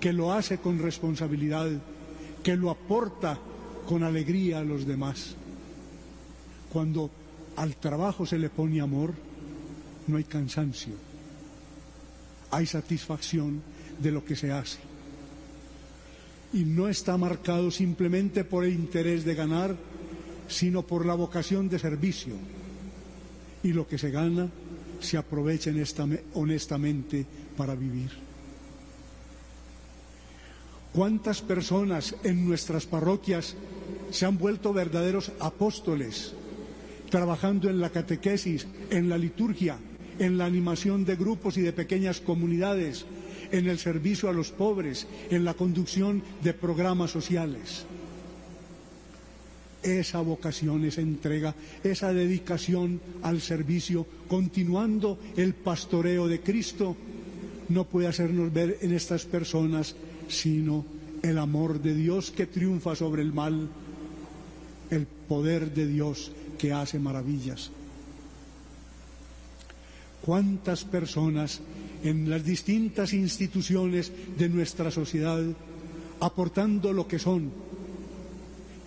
que 0.00 0.12
lo 0.12 0.32
hace 0.32 0.58
con 0.58 0.78
responsabilidad, 0.78 1.68
que 2.42 2.56
lo 2.56 2.70
aporta 2.70 3.38
con 3.86 4.02
alegría 4.02 4.58
a 4.58 4.64
los 4.64 4.86
demás. 4.86 5.34
Cuando 6.72 7.10
al 7.56 7.76
trabajo 7.76 8.26
se 8.26 8.38
le 8.38 8.50
pone 8.50 8.80
amor, 8.80 9.14
no 10.06 10.16
hay 10.16 10.24
cansancio, 10.24 10.94
hay 12.50 12.66
satisfacción 12.66 13.62
de 13.98 14.12
lo 14.12 14.24
que 14.24 14.36
se 14.36 14.52
hace. 14.52 14.78
Y 16.52 16.64
no 16.64 16.88
está 16.88 17.16
marcado 17.16 17.70
simplemente 17.70 18.44
por 18.44 18.64
el 18.64 18.72
interés 18.72 19.24
de 19.24 19.34
ganar, 19.34 19.76
sino 20.48 20.82
por 20.82 21.06
la 21.06 21.14
vocación 21.14 21.68
de 21.68 21.78
servicio. 21.78 22.34
Y 23.62 23.72
lo 23.72 23.86
que 23.86 23.98
se 23.98 24.10
gana 24.10 24.48
se 25.00 25.16
aprovecha 25.16 25.70
honestamente 26.34 27.26
para 27.56 27.74
vivir. 27.74 28.10
¿Cuántas 30.92 31.42
personas 31.42 32.14
en 32.24 32.48
nuestras 32.48 32.86
parroquias 32.86 33.54
se 34.10 34.24
han 34.24 34.38
vuelto 34.38 34.72
verdaderos 34.72 35.32
apóstoles, 35.40 36.32
trabajando 37.10 37.68
en 37.68 37.80
la 37.80 37.90
catequesis, 37.90 38.66
en 38.90 39.08
la 39.08 39.18
liturgia, 39.18 39.78
en 40.18 40.38
la 40.38 40.46
animación 40.46 41.04
de 41.04 41.16
grupos 41.16 41.58
y 41.58 41.60
de 41.60 41.72
pequeñas 41.72 42.20
comunidades, 42.20 43.04
en 43.52 43.68
el 43.68 43.78
servicio 43.78 44.28
a 44.28 44.32
los 44.32 44.50
pobres, 44.52 45.06
en 45.30 45.44
la 45.44 45.54
conducción 45.54 46.22
de 46.42 46.54
programas 46.54 47.10
sociales? 47.10 47.84
Esa 49.86 50.20
vocación, 50.20 50.84
esa 50.84 51.00
entrega, 51.00 51.54
esa 51.84 52.12
dedicación 52.12 53.00
al 53.22 53.40
servicio, 53.40 54.06
continuando 54.28 55.18
el 55.36 55.54
pastoreo 55.54 56.26
de 56.26 56.40
Cristo, 56.40 56.96
no 57.68 57.84
puede 57.84 58.08
hacernos 58.08 58.52
ver 58.52 58.78
en 58.80 58.92
estas 58.92 59.24
personas 59.24 59.94
sino 60.28 60.84
el 61.22 61.38
amor 61.38 61.80
de 61.80 61.94
Dios 61.94 62.30
que 62.30 62.46
triunfa 62.46 62.96
sobre 62.96 63.22
el 63.22 63.32
mal, 63.32 63.68
el 64.90 65.06
poder 65.06 65.72
de 65.72 65.86
Dios 65.86 66.32
que 66.58 66.72
hace 66.72 66.98
maravillas. 66.98 67.70
¿Cuántas 70.22 70.84
personas 70.84 71.60
en 72.02 72.28
las 72.28 72.44
distintas 72.44 73.12
instituciones 73.12 74.12
de 74.36 74.48
nuestra 74.48 74.90
sociedad 74.90 75.42
aportando 76.20 76.92
lo 76.92 77.06
que 77.06 77.18
son 77.18 77.50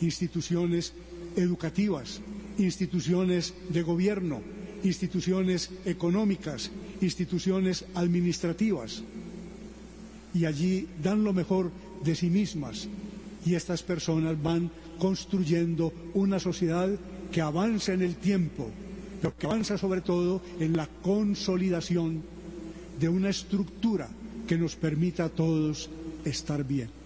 instituciones 0.02 0.94
educativas, 1.36 2.22
instituciones 2.58 3.54
de 3.70 3.82
gobierno, 3.82 4.42
instituciones 4.84 5.72
económicas, 5.86 6.72
instituciones 7.02 7.86
administrativas. 7.96 9.04
Y 10.34 10.46
allí 10.46 10.88
dan 11.02 11.24
lo 11.24 11.34
mejor 11.34 11.72
de 12.04 12.16
sí 12.16 12.30
mismas. 12.30 12.88
Y 13.46 13.56
estas 13.56 13.84
personas 13.84 14.42
van 14.42 14.70
construyendo 15.00 15.94
una 16.14 16.40
sociedad 16.40 16.90
que 17.32 17.42
avanza 17.42 17.94
en 17.94 18.02
el 18.02 18.16
tiempo, 18.16 18.70
pero 19.22 19.36
que 19.38 19.48
avanza 19.48 19.78
sobre 19.78 20.02
todo 20.02 20.42
en 20.60 20.76
la 20.76 20.88
consolidación 21.02 22.22
de 23.00 23.10
una 23.10 23.30
estructura 23.30 24.10
que 24.48 24.58
nos 24.58 24.76
permita 24.76 25.26
a 25.26 25.30
todos 25.30 25.90
estar 26.26 26.66
bien 26.66 26.99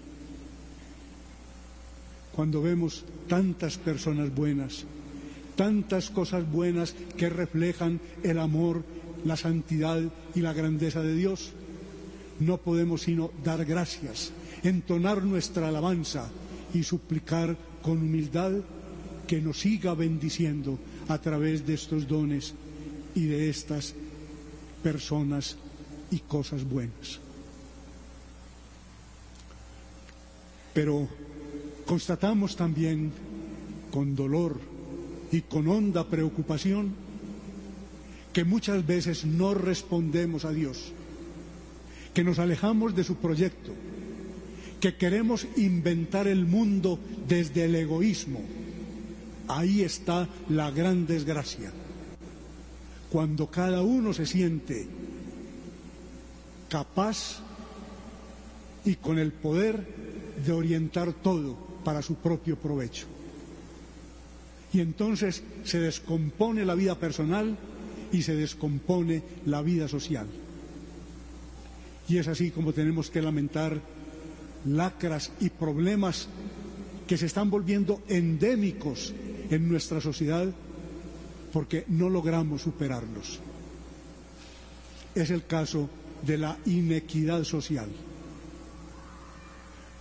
cuando 2.35 2.61
vemos 2.61 3.05
tantas 3.27 3.77
personas 3.77 4.33
buenas, 4.33 4.85
tantas 5.55 6.09
cosas 6.09 6.49
buenas 6.49 6.95
que 7.17 7.29
reflejan 7.29 7.99
el 8.23 8.39
amor, 8.39 8.83
la 9.23 9.37
santidad 9.37 10.01
y 10.35 10.41
la 10.41 10.53
grandeza 10.53 11.01
de 11.01 11.15
Dios. 11.15 11.51
No 12.39 12.57
podemos 12.57 13.03
sino 13.03 13.31
dar 13.43 13.63
gracias, 13.65 14.31
entonar 14.63 15.23
nuestra 15.23 15.69
alabanza 15.69 16.29
y 16.73 16.83
suplicar 16.83 17.55
con 17.81 17.99
humildad 17.99 18.53
que 19.27 19.41
nos 19.41 19.59
siga 19.59 19.93
bendiciendo 19.93 20.79
a 21.07 21.19
través 21.19 21.65
de 21.65 21.75
estos 21.75 22.07
dones 22.07 22.53
y 23.15 23.25
de 23.25 23.49
estas 23.49 23.93
personas 24.81 25.55
y 26.11 26.19
cosas 26.19 26.63
buenas. 26.63 27.19
Pero 30.73 31.07
Constatamos 31.85 32.55
también 32.55 33.11
con 33.91 34.15
dolor 34.15 34.59
y 35.31 35.41
con 35.41 35.67
honda 35.67 36.07
preocupación 36.07 36.93
que 38.31 38.43
muchas 38.43 38.85
veces 38.85 39.25
no 39.25 39.53
respondemos 39.53 40.45
a 40.45 40.51
Dios, 40.51 40.91
que 42.13 42.23
nos 42.23 42.39
alejamos 42.39 42.95
de 42.95 43.03
su 43.03 43.17
proyecto, 43.17 43.73
que 44.79 44.95
queremos 44.95 45.45
inventar 45.57 46.27
el 46.27 46.45
mundo 46.45 46.99
desde 47.27 47.65
el 47.65 47.75
egoísmo. 47.75 48.41
Ahí 49.47 49.81
está 49.81 50.27
la 50.49 50.71
gran 50.71 51.05
desgracia. 51.05 51.71
Cuando 53.11 53.47
cada 53.51 53.83
uno 53.83 54.13
se 54.13 54.25
siente 54.25 54.87
capaz 56.69 57.39
y 58.85 58.95
con 58.95 59.19
el 59.19 59.31
poder 59.31 59.85
de 60.43 60.51
orientar 60.51 61.13
todo 61.13 61.62
para 61.83 62.01
su 62.01 62.15
propio 62.15 62.57
provecho. 62.57 63.07
Y 64.73 64.79
entonces 64.79 65.43
se 65.63 65.79
descompone 65.79 66.65
la 66.65 66.75
vida 66.75 66.95
personal 66.95 67.57
y 68.11 68.21
se 68.23 68.35
descompone 68.35 69.23
la 69.45 69.61
vida 69.61 69.87
social. 69.87 70.27
Y 72.07 72.17
es 72.17 72.27
así 72.27 72.51
como 72.51 72.73
tenemos 72.73 73.09
que 73.09 73.21
lamentar 73.21 73.79
lacras 74.65 75.31
y 75.39 75.49
problemas 75.49 76.27
que 77.07 77.17
se 77.17 77.25
están 77.25 77.49
volviendo 77.49 78.01
endémicos 78.07 79.13
en 79.49 79.69
nuestra 79.69 80.01
sociedad 80.01 80.47
porque 81.51 81.85
no 81.87 82.09
logramos 82.09 82.63
superarlos. 82.63 83.39
Es 85.13 85.29
el 85.29 85.45
caso 85.45 85.89
de 86.25 86.37
la 86.37 86.57
inequidad 86.65 87.43
social. 87.43 87.89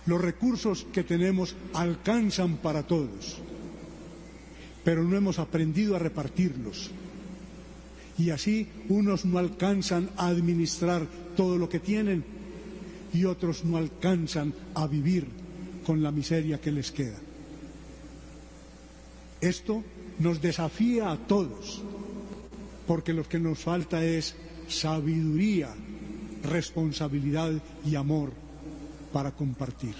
Los 0.05 0.21
recursos 0.21 0.85
que 0.91 1.03
tenemos 1.03 1.55
alcanzan 1.73 2.57
para 2.57 2.83
todos, 2.83 3.37
pero 4.83 5.03
no 5.03 5.15
hemos 5.15 5.39
aprendido 5.39 5.95
a 5.95 5.99
repartirlos. 5.99 6.91
Y 8.17 8.29
así 8.29 8.67
unos 8.89 9.25
no 9.25 9.39
alcanzan 9.39 10.09
a 10.17 10.27
administrar 10.27 11.07
todo 11.37 11.57
lo 11.57 11.69
que 11.69 11.79
tienen 11.79 12.23
y 13.13 13.25
otros 13.25 13.63
no 13.63 13.77
alcanzan 13.77 14.53
a 14.75 14.87
vivir 14.87 15.25
con 15.85 16.03
la 16.03 16.11
miseria 16.11 16.59
que 16.59 16.71
les 16.71 16.91
queda. 16.91 17.17
Esto 19.39 19.83
nos 20.19 20.41
desafía 20.41 21.11
a 21.11 21.17
todos, 21.17 21.81
porque 22.87 23.13
lo 23.13 23.27
que 23.27 23.39
nos 23.39 23.59
falta 23.59 24.03
es 24.03 24.35
sabiduría, 24.67 25.73
responsabilidad 26.43 27.53
y 27.85 27.95
amor 27.95 28.42
para 29.13 29.31
compartir. 29.31 29.95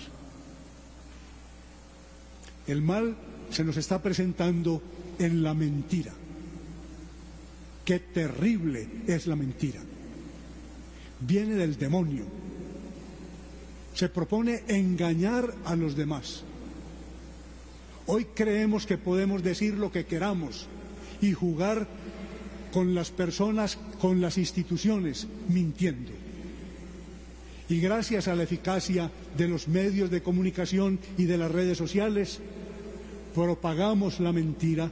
El 2.68 2.82
mal 2.82 3.16
se 3.52 3.64
nos 3.64 3.78
está 3.78 4.02
presentando 4.02 4.82
en 5.20 5.44
la 5.44 5.54
mentira. 5.54 6.12
Qué 7.86 8.00
terrible 8.00 8.88
es 9.08 9.28
la 9.28 9.36
mentira. 9.36 9.82
Viene 11.20 11.56
del 11.56 11.78
demonio. 11.78 12.26
Se 13.94 14.10
propone 14.10 14.64
engañar 14.68 15.54
a 15.66 15.76
los 15.76 15.96
demás. 15.96 16.44
Hoy 18.08 18.26
creemos 18.34 18.86
que 18.86 18.98
podemos 18.98 19.44
decir 19.44 19.76
lo 19.76 19.92
que 19.92 20.06
queramos 20.06 20.68
y 21.22 21.34
jugar 21.34 21.88
con 22.74 22.96
las 22.96 23.12
personas, 23.12 23.78
con 24.02 24.20
las 24.20 24.38
instituciones, 24.38 25.28
mintiendo 25.48 26.23
y 27.74 27.80
gracias 27.80 28.28
a 28.28 28.36
la 28.36 28.44
eficacia 28.44 29.10
de 29.36 29.48
los 29.48 29.68
medios 29.68 30.12
de 30.12 30.22
comunicación 30.22 31.00
y 31.18 31.24
de 31.24 31.40
las 31.40 31.50
redes 31.50 31.76
sociales, 31.76 32.40
propagamos 33.34 34.20
la 34.20 34.32
mentira 34.32 34.92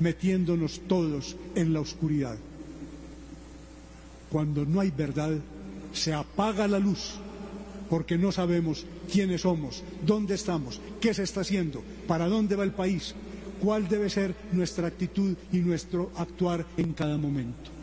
metiéndonos 0.00 0.82
todos 0.86 1.36
en 1.54 1.72
la 1.72 1.80
oscuridad. 1.80 2.36
Cuando 4.28 4.66
no 4.66 4.80
hay 4.80 4.90
verdad, 4.90 5.32
se 5.94 6.12
apaga 6.12 6.68
la 6.68 6.78
luz 6.78 7.14
porque 7.88 8.18
no 8.18 8.32
sabemos 8.32 8.84
quiénes 9.10 9.40
somos, 9.40 9.82
dónde 10.04 10.34
estamos, 10.34 10.78
qué 11.00 11.14
se 11.14 11.22
está 11.22 11.40
haciendo, 11.40 11.82
para 12.06 12.28
dónde 12.28 12.54
va 12.54 12.64
el 12.64 12.72
país, 12.72 13.14
cuál 13.62 13.88
debe 13.88 14.10
ser 14.10 14.34
nuestra 14.52 14.88
actitud 14.88 15.34
y 15.54 15.60
nuestro 15.60 16.10
actuar 16.16 16.66
en 16.76 16.92
cada 16.92 17.16
momento. 17.16 17.79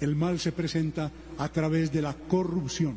El 0.00 0.14
mal 0.14 0.38
se 0.38 0.52
presenta 0.52 1.10
a 1.38 1.48
través 1.48 1.92
de 1.92 2.02
la 2.02 2.14
corrupción. 2.14 2.96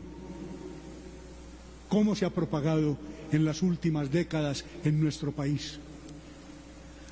¿Cómo 1.90 2.16
se 2.16 2.26
ha 2.26 2.30
propagado 2.30 2.98
en 3.32 3.44
las 3.44 3.62
últimas 3.62 4.12
décadas 4.12 4.66
en 4.84 5.02
nuestro 5.02 5.32
país? 5.32 5.80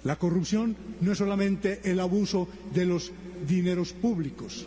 La 0.03 0.15
corrupción 0.15 0.75
no 1.01 1.11
es 1.11 1.17
solamente 1.17 1.81
el 1.83 1.99
abuso 1.99 2.47
de 2.73 2.85
los 2.85 3.11
dineros 3.47 3.91
públicos, 3.91 4.65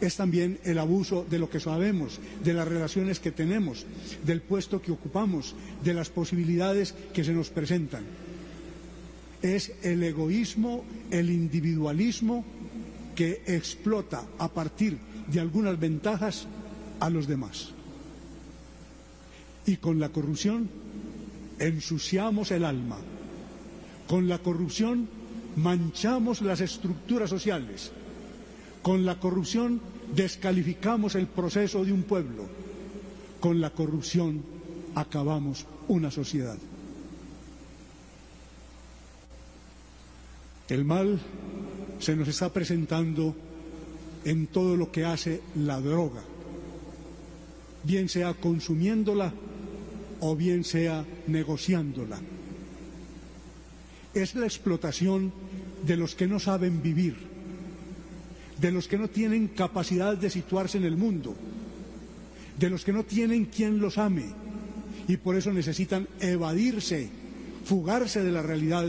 es 0.00 0.16
también 0.16 0.58
el 0.64 0.78
abuso 0.78 1.26
de 1.28 1.38
lo 1.38 1.50
que 1.50 1.60
sabemos, 1.60 2.18
de 2.42 2.54
las 2.54 2.66
relaciones 2.66 3.20
que 3.20 3.30
tenemos, 3.30 3.86
del 4.24 4.40
puesto 4.40 4.80
que 4.80 4.92
ocupamos, 4.92 5.54
de 5.84 5.94
las 5.94 6.08
posibilidades 6.08 6.94
que 7.12 7.22
se 7.22 7.32
nos 7.32 7.50
presentan. 7.50 8.04
Es 9.42 9.72
el 9.82 10.02
egoísmo, 10.02 10.84
el 11.10 11.30
individualismo 11.30 12.44
que 13.14 13.42
explota 13.46 14.24
a 14.38 14.48
partir 14.48 14.98
de 15.26 15.40
algunas 15.40 15.78
ventajas 15.78 16.46
a 16.98 17.10
los 17.10 17.26
demás. 17.26 17.70
Y 19.66 19.76
con 19.76 20.00
la 20.00 20.08
corrupción 20.08 20.68
ensuciamos 21.58 22.50
el 22.50 22.64
alma. 22.64 22.96
Con 24.08 24.28
la 24.28 24.38
corrupción 24.38 25.08
manchamos 25.56 26.42
las 26.42 26.60
estructuras 26.60 27.30
sociales. 27.30 27.92
Con 28.82 29.04
la 29.04 29.20
corrupción 29.20 29.80
descalificamos 30.14 31.14
el 31.14 31.26
proceso 31.26 31.84
de 31.84 31.92
un 31.92 32.02
pueblo. 32.02 32.48
Con 33.40 33.60
la 33.60 33.70
corrupción 33.70 34.42
acabamos 34.94 35.66
una 35.88 36.10
sociedad. 36.10 36.56
El 40.68 40.84
mal 40.84 41.18
se 42.00 42.16
nos 42.16 42.28
está 42.28 42.52
presentando 42.52 43.36
en 44.24 44.46
todo 44.46 44.76
lo 44.76 44.90
que 44.90 45.04
hace 45.04 45.40
la 45.56 45.80
droga, 45.80 46.22
bien 47.84 48.08
sea 48.08 48.34
consumiéndola 48.34 49.32
o 50.20 50.34
bien 50.34 50.64
sea 50.64 51.04
negociándola. 51.26 52.18
Es 54.12 54.34
la 54.34 54.46
explotación 54.46 55.32
de 55.86 55.96
los 55.96 56.14
que 56.14 56.26
no 56.26 56.40
saben 56.40 56.82
vivir, 56.82 57.16
de 58.60 58.72
los 58.72 58.88
que 58.88 58.98
no 58.98 59.08
tienen 59.08 59.48
capacidad 59.48 60.16
de 60.16 60.30
situarse 60.30 60.78
en 60.78 60.84
el 60.84 60.96
mundo, 60.96 61.34
de 62.58 62.70
los 62.70 62.84
que 62.84 62.92
no 62.92 63.04
tienen 63.04 63.46
quien 63.46 63.78
los 63.78 63.98
ame 63.98 64.26
y 65.06 65.16
por 65.16 65.36
eso 65.36 65.52
necesitan 65.52 66.08
evadirse, 66.20 67.08
fugarse 67.64 68.22
de 68.22 68.32
la 68.32 68.42
realidad 68.42 68.86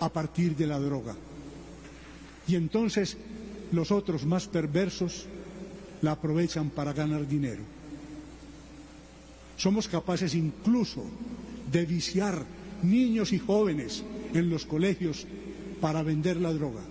a 0.00 0.12
partir 0.12 0.56
de 0.56 0.66
la 0.66 0.78
droga. 0.78 1.14
Y 2.48 2.54
entonces 2.54 3.16
los 3.72 3.90
otros 3.90 4.24
más 4.24 4.46
perversos 4.46 5.26
la 6.02 6.12
aprovechan 6.12 6.70
para 6.70 6.92
ganar 6.92 7.26
dinero. 7.26 7.62
Somos 9.56 9.88
capaces 9.88 10.34
incluso 10.34 11.04
de 11.72 11.86
viciar 11.86 12.44
niños 12.82 13.32
y 13.32 13.38
jóvenes 13.38 14.04
en 14.34 14.50
los 14.50 14.66
colegios 14.66 15.26
para 15.80 16.02
vender 16.02 16.36
la 16.36 16.52
droga. 16.52 16.82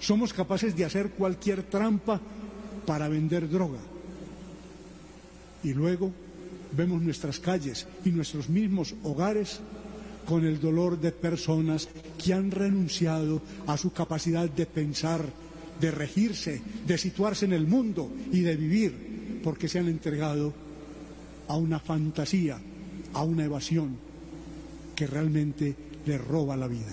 Somos 0.00 0.32
capaces 0.32 0.76
de 0.76 0.84
hacer 0.84 1.10
cualquier 1.10 1.62
trampa 1.62 2.20
para 2.84 3.08
vender 3.08 3.48
droga. 3.48 3.80
Y 5.64 5.72
luego 5.72 6.12
vemos 6.72 7.00
nuestras 7.00 7.40
calles 7.40 7.86
y 8.04 8.10
nuestros 8.10 8.48
mismos 8.48 8.94
hogares 9.02 9.60
con 10.26 10.44
el 10.44 10.60
dolor 10.60 11.00
de 11.00 11.12
personas 11.12 11.88
que 12.22 12.34
han 12.34 12.50
renunciado 12.50 13.40
a 13.66 13.76
su 13.76 13.92
capacidad 13.92 14.50
de 14.50 14.66
pensar, 14.66 15.24
de 15.80 15.90
regirse, 15.90 16.60
de 16.86 16.98
situarse 16.98 17.44
en 17.44 17.52
el 17.52 17.66
mundo 17.66 18.10
y 18.32 18.40
de 18.40 18.56
vivir, 18.56 19.40
porque 19.42 19.68
se 19.68 19.78
han 19.78 19.88
entregado 19.88 20.52
a 21.48 21.56
una 21.56 21.78
fantasía, 21.78 22.58
a 23.12 23.22
una 23.22 23.44
evasión 23.44 23.96
que 24.94 25.06
realmente 25.06 25.76
les 26.04 26.20
roba 26.20 26.56
la 26.56 26.66
vida. 26.66 26.92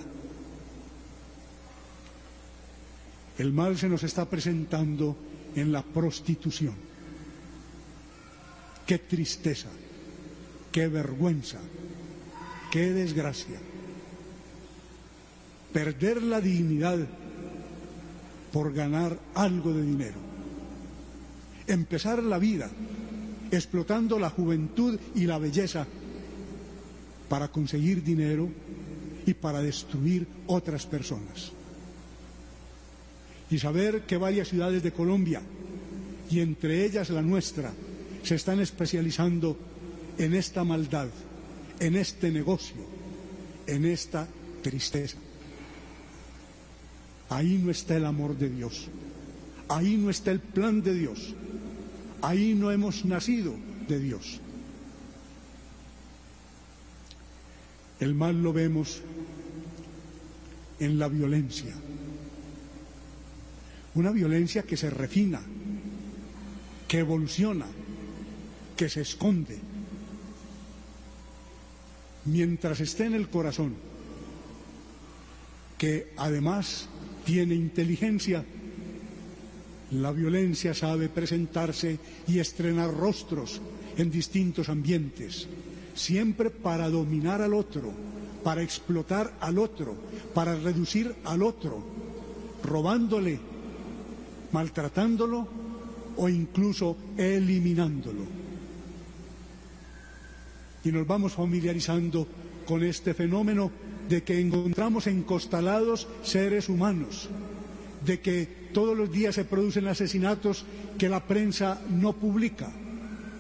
El 3.38 3.52
mal 3.52 3.78
se 3.78 3.90
nos 3.90 4.04
está 4.04 4.30
presentando 4.30 5.18
en 5.56 5.72
la 5.72 5.82
prostitución. 5.82 6.76
Qué 8.86 9.00
tristeza, 9.00 9.70
qué 10.72 10.88
vergüenza, 10.88 11.60
qué 12.74 12.92
desgracia. 12.92 13.60
Perder 15.72 16.24
la 16.24 16.42
dignidad 16.42 16.98
por 18.52 18.74
ganar 18.74 19.16
algo 19.36 19.72
de 19.74 19.84
dinero. 19.84 20.18
Empezar 21.68 22.24
la 22.24 22.40
vida 22.40 22.72
explotando 23.52 24.18
la 24.18 24.32
juventud 24.32 25.00
y 25.14 25.28
la 25.28 25.38
belleza 25.38 25.86
para 27.30 27.50
conseguir 27.50 28.04
dinero 28.04 28.50
y 29.28 29.36
para 29.36 29.62
destruir 29.62 30.26
otras 30.48 30.88
personas. 30.88 31.52
Y 33.52 33.60
saber 33.60 34.02
que 34.08 34.18
varias 34.18 34.48
ciudades 34.48 34.82
de 34.82 34.92
Colombia, 34.92 35.44
y 36.28 36.40
entre 36.40 36.86
ellas 36.86 37.12
la 37.12 37.22
nuestra, 37.22 37.72
se 38.24 38.34
están 38.34 38.60
especializando 38.62 39.56
en 40.18 40.34
esta 40.34 40.64
maldad, 40.64 41.10
en 41.80 41.96
este 41.96 42.32
negocio, 42.32 42.76
en 43.68 43.86
esta 43.86 44.28
tristeza. 44.62 45.18
Ahí 47.30 47.60
no 47.64 47.72
está 47.72 47.98
el 47.98 48.06
amor 48.06 48.38
de 48.38 48.50
Dios, 48.50 48.88
ahí 49.68 49.98
no 49.98 50.10
está 50.10 50.32
el 50.32 50.40
plan 50.40 50.82
de 50.82 50.94
Dios, 50.94 51.34
ahí 52.22 52.54
no 52.54 52.72
hemos 52.72 53.06
nacido 53.06 53.56
de 53.88 54.00
Dios. 54.00 54.40
El 58.00 58.14
mal 58.14 58.44
lo 58.44 58.54
vemos 58.54 59.02
en 60.80 61.00
la 61.00 61.08
violencia, 61.08 61.74
una 63.96 64.12
violencia 64.12 64.64
que 64.64 64.76
se 64.76 64.90
refina, 64.90 65.42
que 66.88 67.00
evoluciona, 67.00 67.66
que 68.76 68.90
se 68.90 69.02
esconde. 69.02 69.58
Mientras 72.26 72.80
esté 72.80 73.06
en 73.06 73.16
el 73.16 73.30
corazón, 73.30 73.76
que 75.78 76.14
además 76.16 76.88
tiene 77.26 77.56
inteligencia, 77.56 78.46
la 79.92 80.12
violencia 80.12 80.74
sabe 80.74 81.10
presentarse 81.10 82.00
y 82.28 82.40
estrenar 82.40 82.94
rostros 82.94 83.62
en 83.98 84.10
distintos 84.10 84.70
ambientes, 84.70 85.48
siempre 85.94 86.50
para 86.50 86.90
dominar 86.90 87.42
al 87.42 87.54
otro, 87.54 87.92
para 88.44 88.62
explotar 88.62 89.34
al 89.40 89.60
otro, 89.60 89.96
para 90.34 90.56
reducir 90.56 91.14
al 91.26 91.44
otro, 91.44 91.84
robándole, 92.64 93.40
maltratándolo 94.52 95.48
o 96.16 96.30
incluso 96.30 96.96
eliminándolo. 97.18 98.43
Y 100.84 100.92
nos 100.92 101.08
vamos 101.08 101.34
familiarizando 101.34 102.28
con 102.66 102.84
este 102.84 103.14
fenómeno 103.14 103.72
de 104.10 104.24
que 104.24 104.40
encontramos 104.40 105.08
encostalados 105.08 106.08
seres 106.24 106.70
humanos, 106.70 107.30
de 108.06 108.20
que 108.20 108.48
todos 108.74 108.98
los 108.98 109.12
días 109.12 109.36
se 109.36 109.46
producen 109.46 109.88
asesinatos 109.88 110.66
que 110.98 111.10
la 111.10 111.26
prensa 111.26 111.82
no 111.90 112.14
publica, 112.14 112.72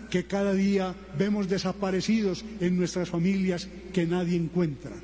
que 0.10 0.26
cada 0.26 0.54
día 0.54 0.96
vemos 1.18 1.50
desaparecidos 1.50 2.46
en 2.60 2.78
nuestras 2.78 3.10
familias 3.10 3.68
que 3.92 4.06
nadie 4.06 4.38
encuentra. 4.38 4.96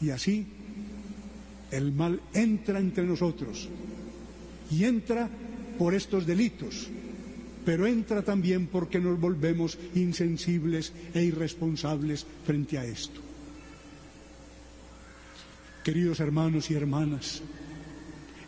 Y 0.00 0.10
así 0.10 0.46
el 1.70 1.92
mal 1.92 2.20
entra 2.32 2.78
entre 2.78 3.04
nosotros 3.04 3.68
y 4.70 4.84
entra 4.84 5.28
por 5.78 5.94
estos 5.94 6.26
delitos, 6.26 6.88
pero 7.66 7.84
entra 7.84 8.22
también 8.22 8.68
porque 8.68 9.00
nos 9.00 9.18
volvemos 9.18 9.76
insensibles 9.96 10.92
e 11.12 11.26
irresponsables 11.26 12.22
frente 12.46 12.78
a 12.78 12.86
esto. 12.86 13.18
Queridos 15.82 16.20
hermanos 16.20 16.70
y 16.70 16.74
hermanas, 16.74 17.42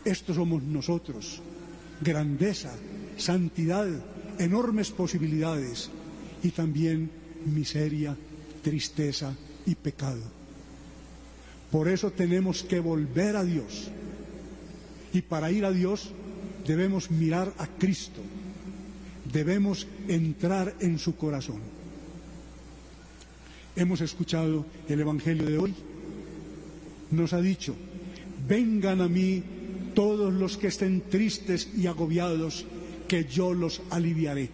estos 0.05 0.37
somos 0.37 0.63
nosotros, 0.63 1.43
grandeza, 1.99 2.71
santidad, 3.17 3.91
enormes 4.39 4.89
posibilidades 4.91 5.91
y 6.41 6.51
también 6.51 7.11
miseria, 7.43 8.15
tristeza 8.63 9.35
y 9.65 9.75
pecado. 9.75 10.23
Por 11.69 11.89
eso 11.89 12.11
tenemos 12.11 12.63
que 12.63 12.79
volver 12.79 13.35
a 13.35 13.43
Dios. 13.43 13.91
Y 15.11 15.21
para 15.23 15.51
ir 15.51 15.65
a 15.65 15.71
Dios 15.71 16.11
debemos 16.65 17.11
mirar 17.11 17.51
a 17.57 17.67
Cristo, 17.67 18.21
debemos 19.31 19.87
entrar 20.07 20.75
en 20.79 20.99
su 20.99 21.15
corazón. 21.15 21.59
Hemos 23.75 24.01
escuchado 24.01 24.65
el 24.87 24.99
Evangelio 24.99 25.45
de 25.45 25.57
hoy, 25.57 25.73
nos 27.11 27.33
ha 27.33 27.41
dicho, 27.41 27.75
vengan 28.47 29.01
a 29.01 29.07
mí 29.07 29.43
todos 29.93 30.33
los 30.33 30.57
que 30.57 30.67
estén 30.67 31.01
tristes 31.01 31.69
y 31.75 31.87
agobiados, 31.87 32.65
que 33.07 33.25
yo 33.25 33.53
los 33.53 33.81
aliviaré. 33.89 34.49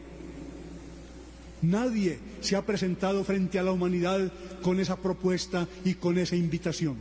Nadie 1.61 2.19
se 2.41 2.55
ha 2.55 2.65
presentado 2.65 3.23
frente 3.23 3.57
a 3.57 3.63
la 3.63 3.71
humanidad 3.71 4.31
con 4.61 4.79
esa 4.79 4.97
propuesta 4.97 5.67
y 5.83 5.95
con 5.95 6.17
esa 6.17 6.35
invitación. 6.35 6.95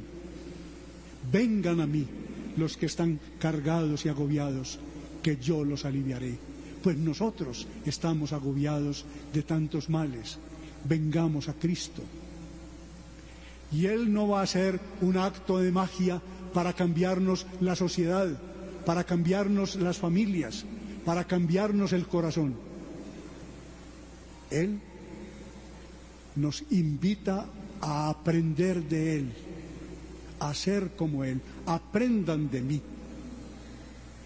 Vengan 1.30 1.80
a 1.80 1.86
mí 1.86 2.06
los 2.56 2.76
que 2.76 2.86
están 2.86 3.20
cargados 3.38 4.06
y 4.06 4.08
agobiados, 4.08 4.78
que 5.22 5.36
yo 5.36 5.64
los 5.64 5.84
aliviaré. 5.84 6.53
Pues 6.84 6.98
nosotros 6.98 7.66
estamos 7.86 8.34
agobiados 8.34 9.06
de 9.32 9.42
tantos 9.42 9.88
males. 9.88 10.36
Vengamos 10.86 11.48
a 11.48 11.54
Cristo. 11.54 12.02
Y 13.72 13.86
Él 13.86 14.12
no 14.12 14.28
va 14.28 14.42
a 14.42 14.46
ser 14.46 14.78
un 15.00 15.16
acto 15.16 15.56
de 15.56 15.72
magia 15.72 16.20
para 16.52 16.74
cambiarnos 16.74 17.46
la 17.62 17.74
sociedad, 17.74 18.28
para 18.84 19.04
cambiarnos 19.04 19.76
las 19.76 19.96
familias, 19.96 20.66
para 21.06 21.24
cambiarnos 21.24 21.94
el 21.94 22.06
corazón. 22.06 22.54
Él 24.50 24.78
nos 26.36 26.64
invita 26.70 27.46
a 27.80 28.10
aprender 28.10 28.82
de 28.82 29.16
Él, 29.16 29.32
a 30.38 30.52
ser 30.52 30.90
como 30.96 31.24
Él. 31.24 31.40
Aprendan 31.64 32.50
de 32.50 32.60
mí. 32.60 32.82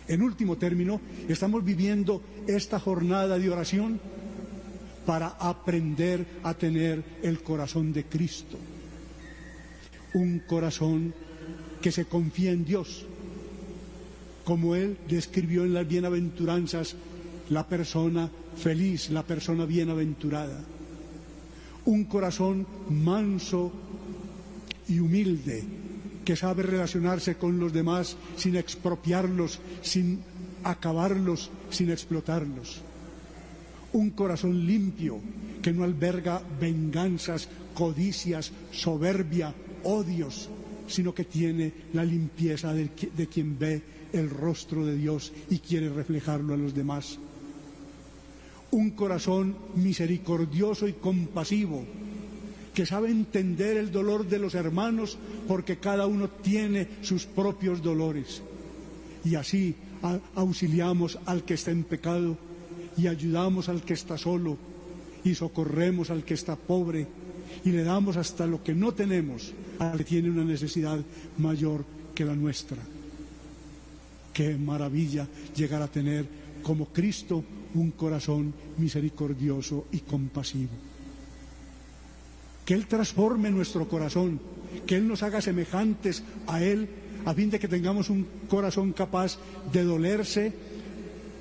En 0.08 0.22
último 0.22 0.56
término, 0.56 1.00
estamos 1.28 1.62
viviendo 1.62 2.22
esta 2.48 2.80
jornada 2.80 3.38
de 3.38 3.50
oración 3.50 4.00
para 5.06 5.28
aprender 5.28 6.26
a 6.42 6.54
tener 6.54 7.04
el 7.22 7.42
corazón 7.42 7.92
de 7.92 8.04
Cristo. 8.04 8.58
Un 10.14 10.40
corazón 10.40 11.14
que 11.80 11.92
se 11.92 12.06
confía 12.06 12.52
en 12.52 12.64
Dios, 12.64 13.06
como 14.44 14.74
Él 14.74 14.96
describió 15.08 15.64
en 15.64 15.74
las 15.74 15.86
bienaventuranzas 15.86 16.96
la 17.50 17.66
persona 17.66 18.30
feliz, 18.56 19.10
la 19.10 19.22
persona 19.22 19.64
bienaventurada. 19.64 20.60
Un 21.84 22.04
corazón 22.04 22.66
manso 22.90 23.72
y 24.88 25.00
humilde 25.00 25.64
que 26.24 26.36
sabe 26.36 26.62
relacionarse 26.62 27.36
con 27.36 27.58
los 27.58 27.72
demás 27.72 28.16
sin 28.36 28.56
expropiarlos, 28.56 29.60
sin 29.82 30.20
acabarlos, 30.64 31.50
sin 31.70 31.90
explotarlos. 31.90 32.80
Un 33.92 34.10
corazón 34.10 34.66
limpio 34.66 35.18
que 35.62 35.72
no 35.72 35.84
alberga 35.84 36.42
venganzas, 36.60 37.48
codicias, 37.74 38.52
soberbia, 38.70 39.54
odios, 39.84 40.48
sino 40.86 41.14
que 41.14 41.24
tiene 41.24 41.72
la 41.92 42.04
limpieza 42.04 42.72
de, 42.72 42.88
quien 42.88 43.58
ve 43.58 43.82
el 44.12 44.30
rostro 44.30 44.84
de 44.84 44.96
Dios 44.96 45.32
y 45.50 45.58
quiere 45.58 45.88
reflejarlo 45.88 46.54
a 46.54 46.56
los 46.56 46.74
demás. 46.74 47.18
Un 48.70 48.90
corazón 48.90 49.56
misericordioso 49.76 50.88
y 50.88 50.94
compasivo, 50.94 51.84
que 52.74 52.86
sabe 52.86 53.10
entender 53.10 53.76
el 53.76 53.90
dolor 53.90 54.26
de 54.26 54.38
los 54.38 54.54
hermanos 54.54 55.18
porque 55.46 55.78
cada 55.78 56.06
uno 56.06 56.28
tiene 56.28 56.88
sus 57.02 57.26
propios 57.26 57.82
dolores. 57.82 58.42
Y 59.24 59.34
así 59.34 59.74
auxiliamos 60.34 61.18
al 61.26 61.44
que 61.44 61.54
está 61.54 61.70
en 61.70 61.84
pecado 61.84 62.36
y 62.96 63.06
ayudamos 63.06 63.68
al 63.68 63.82
que 63.82 63.94
está 63.94 64.18
solo 64.18 64.56
y 65.24 65.34
socorremos 65.34 66.10
al 66.10 66.24
que 66.24 66.34
está 66.34 66.56
pobre 66.56 67.06
y 67.64 67.70
le 67.70 67.82
damos 67.82 68.16
hasta 68.16 68.46
lo 68.46 68.62
que 68.62 68.74
no 68.74 68.92
tenemos 68.92 69.52
al 69.78 69.98
que 69.98 70.04
tiene 70.04 70.30
una 70.30 70.44
necesidad 70.44 70.98
mayor 71.38 71.84
que 72.14 72.24
la 72.24 72.34
nuestra. 72.34 72.78
Qué 74.32 74.56
maravilla 74.56 75.26
llegar 75.54 75.82
a 75.82 75.88
tener 75.88 76.26
como 76.62 76.86
Cristo 76.86 77.44
un 77.74 77.92
corazón 77.92 78.52
misericordioso 78.78 79.86
y 79.92 79.98
compasivo. 80.00 80.70
Que 82.64 82.74
Él 82.74 82.86
transforme 82.86 83.50
nuestro 83.50 83.88
corazón, 83.88 84.40
que 84.86 84.96
Él 84.96 85.08
nos 85.08 85.22
haga 85.22 85.40
semejantes 85.40 86.22
a 86.46 86.62
Él, 86.62 86.88
a 87.28 87.34
fin 87.34 87.50
de 87.52 87.60
que 87.60 87.68
tengamos 87.68 88.08
un 88.08 88.24
corazón 88.48 88.96
capaz 88.96 89.36
de 89.70 89.84
dolerse 89.84 90.50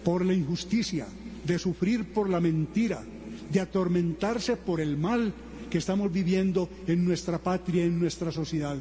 por 0.04 0.26
la 0.26 0.34
injusticia, 0.34 1.08
de 1.46 1.58
sufrir 1.58 2.12
por 2.12 2.30
la 2.30 2.42
mentira, 2.42 3.02
de 3.50 3.62
atormentarse 3.62 4.58
por 4.58 4.82
el 4.82 4.98
mal 4.98 5.32
que 5.70 5.78
estamos 5.78 6.12
viviendo 6.12 6.68
en 6.88 7.06
nuestra 7.06 7.38
patria, 7.38 7.86
en 7.86 7.98
nuestra 7.98 8.34
sociedad. 8.34 8.76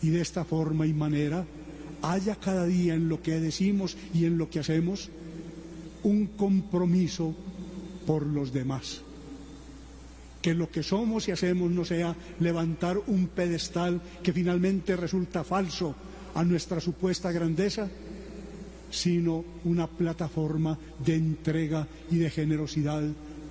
Y 0.00 0.08
de 0.08 0.22
esta 0.22 0.46
forma 0.46 0.86
y 0.86 0.94
manera 0.94 1.44
haya 2.00 2.36
cada 2.36 2.64
día 2.64 2.94
en 2.94 3.10
lo 3.10 3.20
que 3.20 3.38
decimos 3.38 3.98
y 4.14 4.24
en 4.24 4.38
lo 4.38 4.48
que 4.48 4.60
hacemos 4.60 5.10
un 6.02 6.26
compromiso 6.38 7.34
por 8.06 8.24
los 8.24 8.50
demás. 8.54 9.02
Que 10.40 10.54
lo 10.54 10.70
que 10.70 10.82
somos 10.82 11.28
y 11.28 11.32
hacemos 11.32 11.70
no 11.70 11.84
sea 11.84 12.14
levantar 12.40 12.98
un 13.06 13.28
pedestal 13.28 14.00
que 14.22 14.32
finalmente 14.32 14.96
resulta 14.96 15.44
falso 15.44 15.94
a 16.34 16.44
nuestra 16.44 16.80
supuesta 16.80 17.30
grandeza, 17.32 17.88
sino 18.90 19.44
una 19.64 19.86
plataforma 19.86 20.78
de 21.04 21.14
entrega 21.14 21.86
y 22.10 22.16
de 22.16 22.30
generosidad 22.30 23.02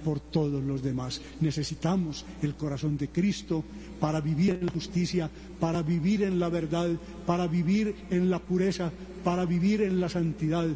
por 0.03 0.19
todos 0.19 0.63
los 0.63 0.81
demás. 0.81 1.21
Necesitamos 1.41 2.25
el 2.41 2.55
corazón 2.55 2.97
de 2.97 3.09
Cristo 3.09 3.63
para 3.99 4.21
vivir 4.21 4.51
en 4.51 4.65
la 4.65 4.71
justicia, 4.71 5.29
para 5.59 5.81
vivir 5.81 6.23
en 6.23 6.39
la 6.39 6.49
verdad, 6.49 6.89
para 7.25 7.47
vivir 7.47 7.95
en 8.09 8.29
la 8.29 8.39
pureza, 8.39 8.91
para 9.23 9.45
vivir 9.45 9.81
en 9.81 9.99
la 9.99 10.09
santidad, 10.09 10.67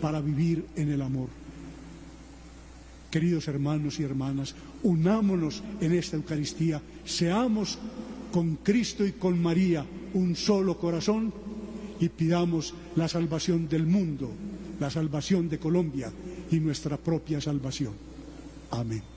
para 0.00 0.20
vivir 0.20 0.66
en 0.76 0.90
el 0.90 1.02
amor. 1.02 1.28
Queridos 3.10 3.46
hermanos 3.48 4.00
y 4.00 4.04
hermanas, 4.04 4.54
unámonos 4.82 5.62
en 5.80 5.92
esta 5.92 6.16
Eucaristía, 6.16 6.80
seamos 7.04 7.78
con 8.32 8.56
Cristo 8.56 9.04
y 9.04 9.12
con 9.12 9.40
María 9.40 9.84
un 10.14 10.34
solo 10.36 10.78
corazón 10.78 11.32
y 12.00 12.08
pidamos 12.08 12.74
la 12.96 13.08
salvación 13.08 13.68
del 13.68 13.86
mundo, 13.86 14.30
la 14.80 14.90
salvación 14.90 15.48
de 15.48 15.58
Colombia 15.58 16.10
y 16.50 16.58
nuestra 16.58 16.96
propia 16.96 17.40
salvación. 17.40 17.92
Amén. 18.70 19.11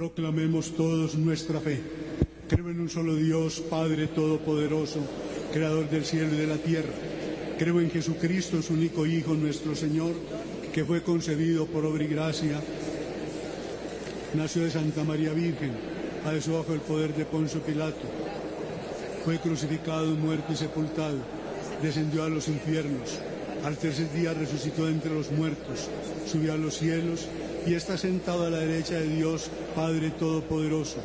Proclamemos 0.00 0.74
todos 0.74 1.14
nuestra 1.14 1.60
fe. 1.60 1.78
Creo 2.48 2.70
en 2.70 2.80
un 2.80 2.88
solo 2.88 3.16
Dios, 3.16 3.60
Padre 3.68 4.06
Todopoderoso, 4.06 5.00
Creador 5.52 5.90
del 5.90 6.06
cielo 6.06 6.32
y 6.32 6.38
de 6.38 6.46
la 6.46 6.56
tierra. 6.56 6.94
Creo 7.58 7.82
en 7.82 7.90
Jesucristo, 7.90 8.62
su 8.62 8.72
único 8.72 9.04
Hijo, 9.04 9.34
nuestro 9.34 9.74
Señor, 9.74 10.14
que 10.72 10.86
fue 10.86 11.02
concebido 11.02 11.66
por 11.66 11.84
obra 11.84 12.02
y 12.02 12.06
gracia. 12.06 12.62
Nació 14.32 14.62
de 14.62 14.70
Santa 14.70 15.04
María 15.04 15.34
Virgen, 15.34 15.72
padeció 16.24 16.56
bajo 16.56 16.72
el 16.72 16.80
poder 16.80 17.14
de 17.14 17.26
Poncio 17.26 17.60
Pilato. 17.60 18.08
Fue 19.26 19.38
crucificado, 19.38 20.14
muerto 20.14 20.50
y 20.54 20.56
sepultado. 20.56 21.18
Descendió 21.82 22.24
a 22.24 22.30
los 22.30 22.48
infiernos. 22.48 23.18
Al 23.66 23.76
tercer 23.76 24.10
día 24.14 24.32
resucitó 24.32 24.88
entre 24.88 25.12
los 25.12 25.30
muertos. 25.30 25.90
Subió 26.26 26.54
a 26.54 26.56
los 26.56 26.78
cielos 26.78 27.28
y 27.66 27.74
está 27.74 27.98
sentado 27.98 28.46
a 28.46 28.50
la 28.50 28.58
derecha 28.58 28.94
de 28.94 29.08
Dios, 29.08 29.50
Padre 29.74 30.10
Todopoderoso. 30.10 30.98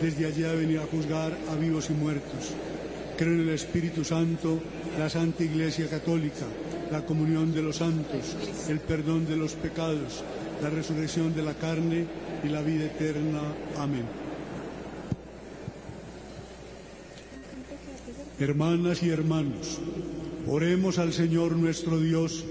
Desde 0.00 0.26
allí 0.26 0.44
ha 0.44 0.52
venido 0.52 0.82
a 0.82 0.86
juzgar 0.86 1.36
a 1.50 1.54
vivos 1.56 1.90
y 1.90 1.94
muertos. 1.94 2.52
Creo 3.16 3.34
en 3.34 3.40
el 3.40 3.48
Espíritu 3.50 4.04
Santo, 4.04 4.58
la 4.98 5.08
Santa 5.08 5.44
Iglesia 5.44 5.88
Católica, 5.88 6.46
la 6.90 7.04
comunión 7.04 7.52
de 7.52 7.62
los 7.62 7.76
santos, 7.76 8.36
el 8.68 8.80
perdón 8.80 9.26
de 9.26 9.36
los 9.36 9.54
pecados, 9.54 10.24
la 10.62 10.70
resurrección 10.70 11.34
de 11.34 11.42
la 11.42 11.54
carne 11.54 12.06
y 12.42 12.48
la 12.48 12.62
vida 12.62 12.86
eterna. 12.86 13.40
Amén. 13.78 14.04
Hermanas 18.38 19.02
y 19.02 19.10
hermanos, 19.10 19.78
oremos 20.48 20.98
al 20.98 21.12
Señor 21.12 21.52
nuestro 21.56 22.00
Dios 22.00 22.44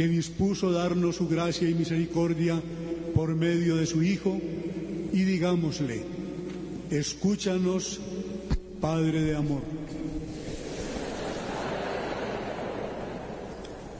que 0.00 0.08
dispuso 0.08 0.72
darnos 0.72 1.16
su 1.16 1.28
gracia 1.28 1.68
y 1.68 1.74
misericordia 1.74 2.58
por 3.14 3.36
medio 3.36 3.76
de 3.76 3.84
su 3.84 4.02
Hijo, 4.02 4.40
y 5.12 5.24
digámosle, 5.24 6.04
escúchanos, 6.90 8.00
Padre 8.80 9.20
de 9.20 9.36
amor. 9.36 9.60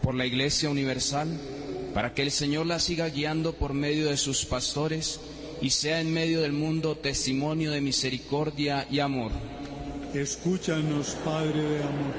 por 0.03 0.15
la 0.15 0.25
Iglesia 0.25 0.71
Universal, 0.71 1.39
para 1.93 2.15
que 2.15 2.23
el 2.23 2.31
Señor 2.31 2.65
la 2.65 2.79
siga 2.79 3.11
guiando 3.11 3.53
por 3.53 3.75
medio 3.75 4.09
de 4.09 4.17
sus 4.17 4.47
pastores 4.47 5.21
y 5.61 5.69
sea 5.69 6.01
en 6.01 6.15
medio 6.15 6.41
del 6.41 6.55
mundo 6.55 6.97
testimonio 6.97 7.73
de 7.73 7.83
misericordia 7.83 8.87
y 8.91 9.01
amor. 9.01 9.33
Escúchanos, 10.15 11.19
Padre 11.27 11.61
de 11.61 11.83
amor. 11.83 12.15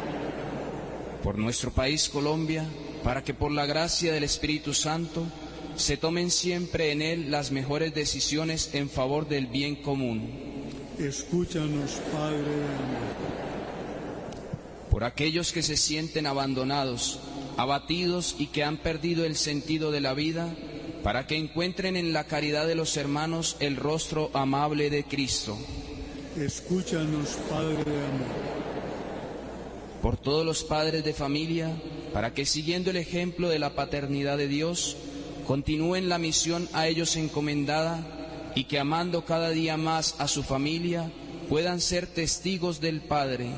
Por 1.23 1.39
nuestro 1.39 1.71
país 1.71 2.09
Colombia, 2.09 2.67
para 3.03 3.23
que 3.23 3.33
por 3.33 3.51
la 3.51 3.65
gracia 3.65 4.13
del 4.13 4.23
Espíritu 4.23 4.73
Santo 4.73 5.25
se 5.75 5.97
tomen 5.97 6.31
siempre 6.31 6.91
en 6.91 7.01
él 7.01 7.31
las 7.31 7.51
mejores 7.51 7.93
decisiones 7.93 8.71
en 8.73 8.89
favor 8.89 9.27
del 9.27 9.47
bien 9.47 9.75
común. 9.75 10.29
Escúchanos, 10.99 11.99
Padre 12.11 12.37
de 12.37 12.65
amor. 12.65 13.31
Por 14.89 15.03
aquellos 15.03 15.51
que 15.51 15.63
se 15.63 15.77
sienten 15.77 16.27
abandonados, 16.27 17.19
abatidos 17.57 18.35
y 18.37 18.47
que 18.47 18.63
han 18.63 18.77
perdido 18.77 19.25
el 19.25 19.35
sentido 19.35 19.91
de 19.91 20.01
la 20.01 20.13
vida, 20.13 20.53
para 21.03 21.25
que 21.25 21.37
encuentren 21.37 21.95
en 21.95 22.13
la 22.13 22.25
caridad 22.25 22.67
de 22.67 22.75
los 22.75 22.95
hermanos 22.97 23.55
el 23.59 23.77
rostro 23.77 24.29
amable 24.33 24.89
de 24.89 25.03
Cristo. 25.03 25.57
Escúchanos, 26.37 27.37
Padre 27.49 27.83
de 27.83 28.05
amor. 28.05 28.61
Por 30.01 30.17
todos 30.17 30.45
los 30.45 30.63
padres 30.63 31.03
de 31.03 31.13
familia, 31.13 31.75
para 32.13 32.33
que 32.33 32.45
siguiendo 32.45 32.89
el 32.89 32.97
ejemplo 32.97 33.49
de 33.49 33.59
la 33.59 33.71
paternidad 33.71 34.38
de 34.38 34.47
Dios, 34.47 34.97
continúen 35.47 36.09
la 36.09 36.17
misión 36.17 36.67
a 36.73 36.88
ellos 36.88 37.15
encomendada 37.15 38.51
y 38.55 38.65
que 38.65 38.79
amando 38.79 39.25
cada 39.25 39.49
día 39.49 39.77
más 39.77 40.15
a 40.19 40.27
su 40.27 40.43
familia, 40.43 41.11
puedan 41.49 41.81
ser 41.81 42.07
testigos 42.07 42.81
del 42.81 43.01
Padre. 43.01 43.49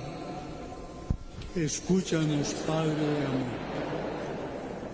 Escúchanos, 1.56 2.54
Padre 2.66 2.96
de 2.96 3.26
amor. 3.26 3.64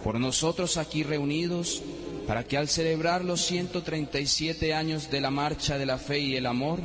por 0.03 0.19
nosotros 0.19 0.77
aquí 0.77 1.03
reunidos, 1.03 1.81
para 2.27 2.43
que 2.43 2.57
al 2.57 2.67
celebrar 2.67 3.25
los 3.25 3.41
137 3.45 4.73
años 4.73 5.09
de 5.09 5.21
la 5.21 5.31
marcha 5.31 5.77
de 5.77 5.85
la 5.85 5.97
fe 5.97 6.19
y 6.19 6.35
el 6.35 6.45
amor, 6.45 6.79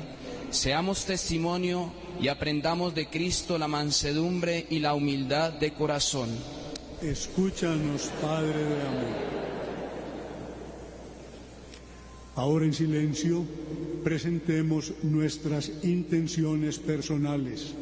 seamos 0.50 1.04
testimonio 1.04 1.92
y 2.20 2.28
aprendamos 2.28 2.94
de 2.94 3.08
Cristo 3.08 3.58
la 3.58 3.68
mansedumbre 3.68 4.66
y 4.70 4.78
la 4.78 4.94
humildad 4.94 5.52
de 5.52 5.72
corazón. 5.72 6.30
Escúchanos, 7.04 8.10
Padre 8.22 8.58
de 8.58 8.80
amor. 8.80 9.14
Ahora 12.34 12.64
en 12.64 12.72
silencio 12.72 13.44
presentemos 14.02 14.94
nuestras 15.02 15.70
intenciones 15.84 16.78
personales. 16.78 17.74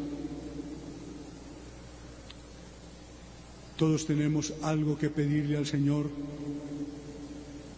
Todos 3.78 4.06
tenemos 4.06 4.54
algo 4.60 4.98
que 4.98 5.08
pedirle 5.08 5.56
al 5.56 5.66
Señor 5.66 6.10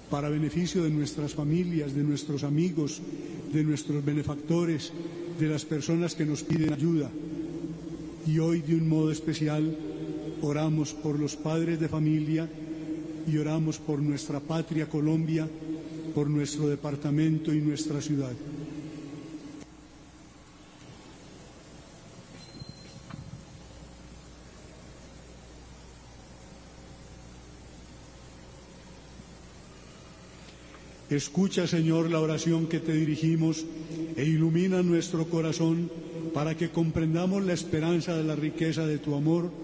para 0.09 0.31
beneficio 0.31 0.83
de 0.83 0.91
nuestras 0.91 1.35
familias, 1.35 1.95
de 1.95 2.05
nuestros 2.05 2.43
amigos, 2.43 3.03
de 3.53 3.65
nuestros 3.65 4.03
benefactores, 4.03 4.93
de 5.39 5.49
las 5.49 5.66
personas 5.66 6.15
que 6.15 6.25
nos 6.25 6.43
piden 6.43 6.73
ayuda. 6.73 7.11
Y 8.27 8.39
hoy 8.39 8.62
de 8.62 8.77
un 8.77 8.89
modo 8.89 9.11
especial 9.11 9.77
oramos 10.45 10.93
por 10.93 11.19
los 11.19 11.37
padres 11.37 11.81
de 11.81 11.89
familia 11.89 12.49
y 13.27 13.39
oramos 13.39 13.79
por 13.79 14.01
nuestra 14.01 14.41
patria 14.41 14.89
Colombia, 14.89 15.49
por 16.15 16.29
nuestro 16.29 16.69
departamento 16.69 17.53
y 17.53 17.61
nuestra 17.61 18.01
ciudad. 18.01 18.33
Escucha, 31.11 31.66
Señor, 31.66 32.11
la 32.11 32.21
oración 32.21 32.66
que 32.66 32.81
te 32.81 32.93
dirigimos 32.93 33.65
e 34.16 34.25
ilumina 34.25 34.83
nuestro 34.83 35.27
corazón 35.27 35.89
para 36.35 36.57
que 36.57 36.71
comprendamos 36.71 37.45
la 37.45 37.53
esperanza 37.53 38.16
de 38.16 38.25
la 38.25 38.35
riqueza 38.35 38.85
de 38.87 38.99
tu 38.99 39.15
amor 39.15 39.64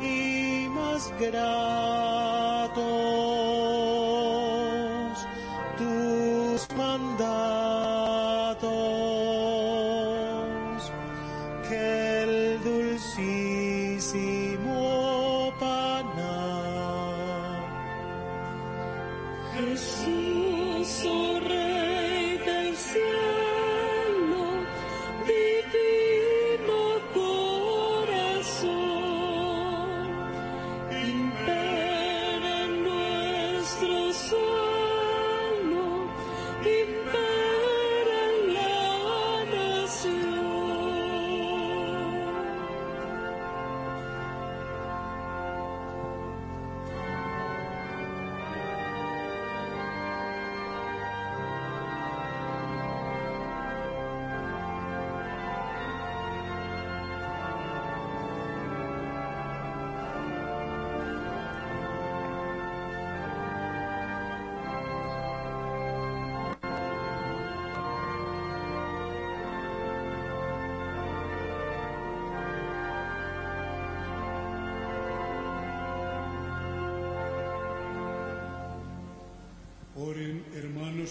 y 0.00 0.68
más 0.68 1.12
gratos 1.18 2.05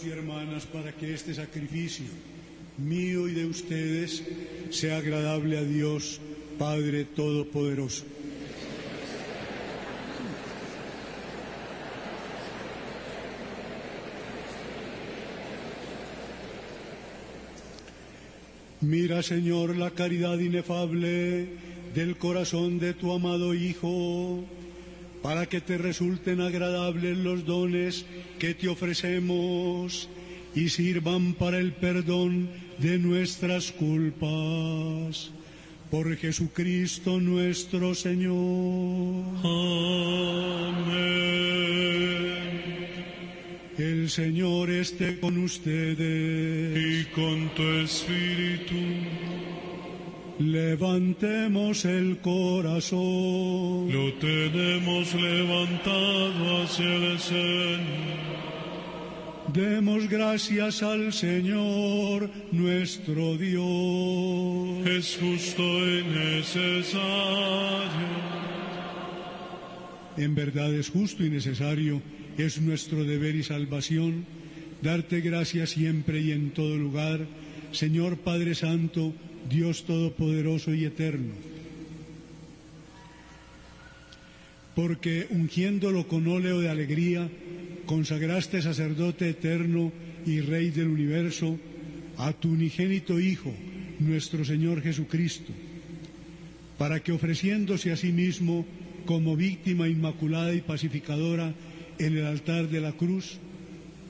y 0.03 0.09
hermanas, 0.09 0.65
para 0.65 0.91
que 0.91 1.13
este 1.13 1.33
sacrificio 1.33 2.05
mío 2.77 3.27
y 3.27 3.33
de 3.33 3.45
ustedes 3.45 4.23
sea 4.69 4.97
agradable 4.97 5.57
a 5.57 5.63
Dios, 5.63 6.19
Padre 6.57 7.05
Todopoderoso. 7.05 8.03
Mira, 18.81 19.23
Señor, 19.23 19.77
la 19.77 19.91
caridad 19.91 20.37
inefable 20.37 21.47
del 21.95 22.17
corazón 22.17 22.77
de 22.77 22.93
tu 22.93 23.13
amado 23.13 23.53
Hijo, 23.53 24.43
para 25.25 25.47
que 25.47 25.59
te 25.59 25.79
resulten 25.79 26.39
agradables 26.39 27.17
los 27.17 27.45
dones 27.45 28.05
que 28.37 28.53
te 28.53 28.67
ofrecemos 28.67 30.07
y 30.53 30.69
sirvan 30.69 31.33
para 31.33 31.57
el 31.57 31.73
perdón 31.73 32.47
de 32.77 32.99
nuestras 32.99 33.71
culpas. 33.71 35.31
Por 35.89 36.15
Jesucristo 36.15 37.19
nuestro 37.19 37.95
Señor. 37.95 39.25
Amén. 39.43 41.15
El 43.79 44.11
Señor 44.11 44.69
esté 44.69 45.19
con 45.19 45.39
ustedes. 45.39 46.77
y 46.77 47.05
con 47.05 47.49
tu 47.55 47.63
espíritu. 47.63 48.75
Levantemos 50.37 51.83
el 51.85 52.19
corazón. 52.19 53.54
Lo 53.95 54.11
tenemos 54.15 55.13
levantado 55.15 56.63
hacia 56.63 56.95
el 56.95 57.17
Señor. 57.17 57.79
Demos 59.53 60.09
gracias 60.09 60.83
al 60.83 61.13
Señor 61.13 62.29
nuestro 62.51 63.37
Dios. 63.37 64.85
Es 64.85 65.17
justo 65.17 65.63
y 65.63 66.03
necesario. 66.03 66.99
En 70.17 70.35
verdad 70.35 70.73
es 70.73 70.89
justo 70.89 71.23
y 71.23 71.29
necesario, 71.29 72.01
es 72.37 72.59
nuestro 72.59 73.05
deber 73.05 73.35
y 73.35 73.43
salvación, 73.43 74.25
darte 74.81 75.21
gracias 75.21 75.69
siempre 75.69 76.19
y 76.19 76.33
en 76.33 76.51
todo 76.51 76.75
lugar, 76.75 77.21
Señor 77.71 78.17
Padre 78.17 78.55
Santo, 78.55 79.13
Dios 79.49 79.85
Todopoderoso 79.85 80.73
y 80.73 80.83
Eterno. 80.83 81.54
Porque 84.75 85.27
ungiéndolo 85.29 86.07
con 86.07 86.27
óleo 86.27 86.59
de 86.59 86.69
alegría, 86.69 87.29
consagraste 87.85 88.61
sacerdote 88.61 89.29
eterno 89.29 89.91
y 90.25 90.41
Rey 90.41 90.69
del 90.69 90.87
universo 90.87 91.57
a 92.17 92.33
tu 92.33 92.51
unigénito 92.51 93.19
Hijo, 93.19 93.53
nuestro 93.99 94.43
Señor 94.43 94.81
Jesucristo, 94.81 95.53
para 96.77 96.99
que 96.99 97.11
ofreciéndose 97.13 97.91
a 97.91 97.97
sí 97.97 98.11
mismo 98.11 98.65
como 99.05 99.35
víctima 99.35 99.87
inmaculada 99.87 100.53
y 100.53 100.61
pacificadora 100.61 101.53
en 101.99 102.17
el 102.17 102.25
altar 102.25 102.67
de 102.67 102.81
la 102.81 102.91
cruz, 102.91 103.37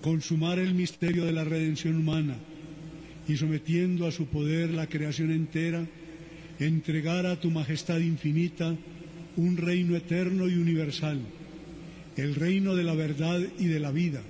consumara 0.01 0.61
el 0.61 0.73
misterio 0.73 1.25
de 1.25 1.33
la 1.33 1.43
redención 1.43 1.95
humana 1.97 2.37
y 3.27 3.37
sometiendo 3.37 4.07
a 4.07 4.11
su 4.11 4.25
poder 4.27 4.71
la 4.71 4.87
creación 4.87 5.31
entera, 5.31 5.85
entregara 6.59 7.31
a 7.31 7.39
tu 7.39 7.51
majestad 7.51 7.99
infinita 7.99 8.75
un 9.37 9.57
reino 9.57 9.95
eterno 9.95 10.47
y 10.47 10.55
universal, 10.55 11.19
el 12.17 12.35
reino 12.35 12.75
de 12.75 12.83
la 12.83 12.93
verdad 12.93 13.41
y 13.59 13.65
de 13.65 13.79
la 13.79 13.91
vida, 13.91 14.21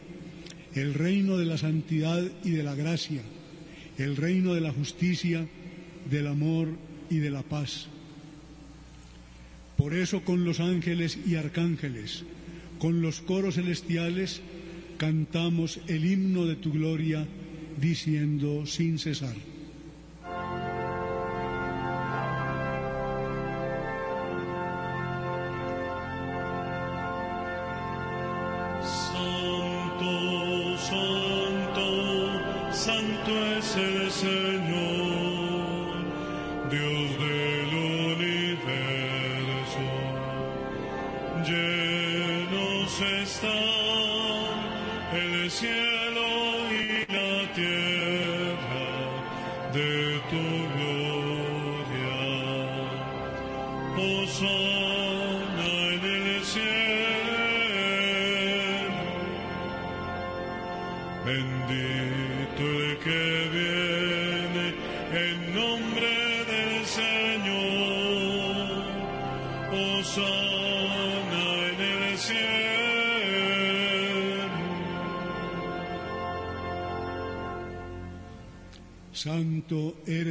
el 0.73 0.93
reino 0.93 1.37
de 1.37 1.45
la 1.45 1.57
santidad 1.57 2.23
y 2.43 2.51
de 2.51 2.63
la 2.63 2.75
gracia, 2.75 3.21
el 3.97 4.15
reino 4.17 4.53
de 4.53 4.61
la 4.61 4.71
justicia, 4.71 5.47
del 6.09 6.27
amor 6.27 6.69
y 7.09 7.17
de 7.17 7.29
la 7.29 7.43
paz. 7.43 7.87
Por 9.77 9.93
eso 9.93 10.23
con 10.23 10.45
los 10.45 10.59
ángeles 10.59 11.17
y 11.25 11.35
arcángeles, 11.35 12.23
con 12.79 13.01
los 13.01 13.21
coros 13.21 13.55
celestiales, 13.55 14.41
cantamos 14.97 15.79
el 15.87 16.05
himno 16.05 16.45
de 16.45 16.55
tu 16.55 16.71
gloria, 16.71 17.25
diciendo 17.79 18.65
sin 18.65 18.99
cesar. 18.99 19.35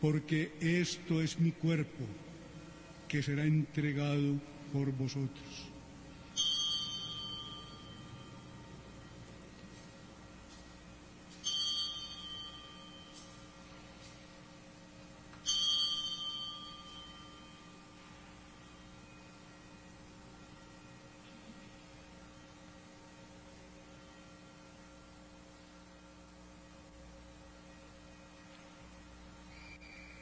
porque 0.00 0.50
esto 0.60 1.20
es 1.20 1.38
mi 1.38 1.52
cuerpo, 1.52 2.04
que 3.08 3.22
será 3.22 3.44
entregado 3.44 4.40
por 4.72 4.90
vosotros. 4.92 5.69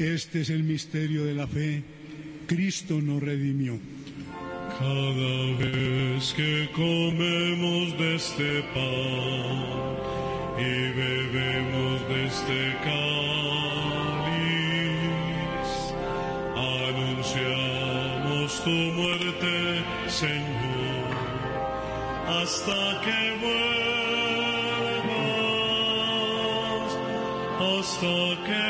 Este 0.00 0.40
es 0.40 0.48
el 0.48 0.62
misterio 0.62 1.26
de 1.26 1.34
la 1.34 1.46
fe. 1.46 1.82
Cristo 2.46 3.02
nos 3.02 3.22
redimió. 3.22 3.78
Cada 4.78 5.58
vez 5.58 6.32
que 6.32 6.70
comemos 6.74 7.98
de 7.98 8.16
este 8.16 8.62
pan 8.72 9.98
y 10.56 10.92
bebemos 10.96 12.08
de 12.08 12.26
este 12.28 12.74
cáliz, 12.82 13.12
anunciamos 16.56 18.64
tu 18.64 18.70
muerte, 18.70 19.84
Señor, 20.08 21.10
hasta 22.26 23.02
que 23.04 23.36
vuelvas, 23.42 23.60
hasta 27.60 28.16
que 28.46 28.69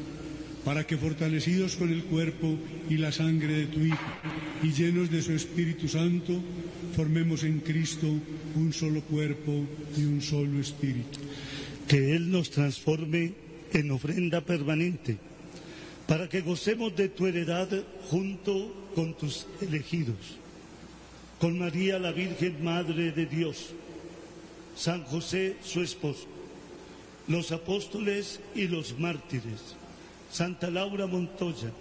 para 0.65 0.85
que 0.85 0.97
fortalecidos 0.97 1.75
con 1.75 1.89
el 1.89 2.03
cuerpo 2.03 2.55
y 2.89 2.97
la 2.97 3.11
sangre 3.11 3.53
de 3.53 3.65
tu 3.65 3.79
Hijo 3.79 4.11
y 4.61 4.71
llenos 4.71 5.09
de 5.09 5.21
su 5.21 5.33
Espíritu 5.33 5.87
Santo, 5.87 6.39
formemos 6.95 7.43
en 7.43 7.59
Cristo 7.59 8.07
un 8.55 8.71
solo 8.73 9.01
cuerpo 9.01 9.65
y 9.97 10.03
un 10.05 10.21
solo 10.21 10.59
Espíritu. 10.59 11.19
Que 11.87 12.15
Él 12.15 12.29
nos 12.29 12.51
transforme 12.51 13.33
en 13.73 13.89
ofrenda 13.91 14.41
permanente, 14.41 15.17
para 16.07 16.29
que 16.29 16.41
gocemos 16.41 16.95
de 16.95 17.09
tu 17.09 17.25
heredad 17.25 17.69
junto 18.09 18.91
con 18.93 19.15
tus 19.15 19.47
elegidos, 19.61 20.37
con 21.39 21.57
María 21.57 21.97
la 21.97 22.11
Virgen 22.11 22.63
Madre 22.63 23.11
de 23.11 23.25
Dios, 23.25 23.69
San 24.75 25.03
José 25.05 25.55
su 25.63 25.81
esposo, 25.81 26.27
los 27.27 27.51
apóstoles 27.51 28.39
y 28.53 28.67
los 28.67 28.99
mártires 28.99 29.80
Santa 30.31 30.69
Laura 30.69 31.07
Montoya, 31.07 31.71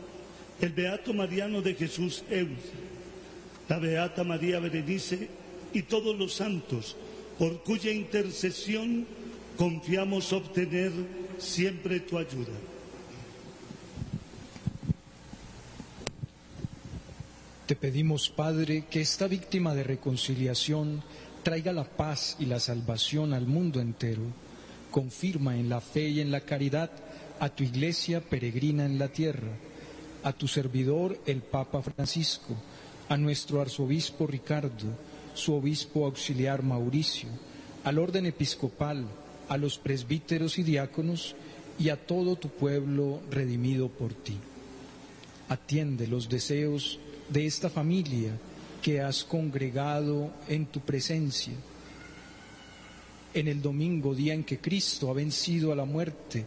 el 0.60 0.72
Beato 0.72 1.14
Mariano 1.14 1.62
de 1.62 1.74
Jesús 1.74 2.24
Eus, 2.28 2.58
la 3.68 3.78
Beata 3.78 4.24
María 4.24 4.58
Berenice 4.58 5.28
y 5.72 5.82
todos 5.82 6.18
los 6.18 6.34
santos, 6.34 6.96
por 7.38 7.62
cuya 7.62 7.92
intercesión 7.92 9.06
confiamos 9.56 10.32
obtener 10.32 10.90
siempre 11.38 12.00
tu 12.00 12.18
ayuda. 12.18 12.52
Te 17.66 17.76
pedimos, 17.76 18.30
Padre, 18.30 18.86
que 18.90 19.00
esta 19.00 19.28
víctima 19.28 19.76
de 19.76 19.84
reconciliación 19.84 21.04
traiga 21.44 21.72
la 21.72 21.84
paz 21.84 22.36
y 22.40 22.46
la 22.46 22.58
salvación 22.58 23.32
al 23.32 23.46
mundo 23.46 23.80
entero. 23.80 24.22
Confirma 24.90 25.56
en 25.56 25.68
la 25.68 25.80
fe 25.80 26.08
y 26.08 26.20
en 26.20 26.32
la 26.32 26.40
caridad 26.40 26.90
a 27.40 27.48
tu 27.48 27.64
iglesia 27.64 28.20
peregrina 28.20 28.84
en 28.84 28.98
la 28.98 29.08
tierra, 29.08 29.48
a 30.22 30.32
tu 30.34 30.46
servidor 30.46 31.18
el 31.24 31.40
Papa 31.40 31.80
Francisco, 31.80 32.54
a 33.08 33.16
nuestro 33.16 33.62
arzobispo 33.62 34.26
Ricardo, 34.26 34.86
su 35.32 35.54
obispo 35.54 36.04
auxiliar 36.04 36.62
Mauricio, 36.62 37.30
al 37.82 37.98
orden 37.98 38.26
episcopal, 38.26 39.06
a 39.48 39.56
los 39.56 39.78
presbíteros 39.78 40.58
y 40.58 40.62
diáconos 40.64 41.34
y 41.78 41.88
a 41.88 41.96
todo 41.96 42.36
tu 42.36 42.50
pueblo 42.50 43.20
redimido 43.30 43.88
por 43.88 44.12
ti. 44.12 44.36
Atiende 45.48 46.06
los 46.06 46.28
deseos 46.28 46.98
de 47.30 47.46
esta 47.46 47.70
familia 47.70 48.32
que 48.82 49.00
has 49.00 49.24
congregado 49.24 50.30
en 50.46 50.66
tu 50.66 50.80
presencia. 50.80 51.54
En 53.32 53.48
el 53.48 53.62
domingo, 53.62 54.14
día 54.14 54.34
en 54.34 54.44
que 54.44 54.58
Cristo 54.58 55.10
ha 55.10 55.14
vencido 55.14 55.72
a 55.72 55.76
la 55.76 55.86
muerte 55.86 56.46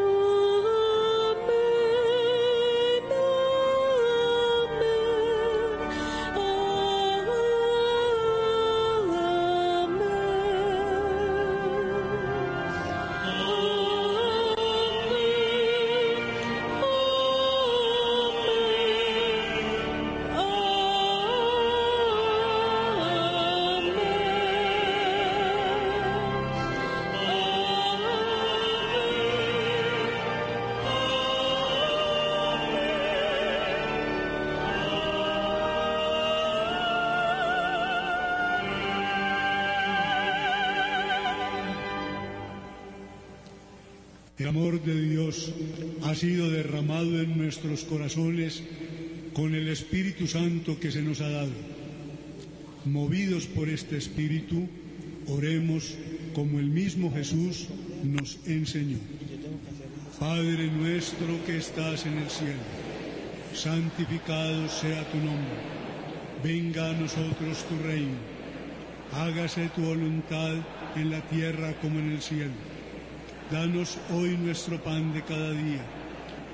Derramado 46.81 47.21
en 47.21 47.37
nuestros 47.37 47.83
corazones 47.83 48.63
con 49.33 49.53
el 49.53 49.67
Espíritu 49.67 50.25
Santo 50.25 50.79
que 50.79 50.91
se 50.91 51.01
nos 51.01 51.21
ha 51.21 51.29
dado. 51.29 51.51
Movidos 52.85 53.45
por 53.45 53.69
este 53.69 53.97
Espíritu, 53.97 54.67
oremos 55.27 55.95
como 56.33 56.59
el 56.59 56.67
mismo 56.69 57.13
Jesús 57.13 57.67
nos 58.03 58.39
enseñó. 58.47 58.97
Padre 60.19 60.71
nuestro 60.71 61.45
que 61.45 61.57
estás 61.57 62.05
en 62.07 62.17
el 62.17 62.29
cielo, 62.29 62.65
santificado 63.53 64.67
sea 64.67 65.03
tu 65.11 65.17
nombre. 65.17 65.61
Venga 66.43 66.89
a 66.89 66.93
nosotros 66.93 67.63
tu 67.69 67.77
reino. 67.87 68.17
Hágase 69.13 69.69
tu 69.75 69.81
voluntad 69.81 70.55
en 70.95 71.11
la 71.11 71.21
tierra 71.29 71.73
como 71.79 71.99
en 71.99 72.13
el 72.13 72.21
cielo. 72.21 72.53
Danos 73.51 73.99
hoy 74.11 74.35
nuestro 74.37 74.81
pan 74.81 75.13
de 75.13 75.21
cada 75.21 75.51
día. 75.51 76.00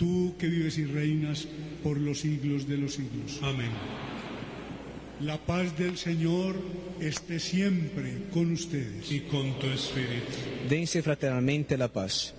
Tú 0.00 0.34
que 0.38 0.46
vives 0.48 0.78
y 0.78 0.86
reinas 0.86 1.46
por 1.82 1.98
los 1.98 2.20
siglos 2.20 2.66
de 2.66 2.78
los 2.78 2.94
siglos. 2.94 3.38
Amén. 3.42 3.68
La 5.20 5.36
paz 5.36 5.76
del 5.76 5.98
Señor 5.98 6.56
esté 7.00 7.38
siempre 7.38 8.22
con 8.32 8.50
ustedes. 8.50 9.12
Y 9.12 9.20
con 9.20 9.58
tu 9.58 9.66
espíritu. 9.66 10.32
Dense 10.70 11.02
fraternalmente 11.02 11.76
la 11.76 11.92
paz. 11.92 12.32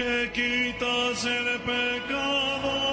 Que 0.00 0.30
quitas 0.32 1.26
el 1.26 1.60
pecado 1.60 2.89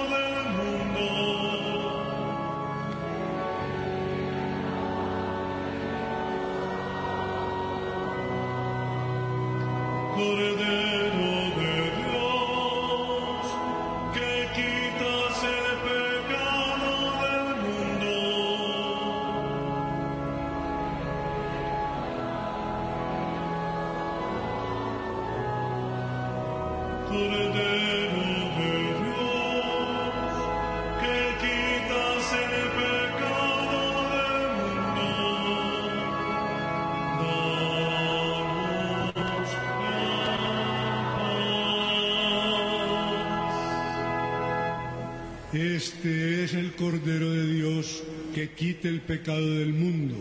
el 48.86 49.00
pecado 49.00 49.54
del 49.54 49.72
mundo. 49.72 50.14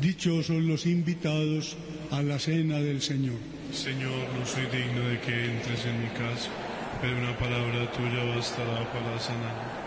Dichosos 0.00 0.62
los 0.62 0.86
invitados 0.86 1.76
a 2.10 2.22
la 2.22 2.38
cena 2.38 2.78
del 2.78 3.00
Señor. 3.00 3.36
Señor, 3.72 4.26
no 4.38 4.44
soy 4.44 4.64
digno 4.66 5.08
de 5.08 5.20
que 5.20 5.44
entres 5.46 5.84
en 5.86 6.02
mi 6.02 6.08
casa, 6.08 6.50
pero 7.00 7.16
una 7.18 7.36
palabra 7.38 7.90
tuya 7.92 8.24
bastará 8.34 8.90
para 8.92 9.18
sanar. 9.20 9.85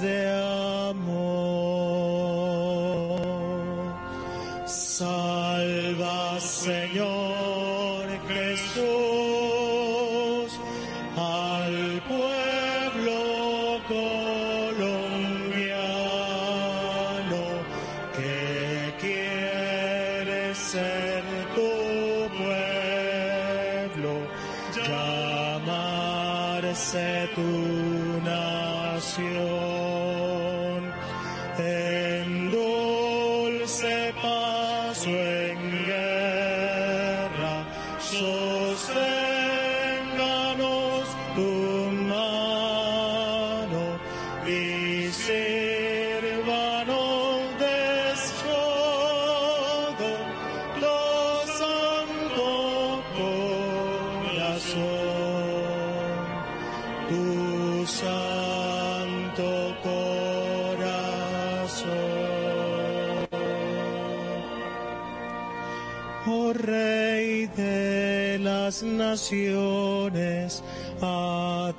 de 0.00 0.30
amor. 0.90 1.24
Salva, 4.66 6.40
Señor. 6.40 7.43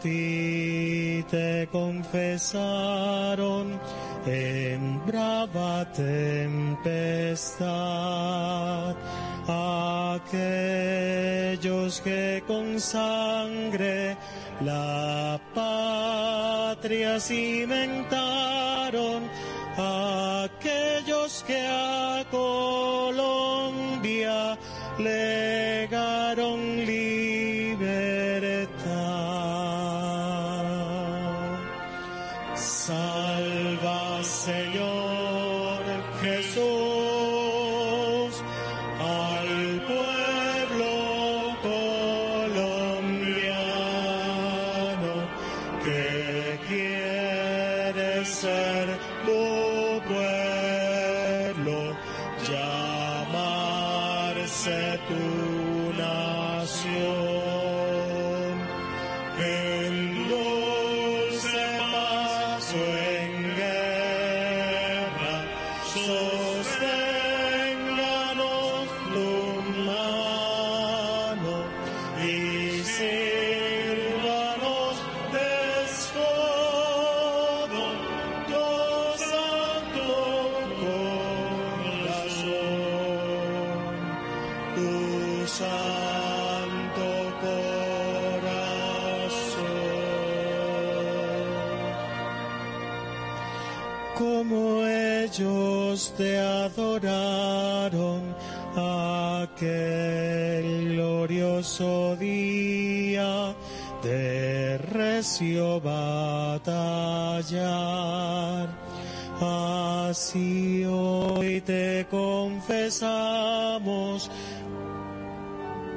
te 0.06 1.68
confesaron 1.72 3.80
en 4.26 5.06
brava 5.06 5.86
tempestad. 5.92 7.66
Aquellos 10.18 12.02
que 12.02 12.44
con 12.48 12.80
sangre 12.80 14.18
la 14.62 15.40
patria 15.54 17.20
cimentaron, 17.20 19.30
aquellos 19.78 21.44
que 21.46 21.68
acogieron 21.68 22.85
necio 105.36 105.82
batallar. 105.82 106.70
Así 110.10 110.86
hoy 110.86 111.60
te 111.62 112.08
confesamos, 112.10 112.72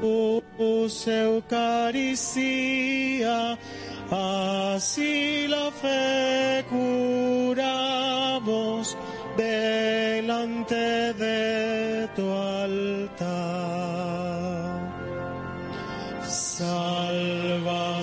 Us 0.02 1.06
Eucaristía, 1.06 2.16
así 4.10 5.46
la 5.46 5.70
fe 5.70 6.64
curamos 6.68 7.76
delante 9.36 11.14
de 11.14 12.08
tu 12.16 12.28
altar. 12.32 13.38
Salva, 16.26 18.02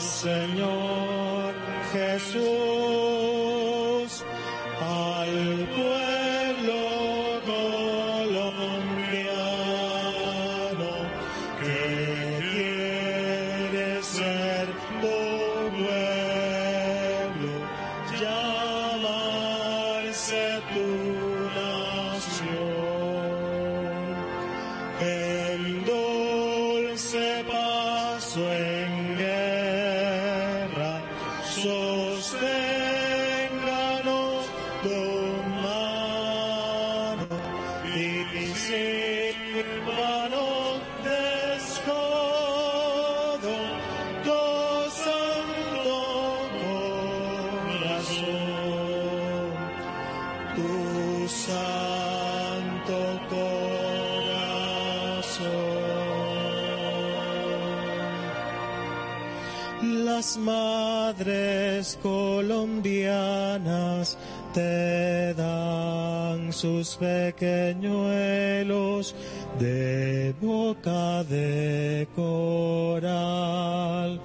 Las 60.36 60.44
madres 60.44 61.98
colombianas 62.04 64.18
te 64.54 65.34
dan 65.34 66.52
sus 66.52 66.98
pequeñuelos 66.98 69.16
de 69.58 70.36
boca 70.42 71.24
de 71.24 72.06
coral 72.18 74.20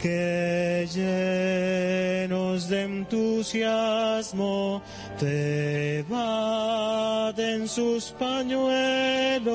que 0.00 0.88
llenos 0.92 2.68
de 2.68 2.82
entusiasmo 2.82 4.82
te 5.20 6.04
baten 6.08 7.68
sus 7.68 8.06
pañuelos 8.18 9.53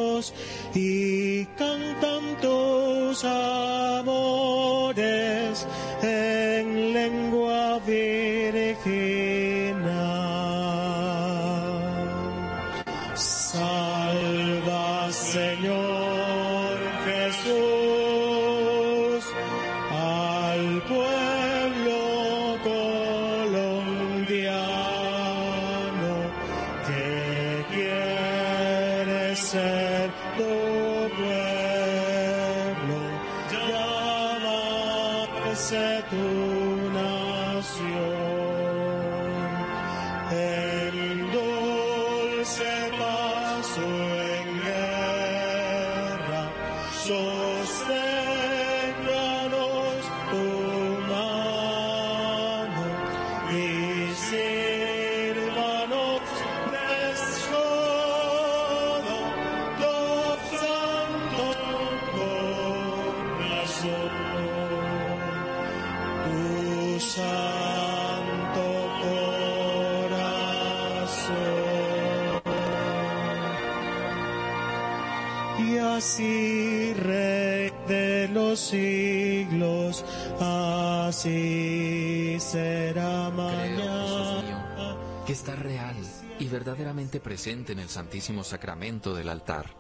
verdaderamente 86.70 87.20
presente 87.20 87.74
en 87.74 87.80
el 87.80 87.90
Santísimo 87.90 88.44
Sacramento 88.44 89.16
del 89.16 89.30
altar. 89.30 89.72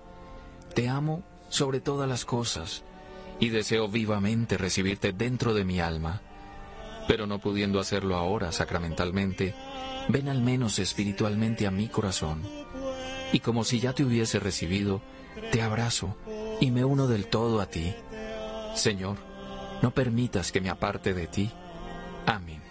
Te 0.73 0.89
amo 0.89 1.23
sobre 1.47 1.81
todas 1.81 2.09
las 2.09 2.25
cosas 2.25 2.83
y 3.39 3.49
deseo 3.49 3.87
vivamente 3.89 4.57
recibirte 4.57 5.13
dentro 5.13 5.53
de 5.53 5.65
mi 5.65 5.79
alma. 5.79 6.23
Pero 7.07 7.27
no 7.27 7.37
pudiendo 7.37 7.79
hacerlo 7.79 8.15
ahora 8.15 8.51
sacramentalmente, 8.51 9.53
ven 10.07 10.29
al 10.29 10.41
menos 10.41 10.79
espiritualmente 10.79 11.67
a 11.67 11.71
mi 11.71 11.89
corazón. 11.89 12.41
Y 13.33 13.39
como 13.41 13.65
si 13.65 13.79
ya 13.79 13.93
te 13.93 14.03
hubiese 14.03 14.39
recibido, 14.39 15.03
te 15.51 15.61
abrazo 15.61 16.17
y 16.59 16.71
me 16.71 16.85
uno 16.85 17.05
del 17.05 17.27
todo 17.27 17.61
a 17.61 17.67
ti. 17.67 17.93
Señor, 18.73 19.17
no 19.83 19.91
permitas 19.91 20.51
que 20.51 20.59
me 20.59 20.71
aparte 20.71 21.13
de 21.13 21.27
ti. 21.27 21.51
Amén. 22.25 22.68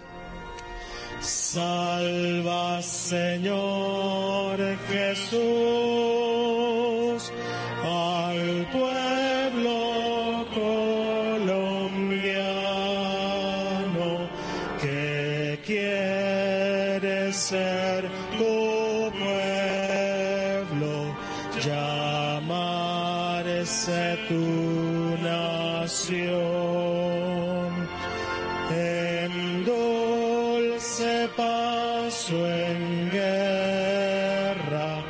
Salva, 1.20 2.80
Señor 2.82 4.58
Jesús, 4.88 6.17
dulce 30.98 31.28
paso 31.36 32.34
en 32.50 33.10
guerra, 33.10 35.04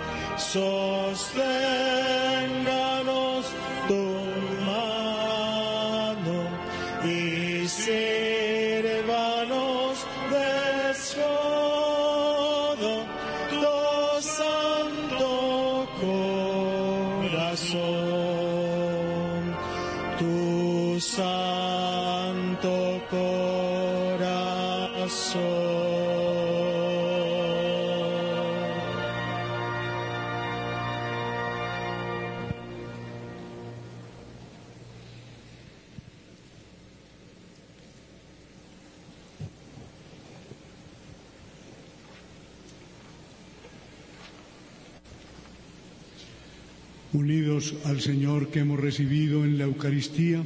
Señor 48.09 48.49
que 48.49 48.61
hemos 48.61 48.81
recibido 48.81 49.45
en 49.45 49.59
la 49.59 49.65
Eucaristía, 49.65 50.43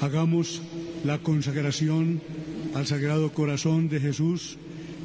hagamos 0.00 0.62
la 1.04 1.18
consagración 1.18 2.20
al 2.76 2.86
Sagrado 2.86 3.32
Corazón 3.32 3.88
de 3.88 3.98
Jesús 3.98 4.56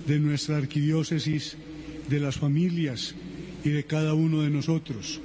de 0.06 0.20
nuestra 0.20 0.58
arquidiócesis, 0.58 1.58
de 2.08 2.20
las 2.20 2.38
familias 2.38 3.16
y 3.66 3.70
de 3.70 3.84
cada 3.86 4.14
uno 4.14 4.44
de 4.44 4.52
nosotros. 4.52 5.20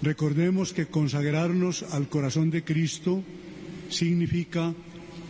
Recordemos 0.00 0.72
que 0.72 0.86
consagrarnos 0.86 1.82
al 1.92 2.08
corazón 2.08 2.48
de 2.48 2.64
Cristo 2.64 3.22
significa 3.90 4.72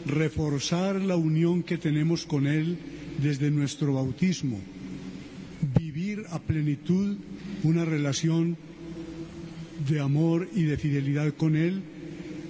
reforzar 0.06 1.02
la 1.02 1.16
unión 1.16 1.64
que 1.64 1.78
tenemos 1.78 2.26
con 2.26 2.46
Él 2.46 2.78
desde 3.20 3.50
nuestro 3.50 3.94
bautismo, 3.94 4.60
vivir 5.76 6.22
a 6.30 6.38
plenitud 6.38 7.16
una 7.64 7.84
relación 7.84 8.56
de 9.88 10.00
amor 10.00 10.48
y 10.54 10.62
de 10.62 10.76
fidelidad 10.76 11.34
con 11.34 11.56
Él 11.56 11.82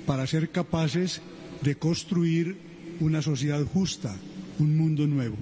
para 0.07 0.27
ser 0.27 0.51
capaces 0.51 1.21
de 1.63 1.77
construir 1.77 2.57
una 3.01 3.23
sociedad 3.23 3.65
justa, 3.65 4.17
un 4.59 4.77
mundo 4.77 5.07
nuevo. 5.07 5.37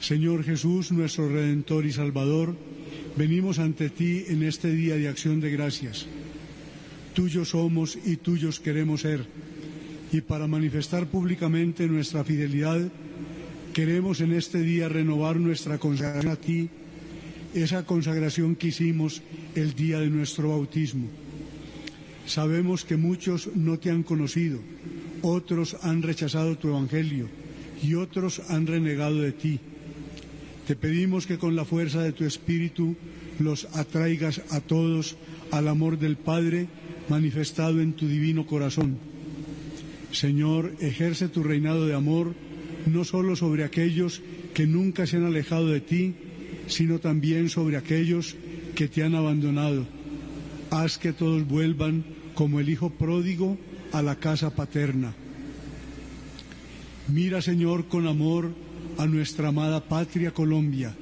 Señor 0.00 0.44
Jesús, 0.44 0.92
nuestro 0.92 1.28
Redentor 1.28 1.84
y 1.84 1.92
Salvador, 1.92 2.56
venimos 3.16 3.58
ante 3.58 3.90
ti 3.90 4.24
en 4.28 4.42
este 4.42 4.70
día 4.70 4.96
de 4.96 5.08
acción 5.08 5.40
de 5.40 5.50
gracias. 5.50 6.06
Tuyos 7.14 7.50
somos 7.50 7.98
y 8.04 8.16
tuyos 8.16 8.60
queremos 8.60 9.02
ser. 9.02 9.26
Y 10.12 10.22
para 10.22 10.46
manifestar 10.46 11.06
públicamente 11.06 11.86
nuestra 11.86 12.24
fidelidad, 12.24 12.80
queremos 13.72 14.20
en 14.20 14.32
este 14.32 14.62
día 14.62 14.88
renovar 14.88 15.36
nuestra 15.36 15.78
consagración 15.78 16.32
a 16.32 16.36
ti, 16.36 16.68
esa 17.54 17.84
consagración 17.84 18.56
que 18.56 18.68
hicimos 18.68 19.22
el 19.54 19.74
día 19.74 20.00
de 20.00 20.10
nuestro 20.10 20.50
bautismo. 20.50 21.08
Sabemos 22.26 22.84
que 22.84 22.96
muchos 22.96 23.50
no 23.54 23.78
te 23.78 23.90
han 23.90 24.02
conocido, 24.02 24.60
otros 25.22 25.76
han 25.82 26.02
rechazado 26.02 26.56
tu 26.56 26.68
evangelio 26.68 27.28
y 27.82 27.94
otros 27.94 28.40
han 28.48 28.66
renegado 28.66 29.20
de 29.20 29.32
ti. 29.32 29.58
Te 30.66 30.76
pedimos 30.76 31.26
que 31.26 31.38
con 31.38 31.56
la 31.56 31.64
fuerza 31.64 32.02
de 32.02 32.12
tu 32.12 32.24
espíritu 32.24 32.94
los 33.38 33.64
atraigas 33.74 34.42
a 34.50 34.60
todos 34.60 35.16
al 35.50 35.66
amor 35.66 35.98
del 35.98 36.16
Padre 36.16 36.68
manifestado 37.08 37.80
en 37.80 37.94
tu 37.94 38.06
divino 38.06 38.46
corazón. 38.46 38.98
Señor, 40.12 40.74
ejerce 40.80 41.28
tu 41.28 41.42
reinado 41.42 41.86
de 41.86 41.94
amor 41.94 42.34
no 42.86 43.04
solo 43.04 43.36
sobre 43.36 43.64
aquellos 43.64 44.22
que 44.54 44.66
nunca 44.66 45.06
se 45.06 45.16
han 45.16 45.24
alejado 45.24 45.68
de 45.68 45.80
ti, 45.80 46.14
sino 46.70 46.98
también 46.98 47.48
sobre 47.48 47.76
aquellos 47.76 48.36
que 48.74 48.88
te 48.88 49.02
han 49.02 49.14
abandonado. 49.14 49.86
Haz 50.70 50.98
que 50.98 51.12
todos 51.12 51.46
vuelvan 51.46 52.04
como 52.34 52.60
el 52.60 52.68
Hijo 52.68 52.90
pródigo 52.90 53.58
a 53.92 54.02
la 54.02 54.16
casa 54.16 54.54
paterna. 54.54 55.14
Mira, 57.08 57.42
Señor, 57.42 57.88
con 57.88 58.06
amor 58.06 58.54
a 58.96 59.06
nuestra 59.06 59.48
amada 59.48 59.82
patria 59.82 60.30
Colombia. 60.30 60.94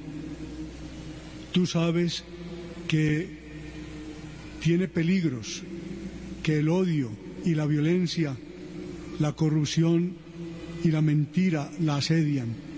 Tú 1.51 1.67
sabes 1.67 2.23
que 2.87 3.37
tiene 4.59 4.87
peligros, 4.87 5.63
que 6.41 6.59
el 6.59 6.69
odio 6.69 7.11
y 7.45 7.53
la 7.53 7.65
violencia, 7.67 8.35
la 9.19 9.33
corrupción 9.33 10.13
y 10.83 10.89
la 10.89 11.01
mentira 11.01 11.69
la 11.79 11.97
asedian. 11.97 12.68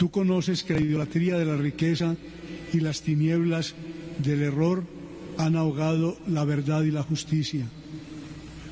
Tú 0.00 0.10
conoces 0.10 0.62
que 0.64 0.72
la 0.72 0.80
idolatría 0.80 1.36
de 1.36 1.44
la 1.44 1.58
riqueza 1.58 2.16
y 2.72 2.80
las 2.80 3.02
tinieblas 3.02 3.74
del 4.16 4.40
error 4.40 4.82
han 5.36 5.56
ahogado 5.56 6.16
la 6.26 6.42
verdad 6.46 6.84
y 6.84 6.90
la 6.90 7.02
justicia. 7.02 7.66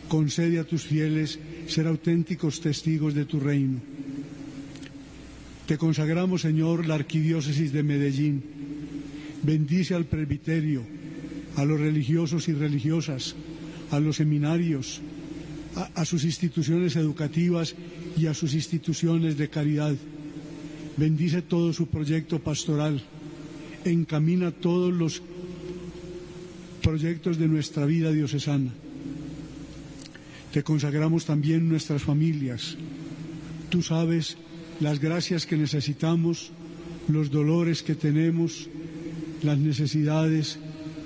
Concede 0.09 0.59
a 0.59 0.65
tus 0.65 0.85
fieles 0.85 1.39
ser 1.67 1.87
auténticos 1.87 2.63
testigos 2.63 3.13
de 3.13 3.27
tu 3.27 3.41
reino. 3.41 3.79
Te 5.67 5.77
consagramos, 5.77 6.41
Señor, 6.41 6.87
la 6.87 6.95
arquidiócesis 6.95 7.75
de 7.75 7.83
Medellín. 7.83 8.43
Bendice 9.43 9.95
al 9.95 10.07
presbiterio, 10.07 10.81
a 11.57 11.65
los 11.67 11.79
religiosos 11.79 12.49
y 12.49 12.55
religiosas, 12.55 13.37
a 13.91 14.01
los 14.01 14.17
seminarios, 14.17 15.03
a, 15.77 15.91
a, 15.95 16.07
sus 16.07 16.25
instituciones 16.25 16.97
educativas 16.97 17.75
y 18.17 18.29
a 18.29 18.33
sus 18.33 18.55
instituciones 18.55 19.37
de 19.37 19.51
caridad. 19.51 19.95
Bendice 20.99 21.43
todo 21.43 21.73
su 21.73 21.87
proyecto 21.87 22.41
pastoral. 22.41 23.01
Encamina 23.85 24.51
todos 24.51 24.93
los 24.93 25.23
proyectos 26.83 27.39
de 27.39 27.47
nuestra 27.47 27.87
vida 27.87 28.11
diocesana. 28.11 28.73
Te 30.53 30.65
consagramos 30.65 31.25
también 31.25 31.69
nuestras 31.69 32.03
familias. 32.03 32.77
Tú 33.71 33.81
sabes 33.81 34.37
las 34.81 34.99
gracias 34.99 35.47
que 35.47 35.57
necesitamos, 35.57 36.51
los 37.07 37.31
dolores 37.31 37.85
que 37.85 37.95
tenemos, 37.95 38.69
las 39.45 39.59
necesidades 39.59 40.59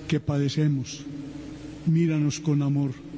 que 0.09 0.21
padecemos. 0.21 1.05
Míranos 1.85 2.41
con 2.41 2.63
amor. 2.63 3.12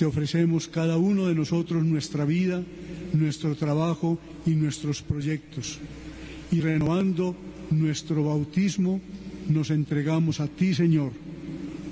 Te 0.00 0.06
ofrecemos 0.06 0.66
cada 0.66 0.96
uno 0.96 1.26
de 1.26 1.34
nosotros 1.34 1.84
nuestra 1.84 2.24
vida, 2.24 2.64
nuestro 3.12 3.54
trabajo 3.54 4.18
y 4.46 4.52
nuestros 4.52 5.02
proyectos. 5.02 5.78
Y 6.50 6.62
renovando 6.62 7.36
nuestro 7.70 8.24
bautismo, 8.24 8.98
nos 9.50 9.68
entregamos 9.68 10.40
a 10.40 10.46
ti, 10.48 10.72
Señor. 10.72 11.12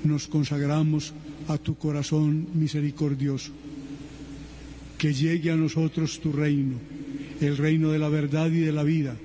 Nos 0.03 0.27
consagramos 0.27 1.13
a 1.49 1.59
tu 1.59 1.75
corazón 1.75 2.47
misericordioso. 2.55 3.51
Que 4.97 5.13
llegue 5.13 5.51
a 5.51 5.55
nosotros 5.55 6.19
tu 6.19 6.31
reino, 6.31 6.77
el 7.41 7.57
reino 7.57 7.91
de 7.91 7.99
la 7.99 8.09
verdad 8.09 8.49
y 8.49 8.61
de 8.61 8.71
la 8.71 8.81
vida, 8.81 9.15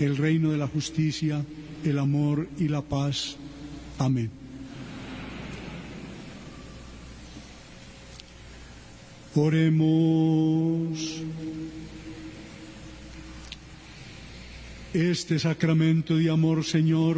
el 0.00 0.16
reino 0.16 0.52
de 0.52 0.56
la 0.56 0.68
justicia, 0.68 1.44
el 1.84 1.98
amor 1.98 2.48
y 2.58 2.68
la 2.68 2.80
paz. 2.80 3.36
Amén. 3.98 4.41
Oremos. 9.34 11.22
Este 14.92 15.38
sacramento 15.38 16.16
de 16.16 16.28
amor, 16.28 16.64
Señor, 16.64 17.16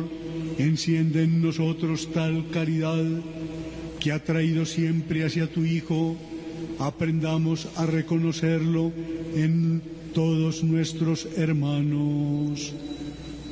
enciende 0.58 1.24
en 1.24 1.42
nosotros 1.42 2.12
tal 2.12 2.50
caridad 2.50 3.02
que 3.98 4.12
ha 4.12 4.22
traído 4.22 4.64
siempre 4.64 5.24
hacia 5.24 5.50
tu 5.50 5.64
Hijo. 5.64 6.16
Aprendamos 6.78 7.66
a 7.74 7.84
reconocerlo 7.84 8.92
en 9.34 9.82
todos 10.14 10.62
nuestros 10.62 11.26
hermanos. 11.36 12.72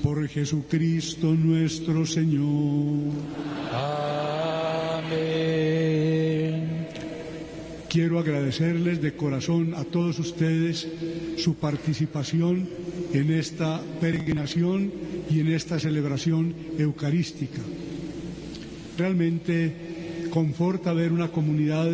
Por 0.05 0.29
Jesucristo 0.29 1.35
nuestro 1.35 2.07
Señor. 2.07 3.11
Quiero 7.93 8.19
agradecerles 8.19 9.03
de 9.03 9.13
corazón 9.13 9.75
a 9.75 9.85
todos 9.85 10.19
ustedes 10.19 10.89
su 11.37 11.57
participación 11.57 12.67
en 13.13 13.31
esta 13.31 13.83
peregrinación 14.01 14.91
y 15.29 15.41
en 15.41 15.53
esta 15.53 15.79
celebración 15.79 16.55
eucarística. 16.79 17.61
Realmente 18.97 20.31
conforta 20.31 20.95
ver 20.95 21.13
una 21.13 21.29
comunidad 21.29 21.91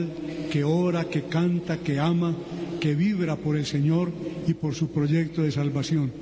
que 0.53 0.63
ora, 0.63 1.11
que 1.11 1.25
canta, 1.25 1.79
que 1.79 1.99
ama, 1.99 2.33
que 2.79 2.95
vibra 2.95 3.35
por 3.35 3.57
el 3.57 3.67
Señor 3.67 4.13
y 4.47 4.55
por 4.55 4.77
su 4.77 4.93
proyecto 4.93 5.43
de 5.43 5.51
salvación. 5.51 6.13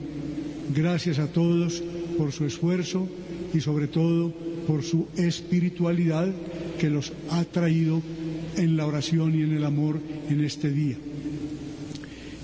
Gracias 0.75 1.19
a 1.19 1.27
todos 1.27 1.83
por 2.17 2.33
su 2.33 2.47
esfuerzo 2.47 3.07
y 3.53 3.61
sobre 3.61 3.89
todo 3.89 4.33
por 4.67 4.83
su 4.83 5.09
espiritualidad 5.19 6.33
que 6.79 6.89
los 6.89 7.13
ha 7.29 7.45
traído 7.45 8.01
en 8.57 8.77
la 8.77 8.87
oración 8.87 9.39
y 9.39 9.43
en 9.43 9.57
el 9.57 9.65
amor 9.65 10.01
en 10.29 10.43
este 10.45 10.71
día. 10.71 10.97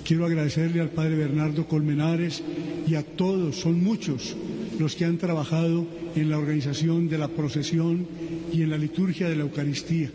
Quiero 0.05 0.25
agradecerle 0.25 0.81
al 0.81 0.89
Padre 0.89 1.15
Bernardo 1.15 1.67
Colmenares 1.67 2.43
y 2.87 2.95
a 2.95 3.03
todos, 3.03 3.55
son 3.55 3.83
muchos 3.83 4.35
los 4.79 4.95
que 4.95 5.05
han 5.05 5.17
trabajado 5.17 5.87
en 6.15 6.29
la 6.29 6.37
organización 6.37 7.07
de 7.07 7.17
la 7.17 7.27
procesión 7.27 8.05
y 8.51 8.63
en 8.63 8.69
la 8.69 8.77
liturgia 8.77 9.29
de 9.29 9.35
la 9.35 9.43
Eucaristía. 9.43 10.09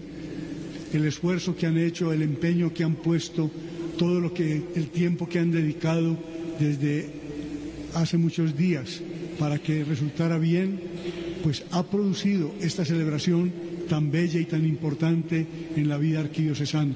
El 0.93 1.05
esfuerzo 1.05 1.57
que 1.57 1.67
han 1.67 1.79
hecho, 1.79 2.13
el 2.13 2.23
empeño 2.23 2.73
que 2.73 2.85
han 2.85 2.97
puesto, 2.97 3.51
todo 3.97 4.21
lo 4.21 4.33
que 4.33 4.63
el 4.75 4.89
tiempo 4.89 5.29
que 5.29 5.39
han 5.39 5.51
dedicado 5.51 6.17
desde 6.59 7.09
hace 7.95 8.17
muchos 8.19 8.57
días 8.57 9.01
para 9.39 9.59
que 9.59 9.85
resultara 9.85 10.39
bien, 10.39 10.81
pues 11.43 11.65
ha 11.71 11.83
producido 11.85 12.53
esta 12.61 12.85
celebración 12.85 13.53
tan 13.89 14.11
bella 14.11 14.39
y 14.39 14.45
tan 14.45 14.65
importante 14.67 15.47
en 15.75 15.89
la 15.89 15.99
vida 15.99 16.21
arquidiocesana. 16.21 16.95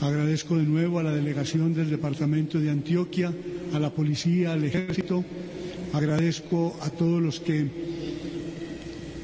Agradezco 0.00 0.58
de 0.58 0.64
nuevo 0.64 0.98
a 0.98 1.04
la 1.04 1.12
delegación 1.12 1.72
del 1.72 1.88
Departamento 1.88 2.58
de 2.58 2.70
Antioquia, 2.70 3.32
a 3.72 3.78
la 3.78 3.90
policía, 3.90 4.52
al 4.52 4.64
ejército, 4.64 5.24
agradezco 5.92 6.76
a 6.82 6.90
todos 6.90 7.22
los 7.22 7.38
que 7.38 7.66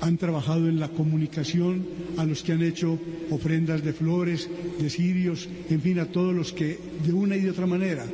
han 0.00 0.16
trabajado 0.16 0.68
en 0.68 0.78
la 0.78 0.88
comunicación, 0.88 1.84
a 2.16 2.24
los 2.24 2.42
que 2.42 2.52
han 2.52 2.62
hecho 2.62 2.98
ofrendas 3.30 3.82
de 3.82 3.92
flores, 3.92 4.48
de 4.78 4.88
cirios, 4.88 5.48
en 5.68 5.80
fin, 5.80 5.98
a 5.98 6.06
todos 6.06 6.32
los 6.32 6.52
que 6.52 6.78
de 7.04 7.12
una 7.12 7.36
y 7.36 7.40
de 7.40 7.50
otra 7.50 7.66
manera 7.66 8.06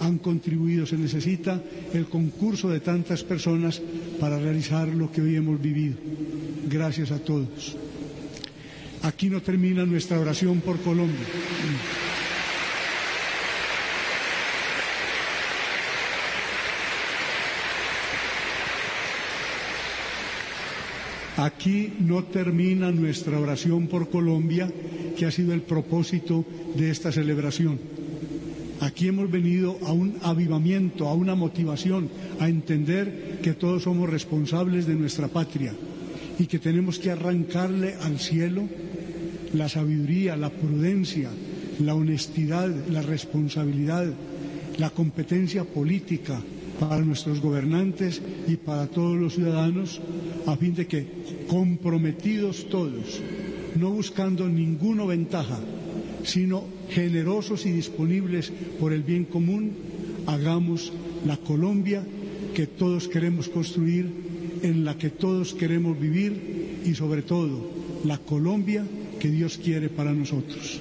han 0.00 0.18
contribuido. 0.18 0.86
Se 0.86 0.96
necesita 0.96 1.62
el 1.92 2.06
concurso 2.06 2.70
de 2.70 2.80
tantas 2.80 3.22
personas 3.22 3.82
para 4.18 4.38
realizar 4.38 4.88
lo 4.88 5.12
que 5.12 5.20
hoy 5.20 5.36
hemos 5.36 5.60
vivido. 5.60 5.96
Gracias 6.68 7.12
a 7.12 7.18
todos. 7.20 7.76
Aquí 9.02 9.30
no 9.30 9.40
termina 9.40 9.86
nuestra 9.86 10.18
oración 10.18 10.60
por 10.60 10.80
Colombia. 10.80 11.24
Aquí 21.36 21.92
no 22.00 22.24
termina 22.24 22.90
nuestra 22.90 23.38
oración 23.38 23.86
por 23.86 24.10
Colombia, 24.10 24.68
que 25.16 25.26
ha 25.26 25.30
sido 25.30 25.54
el 25.54 25.62
propósito 25.62 26.44
de 26.74 26.90
esta 26.90 27.12
celebración. 27.12 27.78
Aquí 28.80 29.06
hemos 29.06 29.30
venido 29.30 29.78
a 29.86 29.92
un 29.92 30.16
avivamiento, 30.22 31.06
a 31.06 31.14
una 31.14 31.36
motivación, 31.36 32.10
a 32.40 32.48
entender 32.48 33.38
que 33.40 33.52
todos 33.52 33.84
somos 33.84 34.10
responsables 34.10 34.86
de 34.86 34.96
nuestra 34.96 35.28
patria 35.28 35.72
y 36.38 36.46
que 36.46 36.58
tenemos 36.58 36.98
que 36.98 37.10
arrancarle 37.10 37.94
al 37.94 38.18
cielo 38.18 38.68
la 39.54 39.68
sabiduría, 39.68 40.36
la 40.36 40.50
prudencia, 40.50 41.30
la 41.80 41.94
honestidad, 41.94 42.70
la 42.90 43.02
responsabilidad, 43.02 44.06
la 44.78 44.90
competencia 44.90 45.64
política 45.64 46.40
para 46.78 47.00
nuestros 47.00 47.40
gobernantes 47.40 48.20
y 48.46 48.56
para 48.56 48.86
todos 48.86 49.16
los 49.16 49.34
ciudadanos, 49.34 50.00
a 50.46 50.56
fin 50.56 50.74
de 50.74 50.86
que, 50.86 51.06
comprometidos 51.48 52.68
todos, 52.68 53.20
no 53.76 53.90
buscando 53.90 54.48
ninguna 54.48 55.04
ventaja, 55.04 55.58
sino 56.22 56.64
generosos 56.90 57.64
y 57.66 57.72
disponibles 57.72 58.52
por 58.78 58.92
el 58.92 59.02
bien 59.02 59.24
común, 59.24 59.72
hagamos 60.26 60.92
la 61.24 61.36
Colombia 61.36 62.04
que 62.54 62.66
todos 62.66 63.08
queremos 63.08 63.48
construir, 63.48 64.25
en 64.62 64.84
la 64.84 64.96
que 64.96 65.10
todos 65.10 65.54
queremos 65.54 65.98
vivir 65.98 66.82
y 66.84 66.94
sobre 66.94 67.22
todo 67.22 67.70
la 68.04 68.18
Colombia 68.18 68.84
que 69.18 69.30
Dios 69.30 69.58
quiere 69.62 69.88
para 69.88 70.12
nosotros. 70.12 70.80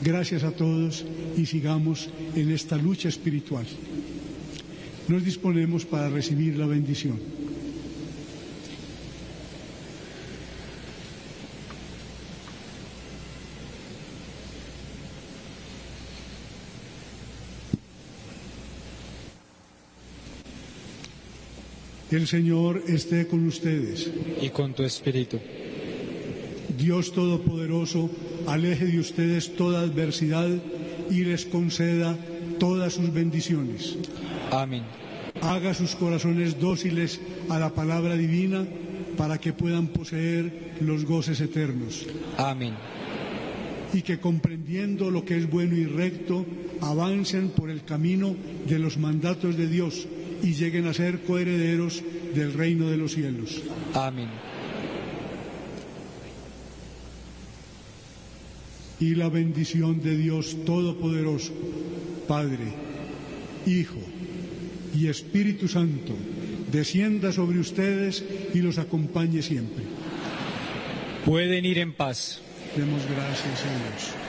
Gracias 0.00 0.42
a 0.42 0.50
todos 0.50 1.04
y 1.36 1.46
sigamos 1.46 2.10
en 2.34 2.50
esta 2.50 2.76
lucha 2.76 3.08
espiritual. 3.08 3.66
Nos 5.08 5.24
disponemos 5.24 5.84
para 5.84 6.08
recibir 6.08 6.56
la 6.56 6.66
bendición. 6.66 7.41
El 22.12 22.26
Señor 22.26 22.82
esté 22.88 23.26
con 23.26 23.46
ustedes. 23.46 24.10
Y 24.42 24.50
con 24.50 24.74
tu 24.74 24.82
espíritu. 24.82 25.40
Dios 26.76 27.10
Todopoderoso 27.12 28.10
aleje 28.46 28.84
de 28.84 29.00
ustedes 29.00 29.56
toda 29.56 29.80
adversidad 29.80 30.50
y 31.10 31.24
les 31.24 31.46
conceda 31.46 32.18
todas 32.58 32.92
sus 32.92 33.14
bendiciones. 33.14 33.96
Amén. 34.50 34.82
Haga 35.40 35.72
sus 35.72 35.96
corazones 35.96 36.60
dóciles 36.60 37.18
a 37.48 37.58
la 37.58 37.70
palabra 37.70 38.14
divina 38.14 38.66
para 39.16 39.38
que 39.38 39.54
puedan 39.54 39.86
poseer 39.86 40.74
los 40.80 41.06
goces 41.06 41.40
eternos. 41.40 42.06
Amén. 42.36 42.74
Y 43.94 44.02
que 44.02 44.20
comprendiendo 44.20 45.10
lo 45.10 45.24
que 45.24 45.38
es 45.38 45.48
bueno 45.48 45.74
y 45.76 45.86
recto, 45.86 46.44
avancen 46.82 47.48
por 47.48 47.70
el 47.70 47.84
camino 47.84 48.36
de 48.68 48.78
los 48.78 48.98
mandatos 48.98 49.56
de 49.56 49.66
Dios 49.66 50.06
y 50.42 50.54
lleguen 50.54 50.86
a 50.86 50.94
ser 50.94 51.22
coherederos 51.22 52.02
del 52.34 52.52
reino 52.52 52.88
de 52.88 52.96
los 52.96 53.12
cielos. 53.12 53.62
Amén. 53.94 54.28
Y 59.00 59.14
la 59.14 59.28
bendición 59.28 60.00
de 60.00 60.16
Dios 60.16 60.56
Todopoderoso, 60.64 61.52
Padre, 62.28 62.72
Hijo 63.66 64.00
y 64.94 65.08
Espíritu 65.08 65.68
Santo, 65.68 66.14
descienda 66.70 67.32
sobre 67.32 67.58
ustedes 67.58 68.24
y 68.54 68.58
los 68.60 68.78
acompañe 68.78 69.42
siempre. 69.42 69.84
Pueden 71.24 71.64
ir 71.64 71.78
en 71.78 71.92
paz. 71.92 72.40
Demos 72.76 73.02
gracias 73.06 73.64
a 73.64 73.90
Dios. 73.90 74.21